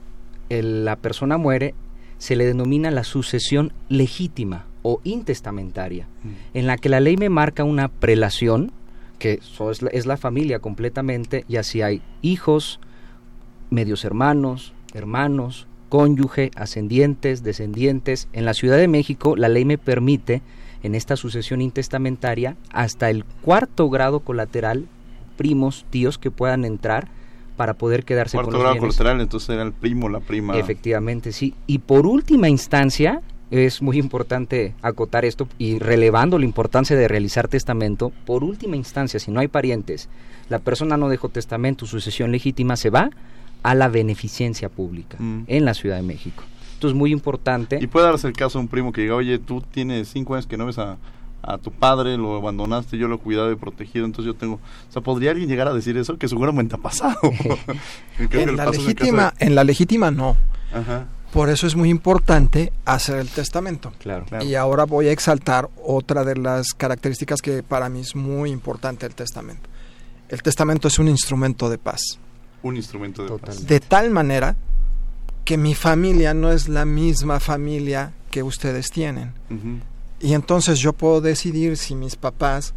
la 0.49 0.95
persona 0.95 1.37
muere, 1.37 1.75
se 2.21 2.35
le 2.35 2.45
denomina 2.45 2.91
la 2.91 3.03
sucesión 3.03 3.73
legítima 3.89 4.65
o 4.83 5.01
intestamentaria, 5.03 6.05
mm. 6.23 6.29
en 6.53 6.67
la 6.67 6.77
que 6.77 6.87
la 6.87 6.99
ley 6.99 7.17
me 7.17 7.29
marca 7.29 7.63
una 7.63 7.87
prelación, 7.87 8.71
que 9.17 9.39
es, 9.91 10.05
la, 10.05 10.17
familia 10.17 10.59
completamente, 10.59 11.45
y 11.47 11.55
así 11.55 11.81
hay 11.81 12.03
hijos, 12.21 12.79
medios 13.71 14.05
hermanos, 14.05 14.71
hermanos, 14.93 15.65
cónyuge, 15.89 16.51
ascendientes, 16.55 17.41
descendientes. 17.41 18.27
En 18.33 18.45
la 18.45 18.53
Ciudad 18.53 18.77
de 18.77 18.87
México 18.87 19.35
la 19.35 19.49
ley 19.49 19.65
me 19.65 19.79
permite, 19.79 20.43
en 20.83 20.93
esta 20.93 21.15
sucesión 21.15 21.59
intestamentaria, 21.59 22.55
hasta 22.71 23.09
el 23.09 23.25
cuarto 23.25 23.89
grado 23.89 24.19
colateral, 24.19 24.85
primos, 25.37 25.87
tíos 25.89 26.19
que 26.19 26.29
puedan 26.29 26.65
entrar 26.65 27.07
para 27.57 27.73
poder 27.73 28.03
quedarse 28.03 28.37
cuarto 28.37 28.51
con 28.51 28.53
los 28.53 28.63
grado 28.63 28.79
colateral, 28.79 29.21
entonces 29.21 29.49
era 29.49 29.63
el 29.63 29.73
primo, 29.73 30.09
la 30.09 30.19
prima. 30.19 30.57
Efectivamente, 30.57 31.31
sí. 31.31 31.53
Y 31.67 31.79
por 31.79 32.05
última 32.05 32.49
instancia, 32.49 33.21
es 33.51 33.81
muy 33.81 33.97
importante 33.97 34.73
acotar 34.81 35.25
esto 35.25 35.47
y 35.57 35.77
relevando 35.77 36.39
la 36.39 36.45
importancia 36.45 36.95
de 36.95 37.07
realizar 37.07 37.49
testamento, 37.49 38.11
por 38.25 38.43
última 38.43 38.77
instancia, 38.77 39.19
si 39.19 39.29
no 39.29 39.41
hay 39.41 39.49
parientes, 39.49 40.09
la 40.49 40.59
persona 40.59 40.97
no 40.97 41.09
dejó 41.09 41.29
testamento, 41.29 41.85
sucesión 41.85 42.31
legítima 42.31 42.77
se 42.77 42.89
va 42.89 43.09
a 43.63 43.75
la 43.75 43.89
beneficencia 43.89 44.69
pública 44.69 45.17
mm. 45.19 45.43
en 45.47 45.65
la 45.65 45.73
Ciudad 45.73 45.97
de 45.97 46.01
México. 46.01 46.43
Esto 46.73 46.87
es 46.87 46.93
muy 46.93 47.11
importante. 47.11 47.77
Y 47.79 47.87
puede 47.87 48.07
darse 48.07 48.27
el 48.27 48.33
caso 48.33 48.57
de 48.57 48.63
un 48.63 48.67
primo 48.67 48.91
que 48.91 49.01
diga, 49.01 49.15
oye, 49.15 49.37
tú 49.37 49.61
tienes 49.61 50.07
cinco 50.07 50.33
años 50.33 50.47
que 50.47 50.57
no 50.57 50.65
ves 50.65 50.79
a, 50.79 50.97
a 51.43 51.57
tu 51.57 51.71
padre, 51.71 52.17
lo 52.17 52.35
abandonaste, 52.37 52.97
yo 52.97 53.07
lo 53.07 53.15
he 53.15 53.19
cuidado 53.19 53.51
y 53.51 53.55
protegido, 53.55 54.05
entonces 54.05 54.33
yo 54.33 54.37
tengo... 54.37 54.55
O 54.55 54.91
sea, 54.91 55.01
¿podría 55.01 55.31
alguien 55.31 55.49
llegar 55.49 55.67
a 55.67 55.73
decir 55.73 55.97
eso? 55.97 56.17
Que 56.17 56.27
seguramente 56.27 56.75
ha 56.75 56.77
pasado. 56.77 57.17
en, 58.19 58.55
la 58.55 58.67
legítima, 58.67 59.33
en 59.39 59.55
la 59.55 59.63
legítima 59.63 60.11
no. 60.11 60.37
Ajá. 60.73 61.07
Por 61.31 61.49
eso 61.49 61.65
es 61.65 61.75
muy 61.75 61.89
importante 61.89 62.73
hacer 62.83 63.17
el 63.17 63.29
testamento. 63.29 63.93
Claro, 63.99 64.25
Y 64.41 64.55
ahora 64.55 64.83
voy 64.83 65.07
a 65.07 65.11
exaltar 65.13 65.69
otra 65.81 66.25
de 66.25 66.35
las 66.35 66.73
características 66.73 67.41
que 67.41 67.63
para 67.63 67.87
mí 67.87 68.01
es 68.01 68.15
muy 68.15 68.51
importante 68.51 69.05
el 69.05 69.15
testamento. 69.15 69.69
El 70.27 70.41
testamento 70.41 70.89
es 70.89 70.99
un 70.99 71.07
instrumento 71.07 71.69
de 71.69 71.77
paz. 71.77 72.01
Un 72.63 72.75
instrumento 72.75 73.23
de 73.23 73.37
paz. 73.37 73.65
De 73.65 73.79
tal 73.79 74.11
manera 74.11 74.57
que 75.45 75.57
mi 75.57 75.73
familia 75.73 76.33
no 76.33 76.51
es 76.51 76.67
la 76.67 76.83
misma 76.83 77.39
familia 77.39 78.11
que 78.29 78.43
ustedes 78.43 78.89
tienen. 78.89 79.33
Y 80.21 80.33
entonces 80.33 80.79
yo 80.79 80.93
puedo 80.93 81.19
decidir 81.19 81.77
si 81.77 81.95
mis 81.95 82.15
papás 82.15 82.73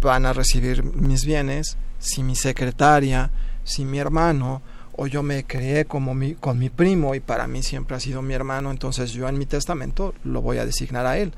van 0.00 0.26
a 0.26 0.32
recibir 0.32 0.84
mis 0.84 1.24
bienes, 1.24 1.78
si 1.98 2.22
mi 2.22 2.36
secretaria, 2.36 3.30
si 3.64 3.84
mi 3.84 3.98
hermano, 3.98 4.60
o 4.94 5.06
yo 5.06 5.22
me 5.22 5.44
crié 5.44 5.86
como 5.86 6.14
mi, 6.14 6.34
con 6.34 6.58
mi 6.58 6.68
primo 6.68 7.14
y 7.14 7.20
para 7.20 7.46
mí 7.46 7.62
siempre 7.62 7.96
ha 7.96 8.00
sido 8.00 8.20
mi 8.20 8.34
hermano, 8.34 8.70
entonces 8.70 9.12
yo 9.12 9.28
en 9.28 9.38
mi 9.38 9.46
testamento 9.46 10.14
lo 10.22 10.42
voy 10.42 10.58
a 10.58 10.66
designar 10.66 11.06
a 11.06 11.16
él, 11.16 11.32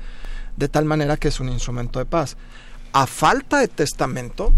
de 0.57 0.67
tal 0.67 0.85
manera 0.85 1.15
que 1.17 1.29
es 1.29 1.39
un 1.39 1.49
instrumento 1.49 1.99
de 1.99 2.05
paz. 2.05 2.35
A 2.91 3.07
falta 3.07 3.59
de 3.59 3.67
testamento, 3.67 4.51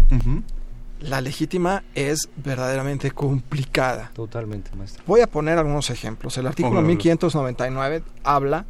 la 1.00 1.20
legítima 1.20 1.84
es 1.94 2.28
verdaderamente 2.36 3.10
complicada. 3.10 4.10
Totalmente, 4.14 4.74
maestro. 4.76 5.02
Voy 5.06 5.20
a 5.20 5.26
poner 5.26 5.58
algunos 5.58 5.90
ejemplos. 5.90 6.38
El 6.38 6.46
artículo 6.46 6.82
1599 6.82 8.02
habla 8.24 8.64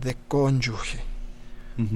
de 0.00 0.16
cónyuge. 0.28 1.11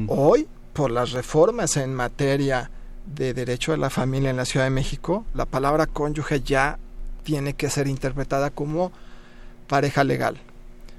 Hoy, 0.08 0.46
por 0.72 0.90
las 0.90 1.12
reformas 1.12 1.76
en 1.76 1.94
materia 1.94 2.70
de 3.14 3.34
derecho 3.34 3.72
a 3.72 3.76
la 3.76 3.90
familia 3.90 4.30
en 4.30 4.36
la 4.36 4.44
Ciudad 4.44 4.66
de 4.66 4.70
México, 4.70 5.24
la 5.34 5.46
palabra 5.46 5.86
cónyuge 5.86 6.40
ya 6.40 6.78
tiene 7.22 7.54
que 7.54 7.70
ser 7.70 7.86
interpretada 7.86 8.50
como 8.50 8.92
pareja 9.66 10.04
legal, 10.04 10.36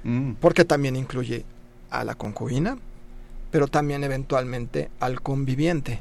mm. 0.04 0.32
porque 0.40 0.64
también 0.64 0.96
incluye 0.96 1.44
a 1.90 2.04
la 2.04 2.14
concubina, 2.14 2.76
pero 3.50 3.66
también 3.66 4.04
eventualmente 4.04 4.90
al 5.00 5.20
conviviente. 5.22 6.00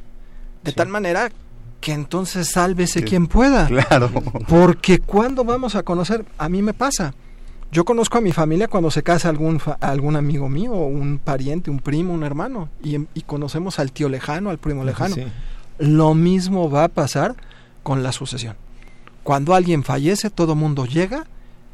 De 0.64 0.74
tal 0.74 0.90
manera 0.90 1.32
que 1.80 1.94
entonces 1.94 2.50
sálvese 2.50 3.04
quien 3.04 3.28
pueda. 3.28 3.68
Claro. 3.88 4.12
Porque 4.48 5.00
cuando 5.00 5.44
vamos 5.44 5.76
a 5.76 5.84
conocer, 5.84 6.26
a 6.38 6.50
mí 6.50 6.62
me 6.62 6.74
pasa. 6.74 7.14
Yo 7.72 7.84
conozco 7.84 8.18
a 8.18 8.22
mi 8.22 8.32
familia 8.32 8.68
cuando 8.68 8.92
se 8.92 9.04
casa 9.04 9.30
algún, 9.30 9.62
algún 9.82 10.16
amigo 10.16 10.48
mío, 10.50 10.72
un 10.74 11.20
pariente, 11.20 11.70
un 11.70 11.80
primo, 11.80 12.14
un 12.14 12.24
hermano, 12.24 12.70
y, 12.82 12.98
conocemos 13.24 13.80
al 13.80 13.92
tío 13.92 14.08
lejano, 14.10 14.50
al 14.50 14.58
primo 14.58 14.84
lejano. 14.84 15.16
Lo 15.78 16.14
mismo 16.14 16.70
va 16.70 16.86
a 16.86 16.88
pasar 16.88 17.36
con 17.84 18.04
la 18.04 18.12
sucesión. 18.12 18.56
Cuando 19.24 19.54
alguien 19.54 19.84
fallece, 19.84 20.30
todo 20.30 20.56
mundo 20.56 20.86
llega 20.86 21.26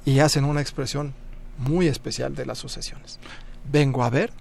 y 0.06 0.20
hacen 0.20 0.46
una 0.46 0.62
expresión 0.62 1.14
muy 1.58 1.88
especial 1.88 2.36
de 2.36 2.48
las 2.48 2.58
sucesiones. 2.58 3.20
Vengo 3.72 4.04
a 4.04 4.10
ver 4.10 4.32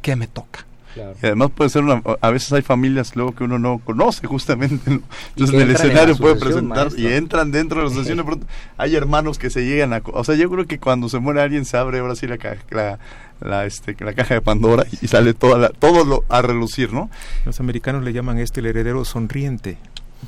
qué 0.00 0.16
me 0.16 0.26
toca. 0.26 0.66
Y 0.96 1.26
además 1.26 1.50
puede 1.54 1.70
ser 1.70 1.82
una, 1.82 2.02
a 2.20 2.30
veces 2.30 2.52
hay 2.52 2.62
familias 2.62 3.14
luego 3.16 3.34
que 3.34 3.44
uno 3.44 3.58
no 3.58 3.78
conoce 3.78 4.26
justamente, 4.26 4.90
entonces 4.90 5.54
en 5.54 5.60
el 5.60 5.70
escenario 5.70 6.16
puede 6.16 6.36
presentar 6.36 6.88
y 6.96 7.06
entran 7.06 7.50
dentro 7.50 7.78
de 7.78 7.84
la 7.84 7.90
sucesión, 7.90 8.18
pronto 8.26 8.46
hay 8.76 8.96
hermanos 8.96 9.38
que 9.38 9.50
se 9.50 9.64
llegan 9.64 9.92
a, 9.92 10.02
o 10.04 10.24
sea, 10.24 10.34
yo 10.34 10.50
creo 10.50 10.66
que 10.66 10.78
cuando 10.78 11.08
se 11.08 11.18
muere 11.18 11.40
alguien 11.40 11.64
se 11.64 11.76
abre 11.76 11.98
ahora 11.98 12.16
sí 12.16 12.26
la, 12.26 12.38
la, 12.70 12.98
la, 13.40 13.66
este, 13.66 13.96
la 14.00 14.14
caja 14.14 14.34
de 14.34 14.40
Pandora 14.40 14.84
y 15.00 15.08
sale 15.08 15.34
toda 15.34 15.58
la, 15.58 15.68
todo 15.70 16.04
lo 16.04 16.24
a 16.28 16.42
relucir, 16.42 16.92
¿no? 16.92 17.10
Los 17.44 17.60
americanos 17.60 18.02
le 18.04 18.12
llaman 18.12 18.38
este 18.38 18.60
el 18.60 18.66
heredero 18.66 19.04
sonriente. 19.04 19.78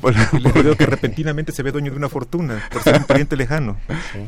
Y 0.32 0.76
que 0.76 0.86
repentinamente 0.86 1.52
se 1.52 1.62
ve 1.62 1.72
dueño 1.72 1.90
de 1.90 1.96
una 1.96 2.08
fortuna 2.08 2.62
por 2.72 2.82
ser 2.82 2.96
un 2.96 3.04
pariente 3.04 3.36
lejano. 3.36 3.76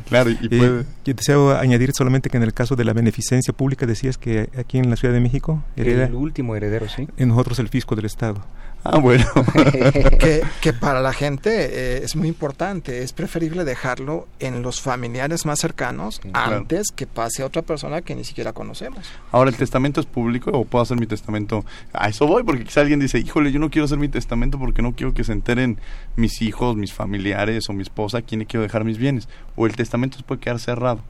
Claro, 0.07 0.29
y 0.29 0.49
puede... 0.49 0.85
yo 1.05 1.13
deseo 1.13 1.57
añadir 1.57 1.91
solamente 1.93 2.29
que 2.29 2.37
en 2.37 2.43
el 2.43 2.53
caso 2.53 2.75
de 2.75 2.83
la 2.83 2.93
beneficencia 2.93 3.53
pública 3.53 3.85
decías 3.85 4.17
que 4.17 4.49
aquí 4.57 4.77
en 4.77 4.89
la 4.89 4.95
Ciudad 4.95 5.13
de 5.13 5.21
México 5.21 5.63
hereda... 5.75 6.05
El 6.05 6.15
último 6.15 6.55
heredero, 6.55 6.87
sí. 6.89 7.07
En 7.17 7.29
nosotros 7.29 7.59
el 7.59 7.69
fisco 7.69 7.95
del 7.95 8.05
Estado. 8.05 8.43
Ah, 8.83 8.97
bueno. 8.97 9.25
que, 10.19 10.43
que, 10.59 10.73
para 10.73 11.01
la 11.01 11.13
gente 11.13 11.49
eh, 11.51 12.03
es 12.03 12.15
muy 12.15 12.27
importante. 12.27 13.03
Es 13.03 13.13
preferible 13.13 13.63
dejarlo 13.63 14.27
en 14.39 14.63
los 14.63 14.81
familiares 14.81 15.45
más 15.45 15.59
cercanos 15.59 16.19
antes 16.33 16.87
que 16.95 17.05
pase 17.05 17.43
a 17.43 17.45
otra 17.45 17.61
persona 17.61 18.01
que 18.01 18.15
ni 18.15 18.23
siquiera 18.23 18.53
conocemos. 18.53 19.05
Ahora, 19.31 19.51
¿el 19.51 19.57
testamento 19.57 19.99
es 20.01 20.07
público 20.07 20.51
o 20.51 20.65
puedo 20.65 20.81
hacer 20.81 20.99
mi 20.99 21.05
testamento? 21.05 21.63
A 21.93 22.09
eso 22.09 22.25
voy, 22.25 22.43
porque 22.43 22.63
quizá 22.63 22.81
alguien 22.81 22.99
dice, 22.99 23.19
híjole, 23.19 23.51
yo 23.51 23.59
no 23.59 23.69
quiero 23.69 23.85
hacer 23.85 23.99
mi 23.99 24.09
testamento 24.09 24.57
porque 24.57 24.81
no 24.81 24.93
quiero 24.93 25.13
que 25.13 25.23
se 25.23 25.33
enteren 25.33 25.77
mis 26.15 26.41
hijos, 26.41 26.75
mis 26.75 26.93
familiares 26.93 27.69
o 27.69 27.73
mi 27.73 27.83
esposa 27.83 28.19
a 28.19 28.21
quién 28.23 28.39
le 28.39 28.45
quiero 28.47 28.63
dejar 28.63 28.83
mis 28.83 28.97
bienes. 28.97 29.29
O 29.55 29.67
el 29.67 29.75
testamento 29.75 30.17
puede 30.25 30.41
quedar 30.41 30.59
cerrado. 30.59 31.01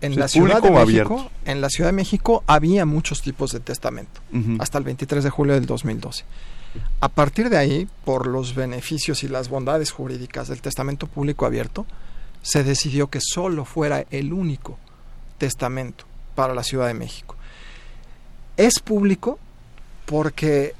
En 0.00 0.18
la, 0.18 0.28
Ciudad 0.28 0.62
de 0.62 0.70
México, 0.70 1.30
en 1.44 1.60
la 1.60 1.68
Ciudad 1.68 1.90
de 1.90 1.92
México 1.92 2.42
había 2.46 2.86
muchos 2.86 3.20
tipos 3.20 3.52
de 3.52 3.60
testamento, 3.60 4.22
hasta 4.58 4.78
el 4.78 4.84
23 4.84 5.22
de 5.22 5.28
julio 5.28 5.52
del 5.52 5.66
2012. 5.66 6.24
A 7.00 7.08
partir 7.08 7.50
de 7.50 7.56
ahí, 7.56 7.88
por 8.04 8.26
los 8.26 8.54
beneficios 8.54 9.24
y 9.24 9.28
las 9.28 9.48
bondades 9.48 9.90
jurídicas 9.90 10.48
del 10.48 10.60
testamento 10.60 11.06
público 11.06 11.46
abierto, 11.46 11.86
se 12.42 12.64
decidió 12.64 13.08
que 13.08 13.20
solo 13.20 13.64
fuera 13.64 14.06
el 14.10 14.32
único 14.32 14.78
testamento 15.38 16.04
para 16.34 16.54
la 16.54 16.62
Ciudad 16.62 16.86
de 16.86 16.94
México. 16.94 17.36
Es 18.56 18.78
público 18.80 19.38
porque 20.06 20.74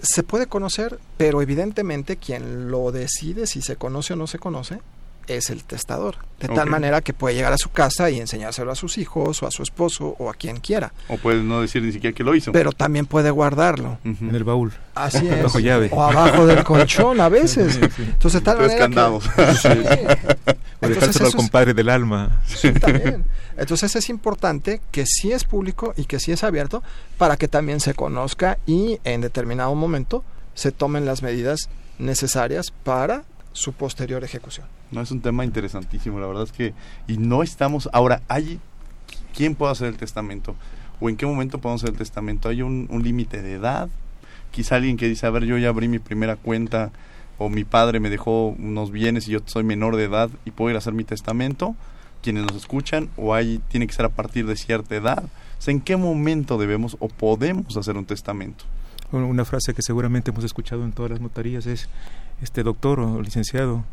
se 0.00 0.22
puede 0.22 0.46
conocer, 0.46 0.98
pero 1.16 1.42
evidentemente 1.42 2.16
quien 2.16 2.70
lo 2.70 2.92
decide 2.92 3.46
si 3.46 3.62
se 3.62 3.76
conoce 3.76 4.12
o 4.12 4.16
no 4.16 4.26
se 4.26 4.38
conoce 4.38 4.80
es 5.28 5.50
el 5.50 5.64
testador. 5.64 6.16
De 6.40 6.48
tal 6.48 6.68
manera 6.68 7.00
que 7.00 7.12
puede 7.12 7.34
llegar 7.34 7.52
a 7.52 7.58
su 7.58 7.70
casa 7.70 8.10
y 8.10 8.20
enseñárselo 8.20 8.70
a 8.70 8.74
sus 8.74 8.96
hijos 8.98 9.42
o 9.42 9.46
a 9.46 9.50
su 9.50 9.62
esposo 9.62 10.14
o 10.18 10.30
a 10.30 10.34
quien 10.34 10.60
quiera. 10.60 10.92
O 11.08 11.16
puede 11.16 11.42
no 11.42 11.60
decir 11.60 11.82
ni 11.82 11.92
siquiera 11.92 12.14
que 12.14 12.22
lo 12.22 12.34
hizo. 12.34 12.52
Pero 12.52 12.72
también 12.72 13.06
puede 13.06 13.30
guardarlo. 13.30 13.98
En 14.04 14.34
el 14.34 14.44
baúl. 14.44 14.72
Así 14.94 15.26
es. 15.30 15.42
Bajo 15.42 15.58
llave. 15.58 15.90
O 15.92 16.02
abajo 16.02 16.46
del 16.46 16.62
colchón 16.62 17.20
a 17.20 17.28
veces. 17.28 17.78
Entonces, 17.98 18.42
tal 18.42 18.58
Tres 18.58 18.74
candados. 18.74 19.24
Que... 20.80 21.24
al 21.24 21.32
compadre 21.34 21.74
del 21.74 21.88
alma. 21.88 22.40
Sí, 22.46 22.72
también. 22.72 23.24
Entonces 23.56 23.96
es 23.96 24.08
importante 24.08 24.80
que 24.92 25.04
sí 25.06 25.32
es 25.32 25.42
público 25.42 25.92
y 25.96 26.04
que 26.04 26.20
sí 26.20 26.30
es 26.30 26.44
abierto 26.44 26.84
para 27.18 27.36
que 27.36 27.48
también 27.48 27.80
se 27.80 27.94
conozca 27.94 28.58
y 28.64 29.00
en 29.02 29.20
determinado 29.20 29.74
momento 29.74 30.22
se 30.54 30.70
tomen 30.70 31.04
las 31.04 31.22
medidas 31.22 31.68
necesarias 31.98 32.72
para 32.84 33.24
su 33.58 33.72
posterior 33.72 34.22
ejecución. 34.22 34.66
No, 34.92 35.00
es 35.00 35.10
un 35.10 35.20
tema 35.20 35.44
interesantísimo, 35.44 36.20
la 36.20 36.28
verdad 36.28 36.44
es 36.44 36.52
que... 36.52 36.74
Y 37.08 37.18
no 37.18 37.42
estamos... 37.42 37.90
Ahora, 37.92 38.22
¿hay 38.28 38.60
quién 39.34 39.56
puede 39.56 39.72
hacer 39.72 39.88
el 39.88 39.96
testamento? 39.96 40.54
¿O 41.00 41.08
en 41.08 41.16
qué 41.16 41.26
momento 41.26 41.58
podemos 41.58 41.82
hacer 41.82 41.94
el 41.94 41.98
testamento? 41.98 42.48
¿Hay 42.48 42.62
un, 42.62 42.88
límite 43.02 43.42
de 43.42 43.54
edad? 43.54 43.88
Quizá 44.52 44.76
alguien 44.76 44.96
que 44.96 45.08
dice, 45.08 45.26
a 45.26 45.30
ver, 45.30 45.44
yo 45.44 45.58
ya 45.58 45.70
abrí 45.70 45.88
mi 45.88 45.98
primera 45.98 46.36
cuenta 46.36 46.92
o 47.36 47.48
mi 47.48 47.64
padre 47.64 47.98
me 47.98 48.10
dejó 48.10 48.48
unos 48.50 48.92
bienes 48.92 49.26
y 49.26 49.32
yo 49.32 49.40
soy 49.44 49.64
menor 49.64 49.96
de 49.96 50.04
edad 50.04 50.30
y 50.44 50.52
puedo 50.52 50.70
ir 50.70 50.76
a 50.76 50.78
hacer 50.78 50.92
mi 50.92 51.04
testamento, 51.04 51.74
quienes 52.22 52.44
nos 52.44 52.56
escuchan, 52.56 53.10
o 53.16 53.34
hay, 53.34 53.60
tiene 53.68 53.86
que 53.86 53.92
ser 53.92 54.04
a 54.04 54.08
partir 54.08 54.46
de 54.46 54.56
cierta 54.56 54.94
edad. 54.94 55.24
O 55.24 55.62
sea, 55.62 55.72
¿en 55.72 55.80
qué 55.80 55.96
momento 55.96 56.58
debemos 56.58 56.96
o 57.00 57.08
podemos 57.08 57.76
hacer 57.76 57.96
un 57.96 58.06
testamento? 58.06 58.64
Una 59.10 59.44
frase 59.44 59.74
que 59.74 59.82
seguramente 59.82 60.30
hemos 60.30 60.44
escuchado 60.44 60.84
en 60.84 60.92
todas 60.92 61.10
las 61.10 61.20
notarías 61.20 61.66
es, 61.66 61.88
este 62.42 62.62
doctor 62.62 63.00
o 63.00 63.22
licenciado, 63.22 63.84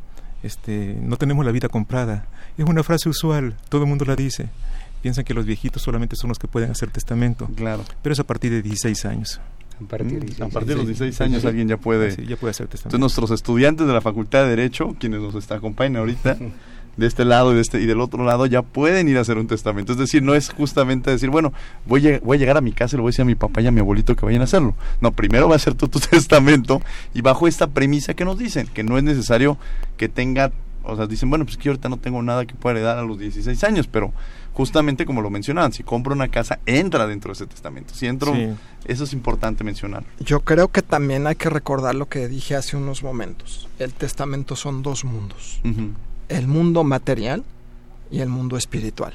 este, 0.43 0.97
no 1.01 1.17
tenemos 1.17 1.45
la 1.45 1.51
vida 1.51 1.69
comprada. 1.69 2.27
Es 2.57 2.65
una 2.65 2.83
frase 2.83 3.09
usual, 3.09 3.55
todo 3.69 3.83
el 3.83 3.89
mundo 3.89 4.05
la 4.05 4.15
dice. 4.15 4.49
Piensan 5.01 5.23
que 5.23 5.33
los 5.33 5.45
viejitos 5.45 5.81
solamente 5.81 6.15
son 6.15 6.29
los 6.29 6.39
que 6.39 6.47
pueden 6.47 6.71
hacer 6.71 6.89
testamento. 6.89 7.47
Claro. 7.55 7.83
Pero 8.01 8.13
es 8.13 8.19
a 8.19 8.23
partir 8.23 8.51
de 8.51 8.61
16 8.61 9.05
años. 9.05 9.41
A 9.79 9.87
partir 9.87 10.19
de, 10.19 10.25
16, 10.25 10.39
mm, 10.39 10.77
los 10.77 10.87
16 10.87 11.21
años 11.21 11.45
alguien 11.45 11.67
ya 11.67 11.77
puede, 11.77 12.15
ya 12.25 12.37
puede 12.37 12.51
hacer 12.51 12.67
testamento. 12.67 12.95
Entonces 12.95 12.99
nuestros 12.99 13.31
estudiantes 13.31 13.85
de 13.85 13.93
la 13.93 14.01
Facultad 14.01 14.43
de 14.43 14.49
Derecho, 14.49 14.95
quienes 14.99 15.19
nos 15.19 15.35
está 15.35 15.55
acompañan 15.55 15.97
ahorita, 15.97 16.37
de 16.97 17.07
este 17.07 17.25
lado 17.25 17.51
y, 17.51 17.55
de 17.55 17.61
este, 17.61 17.81
y 17.81 17.85
del 17.85 17.99
otro 17.99 18.23
lado 18.23 18.45
ya 18.45 18.61
pueden 18.61 19.09
ir 19.09 19.17
a 19.17 19.21
hacer 19.21 19.37
un 19.37 19.47
testamento. 19.47 19.91
Es 19.91 19.97
decir, 19.97 20.23
no 20.23 20.33
es 20.33 20.49
justamente 20.49 21.11
decir, 21.11 21.29
bueno, 21.29 21.53
voy 21.85 22.07
a, 22.07 22.19
voy 22.19 22.37
a 22.37 22.39
llegar 22.39 22.57
a 22.57 22.61
mi 22.61 22.71
casa 22.71 22.95
y 22.95 22.97
le 22.97 23.01
voy 23.01 23.09
a 23.09 23.11
decir 23.11 23.23
a 23.23 23.25
mi 23.25 23.35
papá 23.35 23.61
y 23.61 23.67
a 23.67 23.71
mi 23.71 23.79
abuelito 23.79 24.15
que 24.15 24.25
vayan 24.25 24.41
a 24.41 24.45
hacerlo. 24.45 24.75
No, 25.01 25.11
primero 25.11 25.49
va 25.49 25.55
a 25.55 25.59
ser 25.59 25.75
tu, 25.75 25.87
tu 25.87 25.99
testamento 26.11 26.81
y 27.13 27.21
bajo 27.21 27.47
esta 27.47 27.67
premisa 27.67 28.13
que 28.13 28.25
nos 28.25 28.37
dicen, 28.37 28.67
que 28.67 28.83
no 28.83 28.97
es 28.97 29.03
necesario 29.03 29.57
que 29.97 30.09
tenga, 30.09 30.51
o 30.83 30.95
sea, 30.95 31.07
dicen, 31.07 31.29
bueno, 31.29 31.45
pues 31.45 31.57
que 31.57 31.69
ahorita 31.69 31.89
no 31.89 31.97
tengo 31.97 32.21
nada 32.21 32.45
que 32.45 32.55
pueda 32.55 32.77
heredar 32.77 32.97
a 32.97 33.03
los 33.03 33.19
16 33.19 33.63
años, 33.63 33.87
pero 33.87 34.13
justamente 34.53 35.05
como 35.05 35.21
lo 35.21 35.29
mencionaban, 35.29 35.73
si 35.73 35.83
compro 35.83 36.13
una 36.13 36.29
casa, 36.29 36.59
entra 36.65 37.07
dentro 37.07 37.29
de 37.29 37.33
ese 37.33 37.45
testamento. 37.45 37.93
Si 37.93 38.07
entro, 38.07 38.33
eso 38.85 39.03
es 39.03 39.11
importante 39.11 39.65
mencionar. 39.65 40.05
Yo 40.19 40.39
creo 40.41 40.69
que 40.69 40.81
también 40.81 41.27
hay 41.27 41.35
que 41.35 41.49
recordar 41.49 41.93
lo 41.95 42.07
que 42.07 42.29
dije 42.29 42.55
hace 42.55 42.77
unos 42.77 43.03
momentos. 43.03 43.67
El 43.79 43.93
testamento 43.93 44.55
son 44.55 44.81
dos 44.81 45.03
mundos 45.03 45.59
el 46.29 46.47
mundo 46.47 46.83
material 46.83 47.43
y 48.11 48.21
el 48.21 48.29
mundo 48.29 48.57
espiritual. 48.57 49.13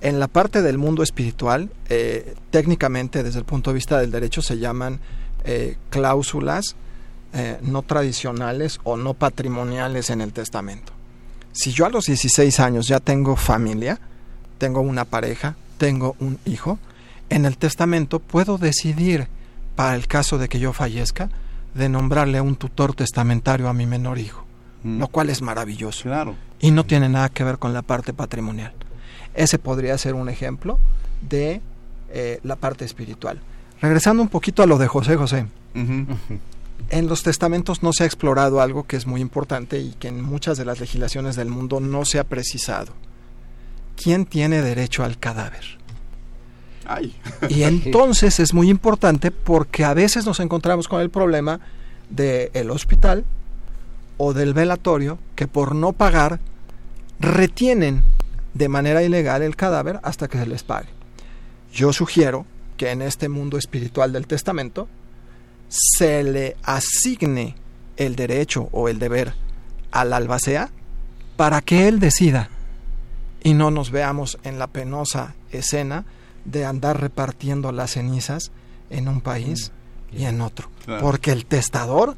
En 0.00 0.20
la 0.20 0.28
parte 0.28 0.62
del 0.62 0.78
mundo 0.78 1.02
espiritual, 1.02 1.70
eh, 1.88 2.34
técnicamente 2.50 3.22
desde 3.22 3.38
el 3.38 3.44
punto 3.44 3.70
de 3.70 3.74
vista 3.74 3.98
del 3.98 4.10
derecho 4.10 4.42
se 4.42 4.58
llaman 4.58 5.00
eh, 5.44 5.76
cláusulas 5.90 6.76
eh, 7.32 7.58
no 7.62 7.82
tradicionales 7.82 8.78
o 8.84 8.96
no 8.96 9.14
patrimoniales 9.14 10.10
en 10.10 10.20
el 10.20 10.32
testamento. 10.32 10.92
Si 11.52 11.72
yo 11.72 11.86
a 11.86 11.90
los 11.90 12.06
16 12.06 12.60
años 12.60 12.86
ya 12.86 13.00
tengo 13.00 13.36
familia, 13.36 13.98
tengo 14.58 14.80
una 14.80 15.04
pareja, 15.04 15.56
tengo 15.78 16.14
un 16.20 16.38
hijo, 16.44 16.78
en 17.28 17.44
el 17.44 17.56
testamento 17.56 18.20
puedo 18.20 18.58
decidir, 18.58 19.28
para 19.74 19.96
el 19.96 20.06
caso 20.06 20.38
de 20.38 20.48
que 20.48 20.60
yo 20.60 20.72
fallezca, 20.72 21.30
de 21.74 21.88
nombrarle 21.88 22.40
un 22.40 22.56
tutor 22.56 22.94
testamentario 22.94 23.68
a 23.68 23.72
mi 23.72 23.86
menor 23.86 24.18
hijo 24.18 24.45
lo 24.84 25.08
cual 25.08 25.30
es 25.30 25.42
maravilloso. 25.42 26.04
Claro. 26.04 26.36
Y 26.60 26.70
no 26.70 26.84
tiene 26.84 27.08
nada 27.08 27.28
que 27.28 27.44
ver 27.44 27.58
con 27.58 27.72
la 27.72 27.82
parte 27.82 28.12
patrimonial. 28.12 28.72
Ese 29.34 29.58
podría 29.58 29.98
ser 29.98 30.14
un 30.14 30.28
ejemplo 30.28 30.78
de 31.28 31.60
eh, 32.10 32.40
la 32.42 32.56
parte 32.56 32.84
espiritual. 32.84 33.40
Regresando 33.80 34.22
un 34.22 34.28
poquito 34.28 34.62
a 34.62 34.66
lo 34.66 34.78
de 34.78 34.86
José 34.86 35.16
José. 35.16 35.46
En 35.74 37.08
los 37.08 37.22
testamentos 37.22 37.82
no 37.82 37.92
se 37.92 38.04
ha 38.04 38.06
explorado 38.06 38.60
algo 38.60 38.84
que 38.84 38.96
es 38.96 39.06
muy 39.06 39.20
importante 39.20 39.78
y 39.78 39.92
que 39.92 40.08
en 40.08 40.22
muchas 40.22 40.56
de 40.56 40.64
las 40.64 40.80
legislaciones 40.80 41.36
del 41.36 41.48
mundo 41.48 41.80
no 41.80 42.04
se 42.04 42.18
ha 42.18 42.24
precisado. 42.24 42.92
¿Quién 43.96 44.24
tiene 44.24 44.62
derecho 44.62 45.04
al 45.04 45.18
cadáver? 45.18 45.64
Ay. 46.86 47.14
Y 47.48 47.62
entonces 47.64 48.40
es 48.40 48.54
muy 48.54 48.70
importante 48.70 49.30
porque 49.30 49.84
a 49.84 49.94
veces 49.94 50.24
nos 50.24 50.40
encontramos 50.40 50.88
con 50.88 51.00
el 51.00 51.10
problema 51.10 51.60
del 52.08 52.50
el 52.54 52.70
hospital 52.70 53.24
o 54.16 54.32
del 54.32 54.54
velatorio 54.54 55.18
que 55.34 55.46
por 55.46 55.74
no 55.74 55.92
pagar 55.92 56.40
retienen 57.20 58.02
de 58.54 58.68
manera 58.68 59.02
ilegal 59.02 59.42
el 59.42 59.56
cadáver 59.56 60.00
hasta 60.02 60.28
que 60.28 60.38
se 60.38 60.46
les 60.46 60.62
pague. 60.62 60.88
Yo 61.72 61.92
sugiero 61.92 62.46
que 62.76 62.90
en 62.90 63.02
este 63.02 63.28
mundo 63.28 63.58
espiritual 63.58 64.12
del 64.12 64.26
testamento 64.26 64.88
se 65.68 66.22
le 66.22 66.56
asigne 66.62 67.54
el 67.96 68.16
derecho 68.16 68.68
o 68.72 68.88
el 68.88 68.98
deber 68.98 69.34
al 69.90 70.12
albacea 70.12 70.70
para 71.36 71.60
que 71.60 71.88
él 71.88 72.00
decida 72.00 72.50
y 73.42 73.54
no 73.54 73.70
nos 73.70 73.90
veamos 73.90 74.38
en 74.42 74.58
la 74.58 74.66
penosa 74.66 75.34
escena 75.50 76.04
de 76.44 76.64
andar 76.64 77.00
repartiendo 77.00 77.72
las 77.72 77.92
cenizas 77.92 78.52
en 78.90 79.08
un 79.08 79.20
país 79.20 79.72
y 80.12 80.24
en 80.24 80.40
otro. 80.40 80.70
Porque 81.00 81.32
el 81.32 81.46
testador 81.46 82.16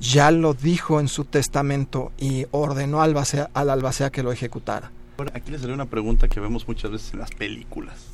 ya 0.00 0.30
lo 0.30 0.54
dijo 0.54 0.98
en 0.98 1.08
su 1.08 1.24
testamento 1.24 2.10
y 2.18 2.46
ordenó 2.50 3.02
al, 3.02 3.14
al 3.52 3.70
albacea 3.70 4.10
que 4.10 4.22
lo 4.22 4.32
ejecutara. 4.32 4.90
Bueno, 5.18 5.32
aquí 5.34 5.50
les 5.50 5.62
haré 5.62 5.74
una 5.74 5.86
pregunta 5.86 6.26
que 6.26 6.40
vemos 6.40 6.66
muchas 6.66 6.90
veces 6.90 7.12
en 7.12 7.20
las 7.20 7.30
películas. 7.30 8.06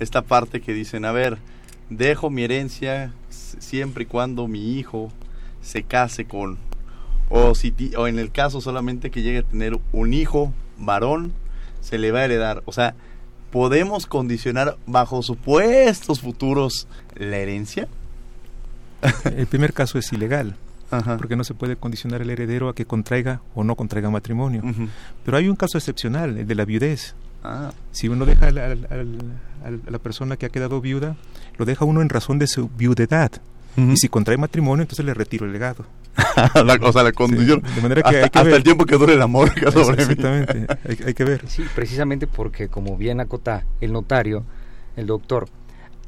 Esta 0.00 0.22
parte 0.22 0.62
que 0.62 0.72
dicen, 0.72 1.04
a 1.04 1.12
ver, 1.12 1.36
dejo 1.90 2.30
mi 2.30 2.44
herencia 2.44 3.12
siempre 3.28 4.04
y 4.04 4.06
cuando 4.06 4.48
mi 4.48 4.78
hijo 4.78 5.12
se 5.60 5.82
case 5.82 6.24
con... 6.24 6.58
O, 7.28 7.54
si, 7.54 7.74
o 7.98 8.06
en 8.06 8.18
el 8.18 8.30
caso 8.30 8.60
solamente 8.60 9.10
que 9.10 9.20
llegue 9.20 9.40
a 9.40 9.42
tener 9.42 9.78
un 9.92 10.14
hijo 10.14 10.54
varón, 10.78 11.32
se 11.80 11.98
le 11.98 12.12
va 12.12 12.20
a 12.20 12.24
heredar. 12.24 12.62
O 12.64 12.72
sea, 12.72 12.94
¿podemos 13.50 14.06
condicionar 14.06 14.78
bajo 14.86 15.22
supuestos 15.22 16.20
futuros 16.20 16.88
la 17.14 17.36
herencia? 17.36 17.88
El 19.24 19.46
primer 19.48 19.74
caso 19.74 19.98
es 19.98 20.10
ilegal 20.12 20.56
porque 21.18 21.36
no 21.36 21.44
se 21.44 21.54
puede 21.54 21.76
condicionar 21.76 22.22
el 22.22 22.30
heredero 22.30 22.68
a 22.68 22.74
que 22.74 22.84
contraiga 22.84 23.40
o 23.54 23.64
no 23.64 23.76
contraiga 23.76 24.10
matrimonio. 24.10 24.62
Pero 25.24 25.36
hay 25.36 25.48
un 25.48 25.56
caso 25.56 25.78
excepcional, 25.78 26.38
el 26.38 26.46
de 26.46 26.54
la 26.54 26.64
viudez. 26.64 27.14
Ah. 27.42 27.72
Si 27.92 28.08
uno 28.08 28.26
deja 28.26 28.48
a 28.48 28.52
la, 28.52 29.98
persona 29.98 30.36
que 30.36 30.46
ha 30.46 30.48
quedado 30.48 30.80
viuda, 30.80 31.16
lo 31.58 31.64
deja 31.64 31.84
uno 31.84 32.02
en 32.02 32.08
razón 32.08 32.38
de 32.38 32.46
su 32.46 32.68
viudedad. 32.68 33.30
Y 33.76 33.96
si 33.98 34.08
contrae 34.08 34.38
matrimonio, 34.38 34.82
entonces 34.82 35.04
le 35.04 35.12
retiro 35.12 35.44
el 35.44 35.52
legado. 35.52 35.84
la, 36.54 36.78
o 36.80 36.92
sea, 36.92 37.02
la 37.02 37.12
condición. 37.12 37.62
de 37.74 37.82
manera 37.82 38.02
que 38.02 38.22
hasta, 38.22 38.40
el 38.40 38.62
tiempo 38.62 38.86
que 38.86 38.96
dure 38.96 39.12
el 39.12 39.20
amor. 39.20 39.52
Exactamente, 39.54 40.66
hay, 40.88 40.98
hay, 41.08 41.14
que 41.14 41.24
ver. 41.24 41.46
Sí, 41.46 41.62
precisamente 41.74 42.26
porque, 42.26 42.68
como 42.68 42.96
bien 42.96 43.20
acota 43.20 43.66
el 43.82 43.92
notario, 43.92 44.44
el 44.96 45.06
doctor, 45.06 45.46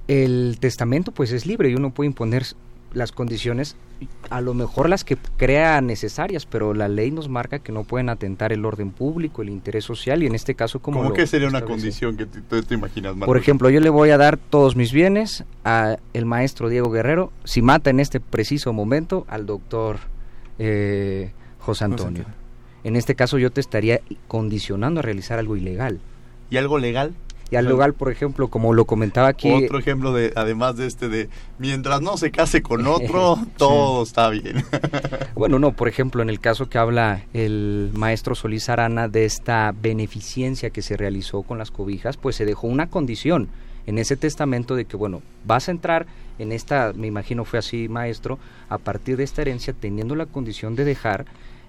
el 0.09 0.57
testamento 0.59 1.13
pues 1.13 1.31
es 1.33 1.45
libre 1.45 1.69
y 1.69 1.75
uno 1.75 1.91
puede 1.91 2.07
imponer 2.07 2.47
las 2.93 3.13
condiciones, 3.13 3.77
a 4.31 4.41
lo 4.41 4.55
mejor 4.55 4.89
las 4.89 5.05
que 5.05 5.17
crea 5.37 5.81
necesarias, 5.81 6.47
pero 6.47 6.75
la 6.75 6.89
ley 6.89 7.11
nos 7.11 7.29
marca 7.29 7.59
que 7.59 7.73
no 7.73 7.85
pueden 7.85 8.09
atentar 8.09 8.53
el 8.53 8.65
orden 8.65 8.91
público, 8.91 9.43
el 9.43 9.51
interés 9.51 9.85
social 9.85 10.23
y 10.23 10.27
en 10.27 10.35
este 10.35 10.55
caso 10.55 10.81
como... 10.81 11.03
¿Cómo 11.03 11.13
que 11.13 11.27
sería 11.27 11.49
una 11.49 11.63
condición 11.63 12.17
que 12.17 12.27
tú 12.27 12.63
te 12.63 12.75
imaginas? 12.75 13.15
Por 13.17 13.37
ejemplo, 13.37 13.71
yo 13.71 13.81
le 13.81 13.91
voy 13.91 14.11
a 14.11 14.19
dar 14.19 14.37
todos 14.37 14.77
mis 14.77 14.93
bienes 14.93 15.45
a 15.65 15.99
el 16.13 16.25
maestro 16.25 16.69
Diego 16.69 16.91
Guerrero 16.91 17.33
si 17.45 17.63
mata 17.63 17.91
en 17.91 18.01
este 18.01 18.21
preciso 18.21 18.73
momento 18.73 19.27
al 19.29 19.47
doctor 19.47 19.99
eh, 20.59 21.33
José 21.59 21.85
Antonio. 21.85 22.25
En 22.85 22.97
este 22.97 23.15
caso 23.15 23.39
yo 23.39 23.51
te 23.51 23.61
estaría 23.61 24.01
condicionando 24.29 25.01
a 25.01 25.03
realizar 25.03 25.39
algo 25.39 25.57
ilegal. 25.57 26.01
¿Y 26.51 26.57
algo 26.57 26.79
legal? 26.79 27.15
Y 27.51 27.57
al 27.57 27.67
lugar, 27.67 27.95
por 27.95 28.13
ejemplo, 28.13 28.49
como 28.49 28.75
lo 28.75 28.85
comentaba 28.85 29.29
aquí. 29.29 29.51
Otro 29.51 29.79
ejemplo 29.79 30.13
de, 30.13 30.33
además 30.37 30.77
de 30.77 30.87
este, 30.87 31.09
de 31.09 31.31
mientras 31.59 32.03
no 32.03 32.17
se 32.19 32.31
case 32.31 32.63
con 32.63 32.87
otro, 32.87 33.39
todo 33.57 34.03
está 34.03 34.29
bien. 34.29 34.65
bueno, 35.35 35.59
no, 35.59 35.73
por 35.73 35.89
ejemplo, 35.89 36.23
en 36.23 36.29
el 36.29 36.41
caso 36.41 36.69
que 36.69 36.79
habla 36.79 37.23
el 37.33 37.91
maestro 37.95 38.35
Solís 38.35 38.69
Arana 38.69 39.09
de 39.09 39.25
esta 39.25 39.73
beneficencia 39.81 40.71
que 40.71 40.83
se 40.83 40.97
realizó 40.97 41.43
con 41.43 41.57
las 41.57 41.71
cobijas, 41.71 42.17
pues 42.19 42.37
se 42.37 42.45
dejó 42.45 42.67
una 42.67 42.89
condición 42.91 43.49
en 43.87 43.97
ese 43.97 44.17
testamento 44.17 44.77
de 44.77 44.85
que, 44.85 44.99
bueno, 44.99 45.23
vas 45.47 45.69
a 45.69 45.71
entrar 45.71 46.07
en 46.39 46.53
esta, 46.53 46.93
me 46.95 47.07
imagino 47.07 47.47
fue 47.47 47.59
así, 47.59 47.89
maestro, 47.89 48.39
a 48.69 48.77
partir 48.77 49.17
de 49.17 49.25
esta 49.25 49.41
herencia, 49.41 49.73
teniendo 49.73 50.15
la 50.15 50.27
condición 50.27 50.77
de 50.77 50.85
dejar 50.85 51.25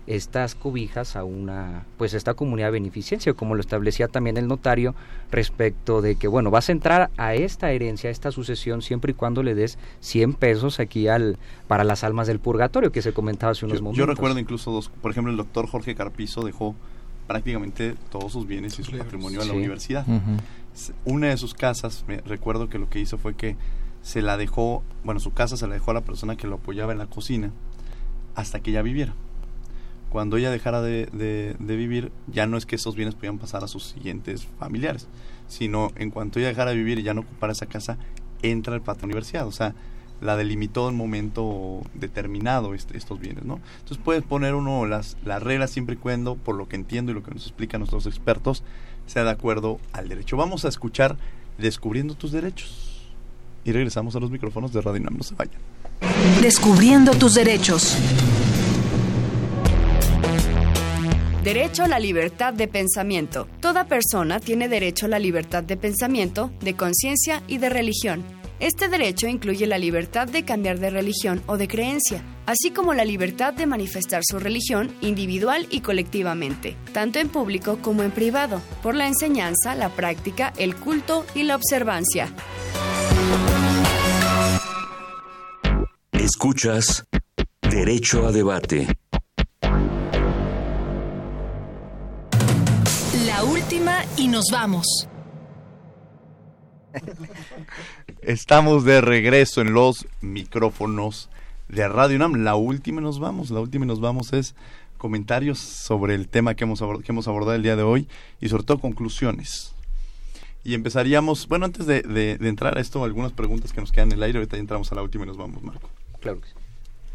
estas 0.08 0.56
cobijas 0.56 1.16
a 1.16 1.24
una, 1.24 1.86
pues 1.98 2.14
esta 2.14 2.34
comunidad 2.34 2.68
de 2.68 2.72
beneficencia, 2.72 3.34
como 3.34 3.54
lo 3.54 3.62
establecía 3.62 4.08
también 4.08 4.38
el 4.38 4.48
notario 4.48 4.96
respecto 5.32 6.02
de 6.02 6.16
que, 6.16 6.28
bueno, 6.28 6.50
vas 6.50 6.70
a 6.70 6.72
entrar 6.72 7.12
a 7.18 7.36
esta 7.36 7.72
herencia, 7.72 8.10
a 8.10 8.12
esta 8.12 8.32
sucesión, 8.32 8.82
siempre 8.82 9.12
y 9.12 9.14
cuando 9.14 9.44
le 9.44 9.54
des 9.54 9.78
100 10.00 10.34
pesos 10.34 10.80
aquí 10.80 11.08
al, 11.08 11.38
para 11.68 11.84
las 11.84 12.04
almas 12.04 12.26
del 12.26 12.40
purgatorio, 12.40 12.92
que 12.92 13.04
se 13.04 13.14
comentaba 13.14 13.52
hace 13.52 13.66
unos 13.66 13.78
yo, 13.78 13.84
momentos. 13.84 14.00
Yo 14.00 14.06
recuerdo 14.08 14.40
incluso 14.40 14.72
dos, 14.72 14.90
por 14.90 15.12
ejemplo, 15.12 15.32
el 15.32 15.38
doctor 15.38 15.68
Jorge 15.68 15.94
Carpizo 15.94 16.42
dejó 16.42 16.76
prácticamente 17.28 17.96
todos 18.10 18.34
sus 18.34 18.48
bienes 18.48 18.80
y 18.80 18.84
su 18.84 18.98
patrimonio 18.98 19.42
a 19.42 19.46
la 19.46 19.54
universidad. 19.54 20.06
Una 21.06 21.28
de 21.28 21.38
sus 21.38 21.54
casas, 21.54 22.04
me 22.08 22.22
recuerdo 22.22 22.70
que 22.70 22.80
lo 22.80 22.90
que 22.90 23.00
hizo 23.00 23.20
fue 23.20 23.36
que 23.36 23.56
se 24.02 24.24
la 24.24 24.38
dejó, 24.38 24.82
bueno, 25.04 25.20
su 25.20 25.34
casa 25.34 25.56
se 25.56 25.68
la 25.68 25.76
dejó 25.76 25.92
a 25.92 25.94
la 25.94 26.02
persona 26.02 26.36
que 26.36 26.48
lo 26.48 26.56
apoyaba 26.56 26.94
en 26.94 26.98
la 26.98 27.06
cocina 27.06 27.52
hasta 28.34 28.62
que 28.62 28.72
ella 28.72 28.82
viviera 28.82 29.14
cuando 30.10 30.38
ella 30.38 30.52
dejara 30.52 30.82
de, 30.82 31.56
vivir, 31.60 32.12
ya 32.28 32.48
no 32.48 32.58
es 32.58 32.66
que 32.66 32.76
esos 32.76 32.96
bienes 32.96 33.16
pudieran 33.16 33.38
pasar 33.38 33.64
a 33.64 33.68
sus 33.68 33.84
siguientes 33.84 34.48
familiares, 34.60 35.08
sino 35.48 35.92
en 35.96 36.12
cuanto 36.12 36.40
ella 36.40 36.50
dejara 36.50 36.72
de 36.72 36.78
vivir 36.78 37.00
y 37.00 37.04
ya 37.04 37.14
no 37.14 37.22
ocupara 37.22 37.54
esa 37.54 37.66
casa, 37.66 37.98
entra 38.42 38.76
el 38.76 38.82
patrón 38.82 39.06
universidad, 39.06 39.48
o 39.48 39.52
sea, 39.52 39.76
la 40.22 40.36
delimitó 40.36 40.90
en 40.90 40.96
momento 40.96 41.82
determinado 41.94 42.74
estos 42.74 43.20
bienes, 43.20 43.46
¿no? 43.46 43.60
Entonces 43.80 44.00
puedes 44.04 44.24
poner 44.24 44.54
uno 44.54 44.86
las, 44.86 45.16
las 45.24 45.42
reglas 45.42 45.72
siempre 45.72 45.96
y 45.96 45.98
cuando, 45.98 46.36
por 46.36 46.56
lo 46.56 46.68
que 46.68 46.76
entiendo 46.76 47.12
y 47.12 47.16
lo 47.16 47.24
que 47.24 47.32
nos 47.32 47.44
explican 47.44 47.80
nuestros 47.80 48.06
expertos, 48.06 48.64
sea 49.06 49.24
de 49.24 49.32
acuerdo 49.32 49.80
al 49.94 50.10
derecho. 50.10 50.36
Vamos 50.36 50.66
a 50.66 50.68
escuchar 50.68 51.18
Descubriendo 51.60 52.16
tus 52.16 52.32
derechos. 52.32 53.02
Y 53.66 53.74
regresamos 53.74 54.16
a 54.16 54.20
los 54.20 54.32
micrófonos 54.32 54.72
de 54.72 54.82
Radio 54.82 55.02
Nam. 55.02 55.20
Descubriendo 56.42 57.12
tus 57.12 57.36
derechos. 57.36 57.98
Derecho 61.44 61.84
a 61.84 61.88
la 61.88 62.00
libertad 62.00 62.54
de 62.54 62.68
pensamiento. 62.68 63.48
Toda 63.62 63.86
persona 63.86 64.42
tiene 64.42 64.68
derecho 64.68 65.06
a 65.06 65.10
la 65.10 65.20
libertad 65.20 65.64
de 65.64 65.78
pensamiento, 65.78 66.52
de 66.60 66.76
conciencia 66.76 67.44
y 67.48 67.60
de 67.60 67.70
religión. 67.70 68.26
Este 68.60 68.90
derecho 68.90 69.26
incluye 69.26 69.66
la 69.66 69.78
libertad 69.78 70.28
de 70.28 70.44
cambiar 70.44 70.80
de 70.80 70.90
religión 70.90 71.42
o 71.46 71.56
de 71.56 71.70
creencia, 71.70 72.22
así 72.46 72.72
como 72.72 72.94
la 72.94 73.06
libertad 73.06 73.54
de 73.54 73.68
manifestar 73.68 74.22
su 74.26 74.38
religión 74.38 74.94
individual 75.00 75.66
y 75.70 75.80
colectivamente, 75.80 76.76
tanto 76.92 77.20
en 77.20 77.30
público 77.30 77.80
como 77.82 78.04
en 78.04 78.12
privado, 78.12 78.62
por 78.84 78.96
la 78.96 79.08
enseñanza, 79.08 79.76
la 79.76 79.88
práctica, 79.88 80.52
el 80.58 80.76
culto 80.76 81.26
y 81.36 81.44
la 81.44 81.56
observancia. 81.56 82.34
Escuchas 86.12 87.06
Derecho 87.62 88.28
a 88.28 88.34
Debate. 88.34 88.88
Última 93.44 94.06
y 94.18 94.28
nos 94.28 94.46
vamos. 94.52 95.08
Estamos 98.22 98.84
de 98.84 99.02
regreso 99.02 99.62
en 99.62 99.74
los 99.74 100.08
micrófonos 100.22 101.30
de 101.68 101.88
Radio 101.88 102.18
UNAM. 102.18 102.44
La 102.44 102.56
última 102.56 103.02
y 103.02 103.04
nos 103.04 103.20
vamos. 103.20 103.50
La 103.52 103.60
última 103.60 103.86
y 103.86 103.88
nos 103.88 104.02
vamos 104.02 104.34
es 104.34 104.56
comentarios 104.98 105.60
sobre 105.60 106.16
el 106.16 106.28
tema 106.28 106.56
que 106.56 106.66
hemos, 106.66 106.80
que 106.80 107.12
hemos 107.12 107.28
abordado 107.28 107.56
el 107.56 107.64
día 107.64 107.76
de 107.76 107.84
hoy 107.84 108.08
y 108.42 108.50
sobre 108.50 108.64
todo 108.64 108.80
conclusiones. 108.80 109.74
Y 110.64 110.74
empezaríamos, 110.74 111.48
bueno, 111.48 111.66
antes 111.66 111.86
de, 111.86 112.38
entrar 112.42 112.78
a 112.78 112.82
esto, 112.82 113.04
algunas 113.04 113.32
preguntas 113.32 113.72
que 113.72 113.80
nos 113.80 113.92
quedan 113.92 114.10
en 114.10 114.18
el 114.18 114.24
aire. 114.24 114.40
Ahorita 114.40 114.58
ya 114.58 114.62
entramos 114.62 114.92
a 114.92 114.96
la 114.96 115.04
última 115.04 115.24
y 115.24 115.28
nos 115.28 115.38
vamos, 115.38 115.64
Marco. 115.64 115.90
Claro 116.20 116.42
que 116.42 116.48
sí. 116.48 116.54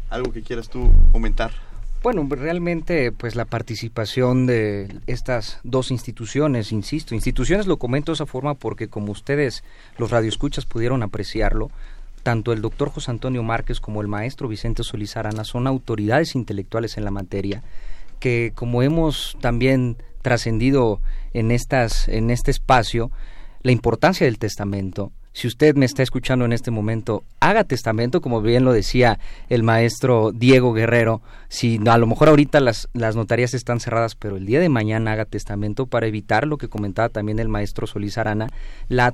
¿Algo 0.09 0.31
que 0.31 0.41
quieras 0.41 0.69
tú 0.69 0.91
comentar? 1.11 1.51
Bueno, 2.05 2.27
realmente 2.29 3.11
pues 3.11 3.35
la 3.35 3.45
participación 3.45 4.45
de 4.45 4.99
estas 5.07 5.59
dos 5.63 5.89
instituciones, 5.89 6.71
insisto, 6.71 7.15
instituciones 7.15 7.65
lo 7.65 7.77
comento 7.77 8.11
de 8.11 8.13
esa 8.13 8.27
forma 8.27 8.53
porque 8.53 8.89
como 8.89 9.11
ustedes, 9.11 9.63
los 9.97 10.11
radioescuchas, 10.11 10.67
pudieron 10.67 11.01
apreciarlo, 11.01 11.71
tanto 12.21 12.53
el 12.53 12.61
doctor 12.61 12.91
José 12.91 13.09
Antonio 13.09 13.41
Márquez 13.41 13.79
como 13.79 14.01
el 14.01 14.07
maestro 14.07 14.47
Vicente 14.47 14.83
Solís 14.83 15.17
Arana 15.17 15.43
son 15.45 15.65
autoridades 15.65 16.35
intelectuales 16.35 16.95
en 16.99 17.05
la 17.05 17.09
materia 17.09 17.63
que 18.19 18.51
como 18.53 18.83
hemos 18.83 19.35
también 19.41 19.97
trascendido 20.21 21.01
en 21.33 21.49
estas 21.49 22.07
en 22.07 22.29
este 22.29 22.51
espacio 22.51 23.09
la 23.63 23.71
importancia 23.71 24.25
del 24.27 24.37
testamento 24.37 25.11
si 25.35 25.47
usted 25.47 25.75
me 25.75 25.85
está 25.85 26.01
escuchando 26.01 26.45
en 26.45 26.53
este 26.53 26.71
momento, 26.71 27.25
haga 27.41 27.65
testamento, 27.65 28.21
como 28.21 28.41
bien 28.41 28.63
lo 28.63 28.71
decía 28.71 29.19
el 29.49 29.63
maestro 29.63 30.31
Diego 30.31 30.71
Guerrero. 30.71 31.21
Si 31.49 31.77
a 31.85 31.97
lo 31.97 32.07
mejor 32.07 32.29
ahorita 32.29 32.61
las, 32.61 32.87
las 32.93 33.17
notarías 33.17 33.53
están 33.53 33.81
cerradas, 33.81 34.15
pero 34.15 34.37
el 34.37 34.45
día 34.45 34.61
de 34.61 34.69
mañana 34.69 35.11
haga 35.11 35.25
testamento 35.25 35.87
para 35.87 36.07
evitar 36.07 36.47
lo 36.47 36.57
que 36.57 36.69
comentaba 36.69 37.09
también 37.09 37.39
el 37.39 37.49
maestro 37.49 37.85
Solís 37.85 38.17
Arana, 38.17 38.47
la 38.87 39.13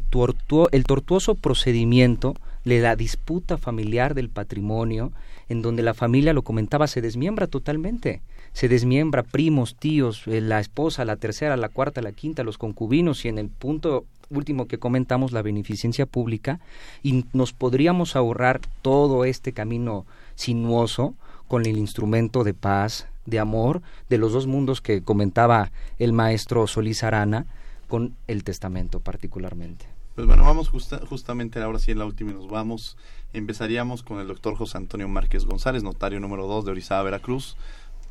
el 0.72 0.84
tortuoso 0.84 1.34
procedimiento 1.34 2.36
de 2.66 2.82
la 2.82 2.96
disputa 2.96 3.58
familiar 3.58 4.14
del 4.14 4.30
patrimonio, 4.30 5.14
en 5.50 5.64
donde 5.64 5.82
la 5.82 5.96
familia, 5.96 6.34
lo 6.34 6.44
comentaba, 6.44 6.86
se 6.86 7.02
desmiembra 7.02 7.48
totalmente 7.48 8.22
se 8.54 8.68
desmiembra 8.68 9.24
primos, 9.24 9.76
tíos, 9.76 10.28
eh, 10.28 10.42
la 10.42 10.60
esposa, 10.60 11.06
la 11.06 11.16
tercera, 11.16 11.56
la 11.56 11.70
cuarta, 11.70 12.02
la 12.02 12.12
quinta, 12.12 12.44
los 12.44 12.58
concubinos 12.58 13.24
y 13.24 13.30
en 13.30 13.38
el 13.38 13.48
punto 13.48 14.04
último 14.32 14.68
que 14.68 14.80
comentamos, 14.80 15.32
la 15.32 15.42
beneficencia 15.42 16.06
pública, 16.06 16.60
y 17.04 17.26
nos 17.34 17.54
podríamos 17.54 18.16
ahorrar 18.16 18.62
todo 18.82 19.26
este 19.26 19.54
camino 19.54 20.06
sinuoso 20.36 21.14
con 21.48 21.66
el 21.66 21.78
instrumento 21.78 22.44
de 22.44 22.54
paz, 22.54 23.08
de 23.26 23.40
amor, 23.40 23.82
de 24.10 24.18
los 24.18 24.34
dos 24.34 24.48
mundos 24.48 24.82
que 24.82 25.04
comentaba 25.04 25.72
el 26.00 26.14
maestro 26.14 26.66
Solís 26.66 27.04
Arana, 27.04 27.46
con 27.88 28.16
el 28.28 28.44
testamento 28.46 29.02
particularmente. 29.02 29.86
Pues 30.16 30.26
bueno, 30.26 30.44
vamos 30.44 30.70
justamente 31.10 31.62
ahora 31.62 31.80
sí 31.80 31.92
en 31.92 32.00
la 32.00 32.06
última 32.06 32.32
y 32.32 32.34
nos 32.34 32.48
vamos. 32.48 32.98
Empezaríamos 33.34 34.02
con 34.04 34.20
el 34.20 34.28
doctor 34.28 34.56
José 34.56 34.78
Antonio 34.78 35.08
Márquez 35.08 35.46
González, 35.46 35.84
notario 35.84 36.20
número 36.20 36.48
2 36.48 36.66
de 36.66 36.72
Orizaba, 36.72 37.04
Veracruz. 37.04 37.58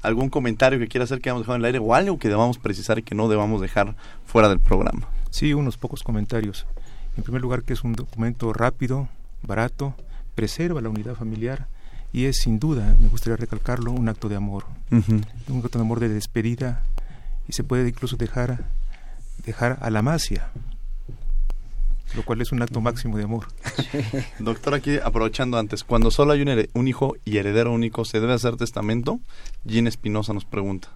¿Algún 0.03 0.31
comentario 0.31 0.79
que 0.79 0.89
quiera 0.89 1.05
hacer 1.05 1.21
que 1.21 1.29
hayamos 1.29 1.43
dejado 1.43 1.57
en 1.57 1.63
el 1.63 1.67
aire 1.67 1.79
o 1.79 1.95
algo 1.95 2.19
que 2.19 2.29
debamos 2.29 2.59
precisar 2.59 2.99
y 2.99 3.03
que 3.03 3.15
no 3.15 3.29
debamos 3.29 3.61
dejar 3.61 3.97
fuera 4.25 4.49
del 4.49 4.61
programa? 4.61 5.09
Sí, 5.31 5.55
unos 5.55 5.77
pocos 5.77 6.03
comentarios. 6.03 6.67
En 7.17 7.23
primer 7.23 7.41
lugar, 7.41 7.63
que 7.63 7.73
es 7.73 7.85
un 7.85 7.93
documento 7.93 8.53
rápido, 8.53 9.09
barato, 9.43 9.95
preserva 10.35 10.81
la 10.81 10.89
unidad 10.89 11.15
familiar 11.15 11.69
y 12.13 12.25
es 12.25 12.39
sin 12.39 12.59
duda, 12.59 12.97
me 13.01 13.09
gustaría 13.09 13.37
recalcarlo, 13.37 13.93
un 13.93 14.09
acto 14.09 14.29
de 14.29 14.37
amor. 14.37 14.65
Un 14.91 15.25
acto 15.65 15.79
de 15.79 15.85
amor 15.85 16.01
de 16.01 16.09
despedida 16.09 16.85
y 17.49 17.53
se 17.53 17.63
puede 17.63 17.89
incluso 17.89 18.17
dejar, 18.17 18.65
dejar 19.45 19.79
a 19.81 19.91
la 19.91 20.03
masia, 20.03 20.51
lo 22.17 22.25
cual 22.25 22.41
es 22.41 22.51
un 22.51 22.63
acto 22.63 22.81
máximo 22.81 23.17
de 23.17 23.25
amor. 23.25 23.47
Doctor, 24.41 24.75
aquí 24.75 24.99
aprovechando 25.03 25.59
antes, 25.59 25.85
cuando 25.85 26.11
solo 26.11 26.33
hay 26.33 26.43
un, 26.43 26.69
un, 26.75 26.89
hijo 26.89 27.15
y 27.25 27.39
heredero 27.39 27.73
único, 27.73 28.05
¿se 28.05 28.21
debe 28.21 28.33
hacer 28.33 28.57
testamento? 28.57 29.21
Jean 29.65 29.87
Espinosa 29.87 30.33
nos 30.33 30.45
pregunta. 30.45 30.89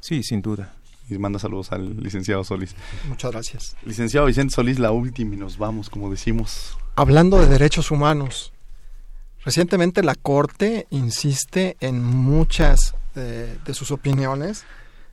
Sí, 0.00 0.22
sin 0.22 0.42
duda 0.42 0.72
y 1.14 1.18
manda 1.18 1.38
saludos 1.38 1.72
al 1.72 2.02
licenciado 2.02 2.44
Solís. 2.44 2.74
Muchas 3.08 3.32
gracias. 3.32 3.76
Licenciado 3.84 4.26
Vicente 4.26 4.54
Solís, 4.54 4.78
la 4.78 4.90
última 4.90 5.34
y 5.34 5.38
nos 5.38 5.58
vamos, 5.58 5.90
como 5.90 6.10
decimos. 6.10 6.76
Hablando 6.96 7.38
de 7.38 7.46
derechos 7.46 7.90
humanos, 7.90 8.52
recientemente 9.44 10.02
la 10.02 10.14
Corte 10.14 10.86
insiste 10.90 11.76
en 11.80 12.02
muchas 12.02 12.94
de, 13.14 13.74
sus 13.74 13.90
opiniones 13.90 14.64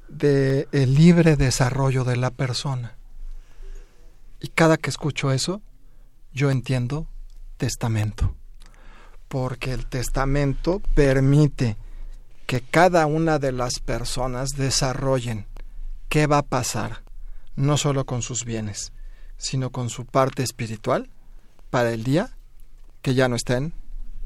de 0.08 0.68
el 0.72 0.96
libre 0.96 1.36
desarrollo 1.36 2.04
de 2.04 2.18
la 2.18 2.32
persona. 2.32 2.96
Y 4.42 4.48
cada 4.50 4.78
que 4.78 4.90
escucho 4.90 5.32
eso, 5.32 5.62
yo 6.34 6.50
entiendo 6.52 7.08
testamento. 7.58 8.36
porque 9.28 9.74
el 9.74 9.86
testamento 9.86 10.82
permite 10.96 11.78
que 12.48 12.62
cada 12.62 13.06
una 13.06 13.38
de 13.38 13.52
las 13.52 13.80
personas 13.80 14.54
desarrollen 14.58 15.46
qué 16.10 16.28
va 16.28 16.40
a 16.40 16.44
pasar, 16.44 17.04
no 17.56 17.78
solo 17.78 18.06
con 18.06 18.22
sus 18.22 18.44
bienes, 18.44 18.92
sino 19.38 19.70
con 19.70 19.90
su 19.90 20.06
parte 20.06 20.44
espiritual 20.44 21.10
para 21.70 21.92
el 21.92 22.04
día 22.04 22.32
que 23.02 23.14
ya 23.14 23.30
no 23.30 23.36
estén 23.36 23.74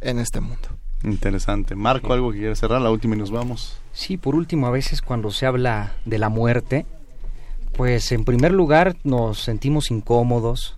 en 0.01 0.19
este 0.19 0.39
mundo. 0.39 0.69
Interesante. 1.03 1.75
Marco, 1.75 2.13
algo 2.13 2.31
que 2.31 2.39
quiere 2.39 2.55
cerrar, 2.55 2.81
la 2.81 2.89
última 2.89 3.15
y 3.15 3.19
nos 3.19 3.31
vamos. 3.31 3.77
Sí, 3.91 4.17
por 4.17 4.35
último, 4.35 4.67
a 4.67 4.71
veces 4.71 5.01
cuando 5.01 5.31
se 5.31 5.45
habla 5.45 5.93
de 6.05 6.17
la 6.17 6.29
muerte, 6.29 6.85
pues 7.73 8.11
en 8.13 8.23
primer 8.23 8.53
lugar 8.53 8.95
nos 9.03 9.39
sentimos 9.39 9.91
incómodos, 9.91 10.77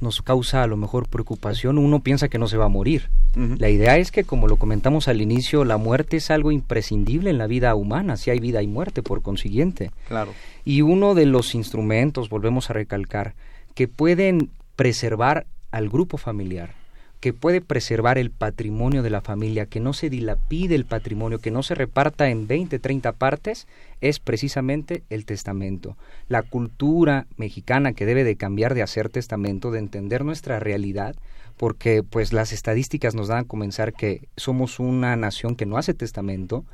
nos 0.00 0.22
causa 0.22 0.62
a 0.62 0.66
lo 0.66 0.76
mejor 0.76 1.08
preocupación, 1.08 1.78
uno 1.78 2.00
piensa 2.00 2.28
que 2.28 2.38
no 2.38 2.48
se 2.48 2.56
va 2.56 2.66
a 2.66 2.70
morir. 2.70 3.10
La 3.34 3.68
idea 3.68 3.98
es 3.98 4.10
que, 4.10 4.24
como 4.24 4.48
lo 4.48 4.56
comentamos 4.56 5.06
al 5.06 5.20
inicio, 5.20 5.64
la 5.64 5.76
muerte 5.76 6.16
es 6.16 6.30
algo 6.30 6.50
imprescindible 6.50 7.30
en 7.30 7.38
la 7.38 7.46
vida 7.46 7.74
humana, 7.76 8.16
si 8.16 8.30
hay 8.30 8.40
vida 8.40 8.62
y 8.62 8.66
muerte, 8.66 9.02
por 9.02 9.22
consiguiente. 9.22 9.92
Claro. 10.08 10.32
Y 10.64 10.82
uno 10.82 11.14
de 11.14 11.26
los 11.26 11.54
instrumentos, 11.54 12.30
volvemos 12.30 12.68
a 12.68 12.72
recalcar, 12.72 13.34
que 13.74 13.86
pueden 13.86 14.50
preservar 14.74 15.46
al 15.70 15.88
grupo 15.88 16.16
familiar, 16.16 16.74
que 17.20 17.32
puede 17.32 17.60
preservar 17.60 18.18
el 18.18 18.30
patrimonio 18.30 19.02
de 19.02 19.10
la 19.10 19.20
familia, 19.20 19.66
que 19.66 19.80
no 19.80 19.92
se 19.92 20.10
dilapide 20.10 20.74
el 20.74 20.84
patrimonio, 20.84 21.38
que 21.38 21.50
no 21.50 21.62
se 21.62 21.74
reparta 21.74 22.28
en 22.28 22.46
20, 22.46 22.78
30 22.78 23.12
partes, 23.12 23.66
es 24.00 24.18
precisamente 24.18 25.02
el 25.10 25.24
testamento. 25.24 25.96
La 26.28 26.42
cultura 26.42 27.26
mexicana 27.36 27.92
que 27.92 28.06
debe 28.06 28.24
de 28.24 28.36
cambiar 28.36 28.74
de 28.74 28.82
hacer 28.82 29.08
testamento, 29.08 29.70
de 29.70 29.78
entender 29.78 30.24
nuestra 30.24 30.60
realidad, 30.60 31.16
porque 31.56 32.04
pues 32.04 32.32
las 32.32 32.52
estadísticas 32.52 33.14
nos 33.14 33.28
dan 33.28 33.38
a 33.38 33.44
comenzar 33.44 33.92
que 33.92 34.28
somos 34.36 34.78
una 34.78 35.16
nación 35.16 35.56
que 35.56 35.66
no 35.66 35.76
hace 35.76 35.92
testamento, 35.92 36.64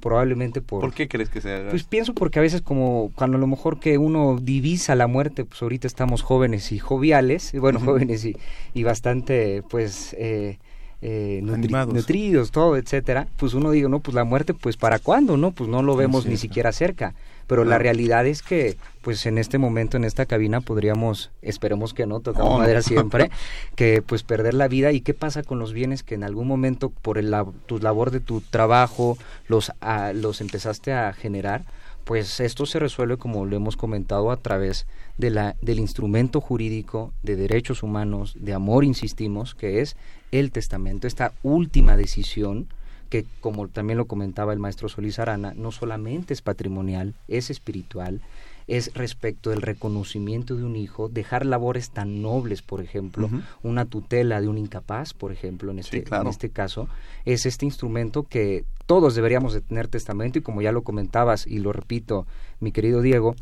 probablemente 0.00 0.60
por... 0.60 0.82
¿Por 0.82 0.92
qué 0.92 1.08
crees 1.08 1.30
que 1.30 1.40
sea? 1.40 1.66
Pues 1.70 1.84
pienso 1.84 2.14
porque 2.14 2.38
a 2.38 2.42
veces 2.42 2.60
como 2.60 3.10
cuando 3.14 3.38
a 3.38 3.40
lo 3.40 3.46
mejor 3.46 3.80
que 3.80 3.96
uno 3.96 4.38
divisa 4.40 4.94
la 4.94 5.06
muerte, 5.06 5.44
pues 5.44 5.62
ahorita 5.62 5.86
estamos 5.86 6.22
jóvenes 6.22 6.70
y 6.72 6.78
joviales, 6.78 7.52
bueno, 7.58 7.80
jóvenes 7.80 8.24
y, 8.24 8.36
y 8.74 8.82
bastante 8.84 9.62
pues... 9.68 10.14
Eh, 10.18 10.58
eh, 11.06 11.40
nutridos, 11.42 12.50
todo, 12.50 12.78
etcétera, 12.78 13.28
pues 13.36 13.52
uno 13.52 13.70
diga, 13.70 13.90
no, 13.90 14.00
pues 14.00 14.14
la 14.14 14.24
muerte, 14.24 14.54
pues 14.54 14.78
para 14.78 14.98
cuándo, 14.98 15.36
¿no? 15.36 15.50
Pues 15.50 15.68
no 15.68 15.82
lo 15.82 15.96
vemos 15.96 16.24
ni 16.24 16.38
siquiera 16.38 16.72
cerca. 16.72 17.12
Pero 17.46 17.66
la 17.66 17.76
realidad 17.76 18.26
es 18.26 18.40
que, 18.40 18.78
pues 19.02 19.26
en 19.26 19.36
este 19.36 19.58
momento, 19.58 19.98
en 19.98 20.04
esta 20.04 20.24
cabina, 20.24 20.62
podríamos, 20.62 21.30
esperemos 21.42 21.92
que 21.92 22.06
no, 22.06 22.20
tocamos 22.20 22.58
madera 22.58 22.80
siempre, 22.82 23.30
que 23.76 24.00
pues 24.00 24.22
perder 24.22 24.54
la 24.54 24.66
vida. 24.66 24.92
¿Y 24.92 25.02
qué 25.02 25.12
pasa 25.12 25.42
con 25.42 25.58
los 25.58 25.74
bienes 25.74 26.02
que 26.02 26.14
en 26.14 26.24
algún 26.24 26.48
momento, 26.48 26.88
por 26.88 27.18
el, 27.18 27.34
tu 27.66 27.78
labor 27.80 28.10
de 28.10 28.20
tu 28.20 28.40
trabajo, 28.40 29.18
los, 29.46 29.72
los 30.14 30.40
empezaste 30.40 30.94
a 30.94 31.12
generar? 31.12 31.66
Pues 32.04 32.40
esto 32.40 32.64
se 32.64 32.78
resuelve, 32.78 33.18
como 33.18 33.44
lo 33.44 33.56
hemos 33.56 33.76
comentado, 33.76 34.30
a 34.30 34.38
través 34.38 34.86
de 35.18 35.28
la, 35.28 35.54
del 35.60 35.80
instrumento 35.80 36.40
jurídico 36.40 37.12
de 37.22 37.36
derechos 37.36 37.82
humanos, 37.82 38.34
de 38.40 38.54
amor, 38.54 38.84
insistimos, 38.84 39.54
que 39.54 39.82
es 39.82 39.96
el 40.40 40.50
testamento, 40.50 41.06
esta 41.06 41.32
última 41.42 41.96
decisión 41.96 42.66
que, 43.08 43.24
como 43.40 43.68
también 43.68 43.98
lo 43.98 44.06
comentaba 44.06 44.52
el 44.52 44.58
maestro 44.58 44.88
Solís 44.88 45.20
Arana, 45.20 45.54
no 45.54 45.70
solamente 45.70 46.34
es 46.34 46.42
patrimonial, 46.42 47.14
es 47.28 47.50
espiritual, 47.50 48.20
es 48.66 48.92
respecto 48.94 49.50
del 49.50 49.62
reconocimiento 49.62 50.56
de 50.56 50.64
un 50.64 50.74
hijo, 50.74 51.08
dejar 51.08 51.46
labores 51.46 51.90
tan 51.90 52.22
nobles, 52.22 52.62
por 52.62 52.80
ejemplo, 52.80 53.30
una 53.62 53.84
tutela 53.84 54.40
de 54.40 54.48
un 54.48 54.58
incapaz, 54.58 55.14
por 55.14 55.30
ejemplo, 55.30 55.70
en 55.70 55.78
este, 55.78 56.04
en 56.10 56.26
este 56.26 56.50
caso, 56.50 56.88
es 57.24 57.46
este 57.46 57.66
instrumento 57.66 58.24
que 58.24 58.64
todos 58.86 59.14
deberíamos 59.14 59.52
de 59.52 59.60
tener 59.60 59.86
testamento 59.86 60.40
y 60.40 60.42
como 60.42 60.62
ya 60.62 60.72
lo 60.72 60.82
comentabas 60.82 61.46
y 61.46 61.58
lo 61.58 61.72
repito, 61.72 62.26
mi 62.58 62.72
querido 62.72 63.02
Diego, 63.02 63.36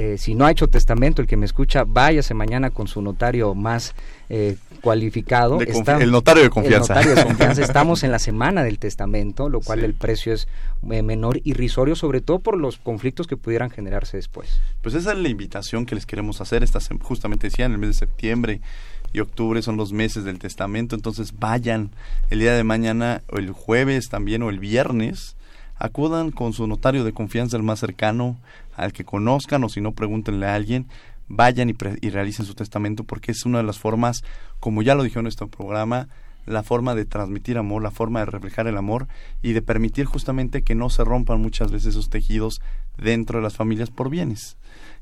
eh, 0.00 0.16
si 0.16 0.36
no 0.36 0.46
ha 0.46 0.52
hecho 0.52 0.68
testamento, 0.68 1.20
el 1.20 1.26
que 1.26 1.36
me 1.36 1.44
escucha, 1.44 1.82
váyase 1.82 2.32
mañana 2.32 2.70
con 2.70 2.86
su 2.86 3.02
notario 3.02 3.56
más 3.56 3.96
eh, 4.28 4.56
cualificado. 4.80 5.58
el 5.60 6.12
notario 6.12 6.44
de 6.44 6.50
confianza. 6.50 7.00
Estamos 7.60 8.04
en 8.04 8.12
la 8.12 8.20
semana 8.20 8.62
del 8.62 8.78
testamento, 8.78 9.48
lo 9.48 9.60
cual 9.60 9.80
el 9.80 9.94
precio 9.94 10.32
es 10.32 10.46
eh, 10.88 11.02
menor, 11.02 11.40
irrisorio, 11.42 11.96
sobre 11.96 12.20
todo 12.20 12.38
por 12.38 12.56
los 12.56 12.78
conflictos 12.78 13.26
que 13.26 13.36
pudieran 13.36 13.70
generarse 13.70 14.18
después. 14.18 14.60
Pues 14.82 14.94
esa 14.94 15.10
es 15.10 15.18
la 15.18 15.30
invitación 15.30 15.84
que 15.84 15.96
les 15.96 16.06
queremos 16.06 16.40
hacer. 16.40 16.62
Esta, 16.62 16.78
justamente 17.02 17.48
decía, 17.48 17.66
en 17.66 17.72
el 17.72 17.78
mes 17.78 17.88
de 17.88 17.94
septiembre 17.94 18.60
y 19.12 19.18
octubre 19.18 19.62
son 19.62 19.76
los 19.76 19.92
meses 19.92 20.22
del 20.22 20.38
testamento, 20.38 20.94
entonces 20.94 21.34
vayan 21.40 21.90
el 22.30 22.38
día 22.38 22.54
de 22.54 22.62
mañana, 22.62 23.22
o 23.32 23.38
el 23.38 23.50
jueves 23.50 24.10
también, 24.10 24.44
o 24.44 24.50
el 24.50 24.60
viernes, 24.60 25.34
acudan 25.78 26.30
con 26.30 26.52
su 26.52 26.66
notario 26.66 27.04
de 27.04 27.12
confianza 27.12 27.56
el 27.56 27.62
más 27.62 27.80
cercano, 27.80 28.38
al 28.76 28.92
que 28.92 29.04
conozcan 29.04 29.64
o 29.64 29.68
si 29.68 29.80
no 29.80 29.92
pregúntenle 29.92 30.46
a 30.46 30.54
alguien, 30.54 30.86
vayan 31.28 31.70
y, 31.70 31.74
y 32.00 32.10
realicen 32.10 32.46
su 32.46 32.54
testamento 32.54 33.04
porque 33.04 33.32
es 33.32 33.44
una 33.44 33.58
de 33.58 33.64
las 33.64 33.78
formas, 33.78 34.22
como 34.60 34.82
ya 34.82 34.94
lo 34.94 35.02
dijo 35.02 35.18
en 35.18 35.24
nuestro 35.24 35.48
programa, 35.48 36.08
la 36.46 36.62
forma 36.62 36.94
de 36.94 37.04
transmitir 37.04 37.58
amor, 37.58 37.82
la 37.82 37.90
forma 37.90 38.20
de 38.20 38.26
reflejar 38.26 38.66
el 38.66 38.78
amor 38.78 39.06
y 39.42 39.52
de 39.52 39.62
permitir 39.62 40.06
justamente 40.06 40.62
que 40.62 40.74
no 40.74 40.88
se 40.88 41.04
rompan 41.04 41.42
muchas 41.42 41.70
veces 41.70 41.90
esos 41.90 42.08
tejidos 42.08 42.62
dentro 42.96 43.38
de 43.38 43.42
las 43.42 43.56
familias 43.56 43.90
por 43.90 44.08
bienes 44.08 44.56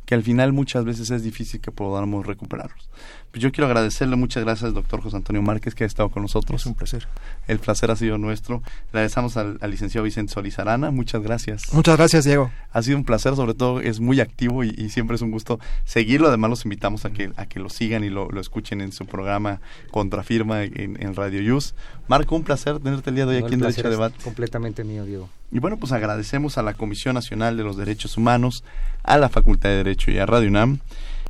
que 0.07 0.15
al 0.15 0.23
final 0.23 0.53
muchas 0.53 0.85
veces 0.85 1.11
es 1.11 1.23
difícil 1.23 1.61
que 1.61 1.73
podamos 1.73 2.25
recuperarlos. 2.25 2.89
Pues 3.33 3.43
yo 3.43 3.53
quiero 3.53 3.67
agradecerle 3.67 4.17
muchas 4.17 4.45
gracias, 4.45 4.73
doctor 4.73 5.03
José 5.03 5.17
Antonio 5.17 5.43
Márquez, 5.43 5.75
que 5.75 5.85
ha 5.85 5.87
estado 5.87 6.09
con 6.09 6.23
nosotros. 6.23 6.63
Es 6.63 6.67
un 6.67 6.75
placer. 6.75 7.07
El 7.49 7.59
placer 7.59 7.91
ha 7.91 7.97
sido 7.97 8.17
nuestro. 8.17 8.63
Le 8.93 9.01
agradecemos 9.01 9.37
al, 9.37 9.59
licenciado 9.69 10.05
Vicente 10.05 10.33
Solís 10.33 10.59
Arana. 10.59 10.91
Muchas 10.91 11.23
gracias. 11.23 11.73
Muchas 11.75 11.97
gracias, 11.97 12.25
Diego. 12.25 12.51
Ha 12.71 12.83
sido 12.83 12.97
un 12.97 13.05
placer, 13.05 13.35
sobre 13.35 13.55
todo 13.55 13.81
es 13.81 14.01
muy 14.01 14.21
activo 14.21 14.65
y, 14.65 14.89
siempre 14.89 15.17
es 15.17 15.23
un 15.23 15.33
gusto 15.33 15.59
seguirlo. 15.85 16.29
Además, 16.29 16.51
los 16.51 16.65
invitamos 16.65 17.05
a 17.05 17.11
que, 17.11 17.33
a 17.37 17.47
que 17.47 17.59
lo 17.59 17.69
sigan 17.69 18.05
y 18.05 18.09
lo, 18.09 18.31
escuchen 18.41 18.81
en 18.81 18.93
su 18.93 19.05
programa 19.07 19.61
Contrafirma 19.91 20.63
en, 20.63 21.03
en 21.03 21.15
Radio 21.15 21.43
Yus. 21.43 21.75
Marco, 22.09 22.37
un 22.37 22.45
placer 22.45 22.79
tenerte 22.79 23.11
el 23.11 23.17
día 23.17 23.27
de 23.27 23.37
hoy 23.37 23.45
aquí 23.45 23.55
en 23.55 23.61
Derecho 23.61 23.91
Debate. 23.91 24.17
Completamente 24.23 24.85
mío, 24.85 25.05
Diego. 25.05 25.29
Y 25.51 25.59
bueno, 25.59 25.77
pues 25.77 25.93
agradecemos 25.93 26.59
a 26.59 26.63
la 26.63 26.75
Comisión 26.75 27.15
Nacional 27.15 27.57
de 27.57 27.63
los 27.63 27.77
Derechos 27.77 28.17
Humanos, 28.17 28.65
a 29.03 29.17
la 29.17 29.29
Facultad 29.29 29.71
de 29.71 29.77
Derecho 29.77 30.11
y 30.11 30.19
a 30.19 30.27
Radio 30.27 30.49
UNAM, 30.49 30.81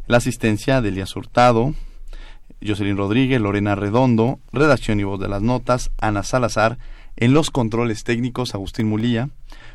la 0.07 0.17
asistencia 0.17 0.81
de 0.81 0.89
Elías 0.89 1.15
Hurtado, 1.17 1.75
Jocelyn 2.67 2.97
Rodríguez, 2.97 3.41
Lorena 3.41 3.75
Redondo, 3.75 4.41
redacción 4.53 5.01
y 5.01 5.05
voz 5.05 5.21
de 5.21 5.29
las 5.29 5.43
notas, 5.43 5.91
Ana 5.99 6.23
Salazar, 6.23 6.79
en 7.17 7.35
los 7.35 7.51
controles 7.51 8.05
técnicos 8.05 8.55
Agustín 8.55 8.89
Mulía, 8.89 9.31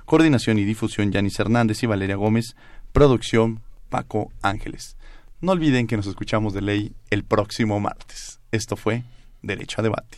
coordinación 0.05 0.57
y 0.57 0.63
difusión 0.63 1.11
Yanis 1.11 1.39
Hernández 1.39 1.83
y 1.83 1.87
Valeria 1.87 2.15
Gómez, 2.15 2.55
producción 2.91 3.61
Paco 3.89 4.31
Ángeles. 4.41 4.95
No 5.41 5.53
olviden 5.53 5.87
que 5.87 5.97
nos 5.97 6.07
escuchamos 6.07 6.53
de 6.53 6.61
ley 6.61 6.93
el 7.09 7.23
próximo 7.23 7.79
martes. 7.79 8.39
Esto 8.51 8.75
fue 8.75 9.03
Derecho 9.41 9.81
a 9.81 9.83
Debate. 9.83 10.17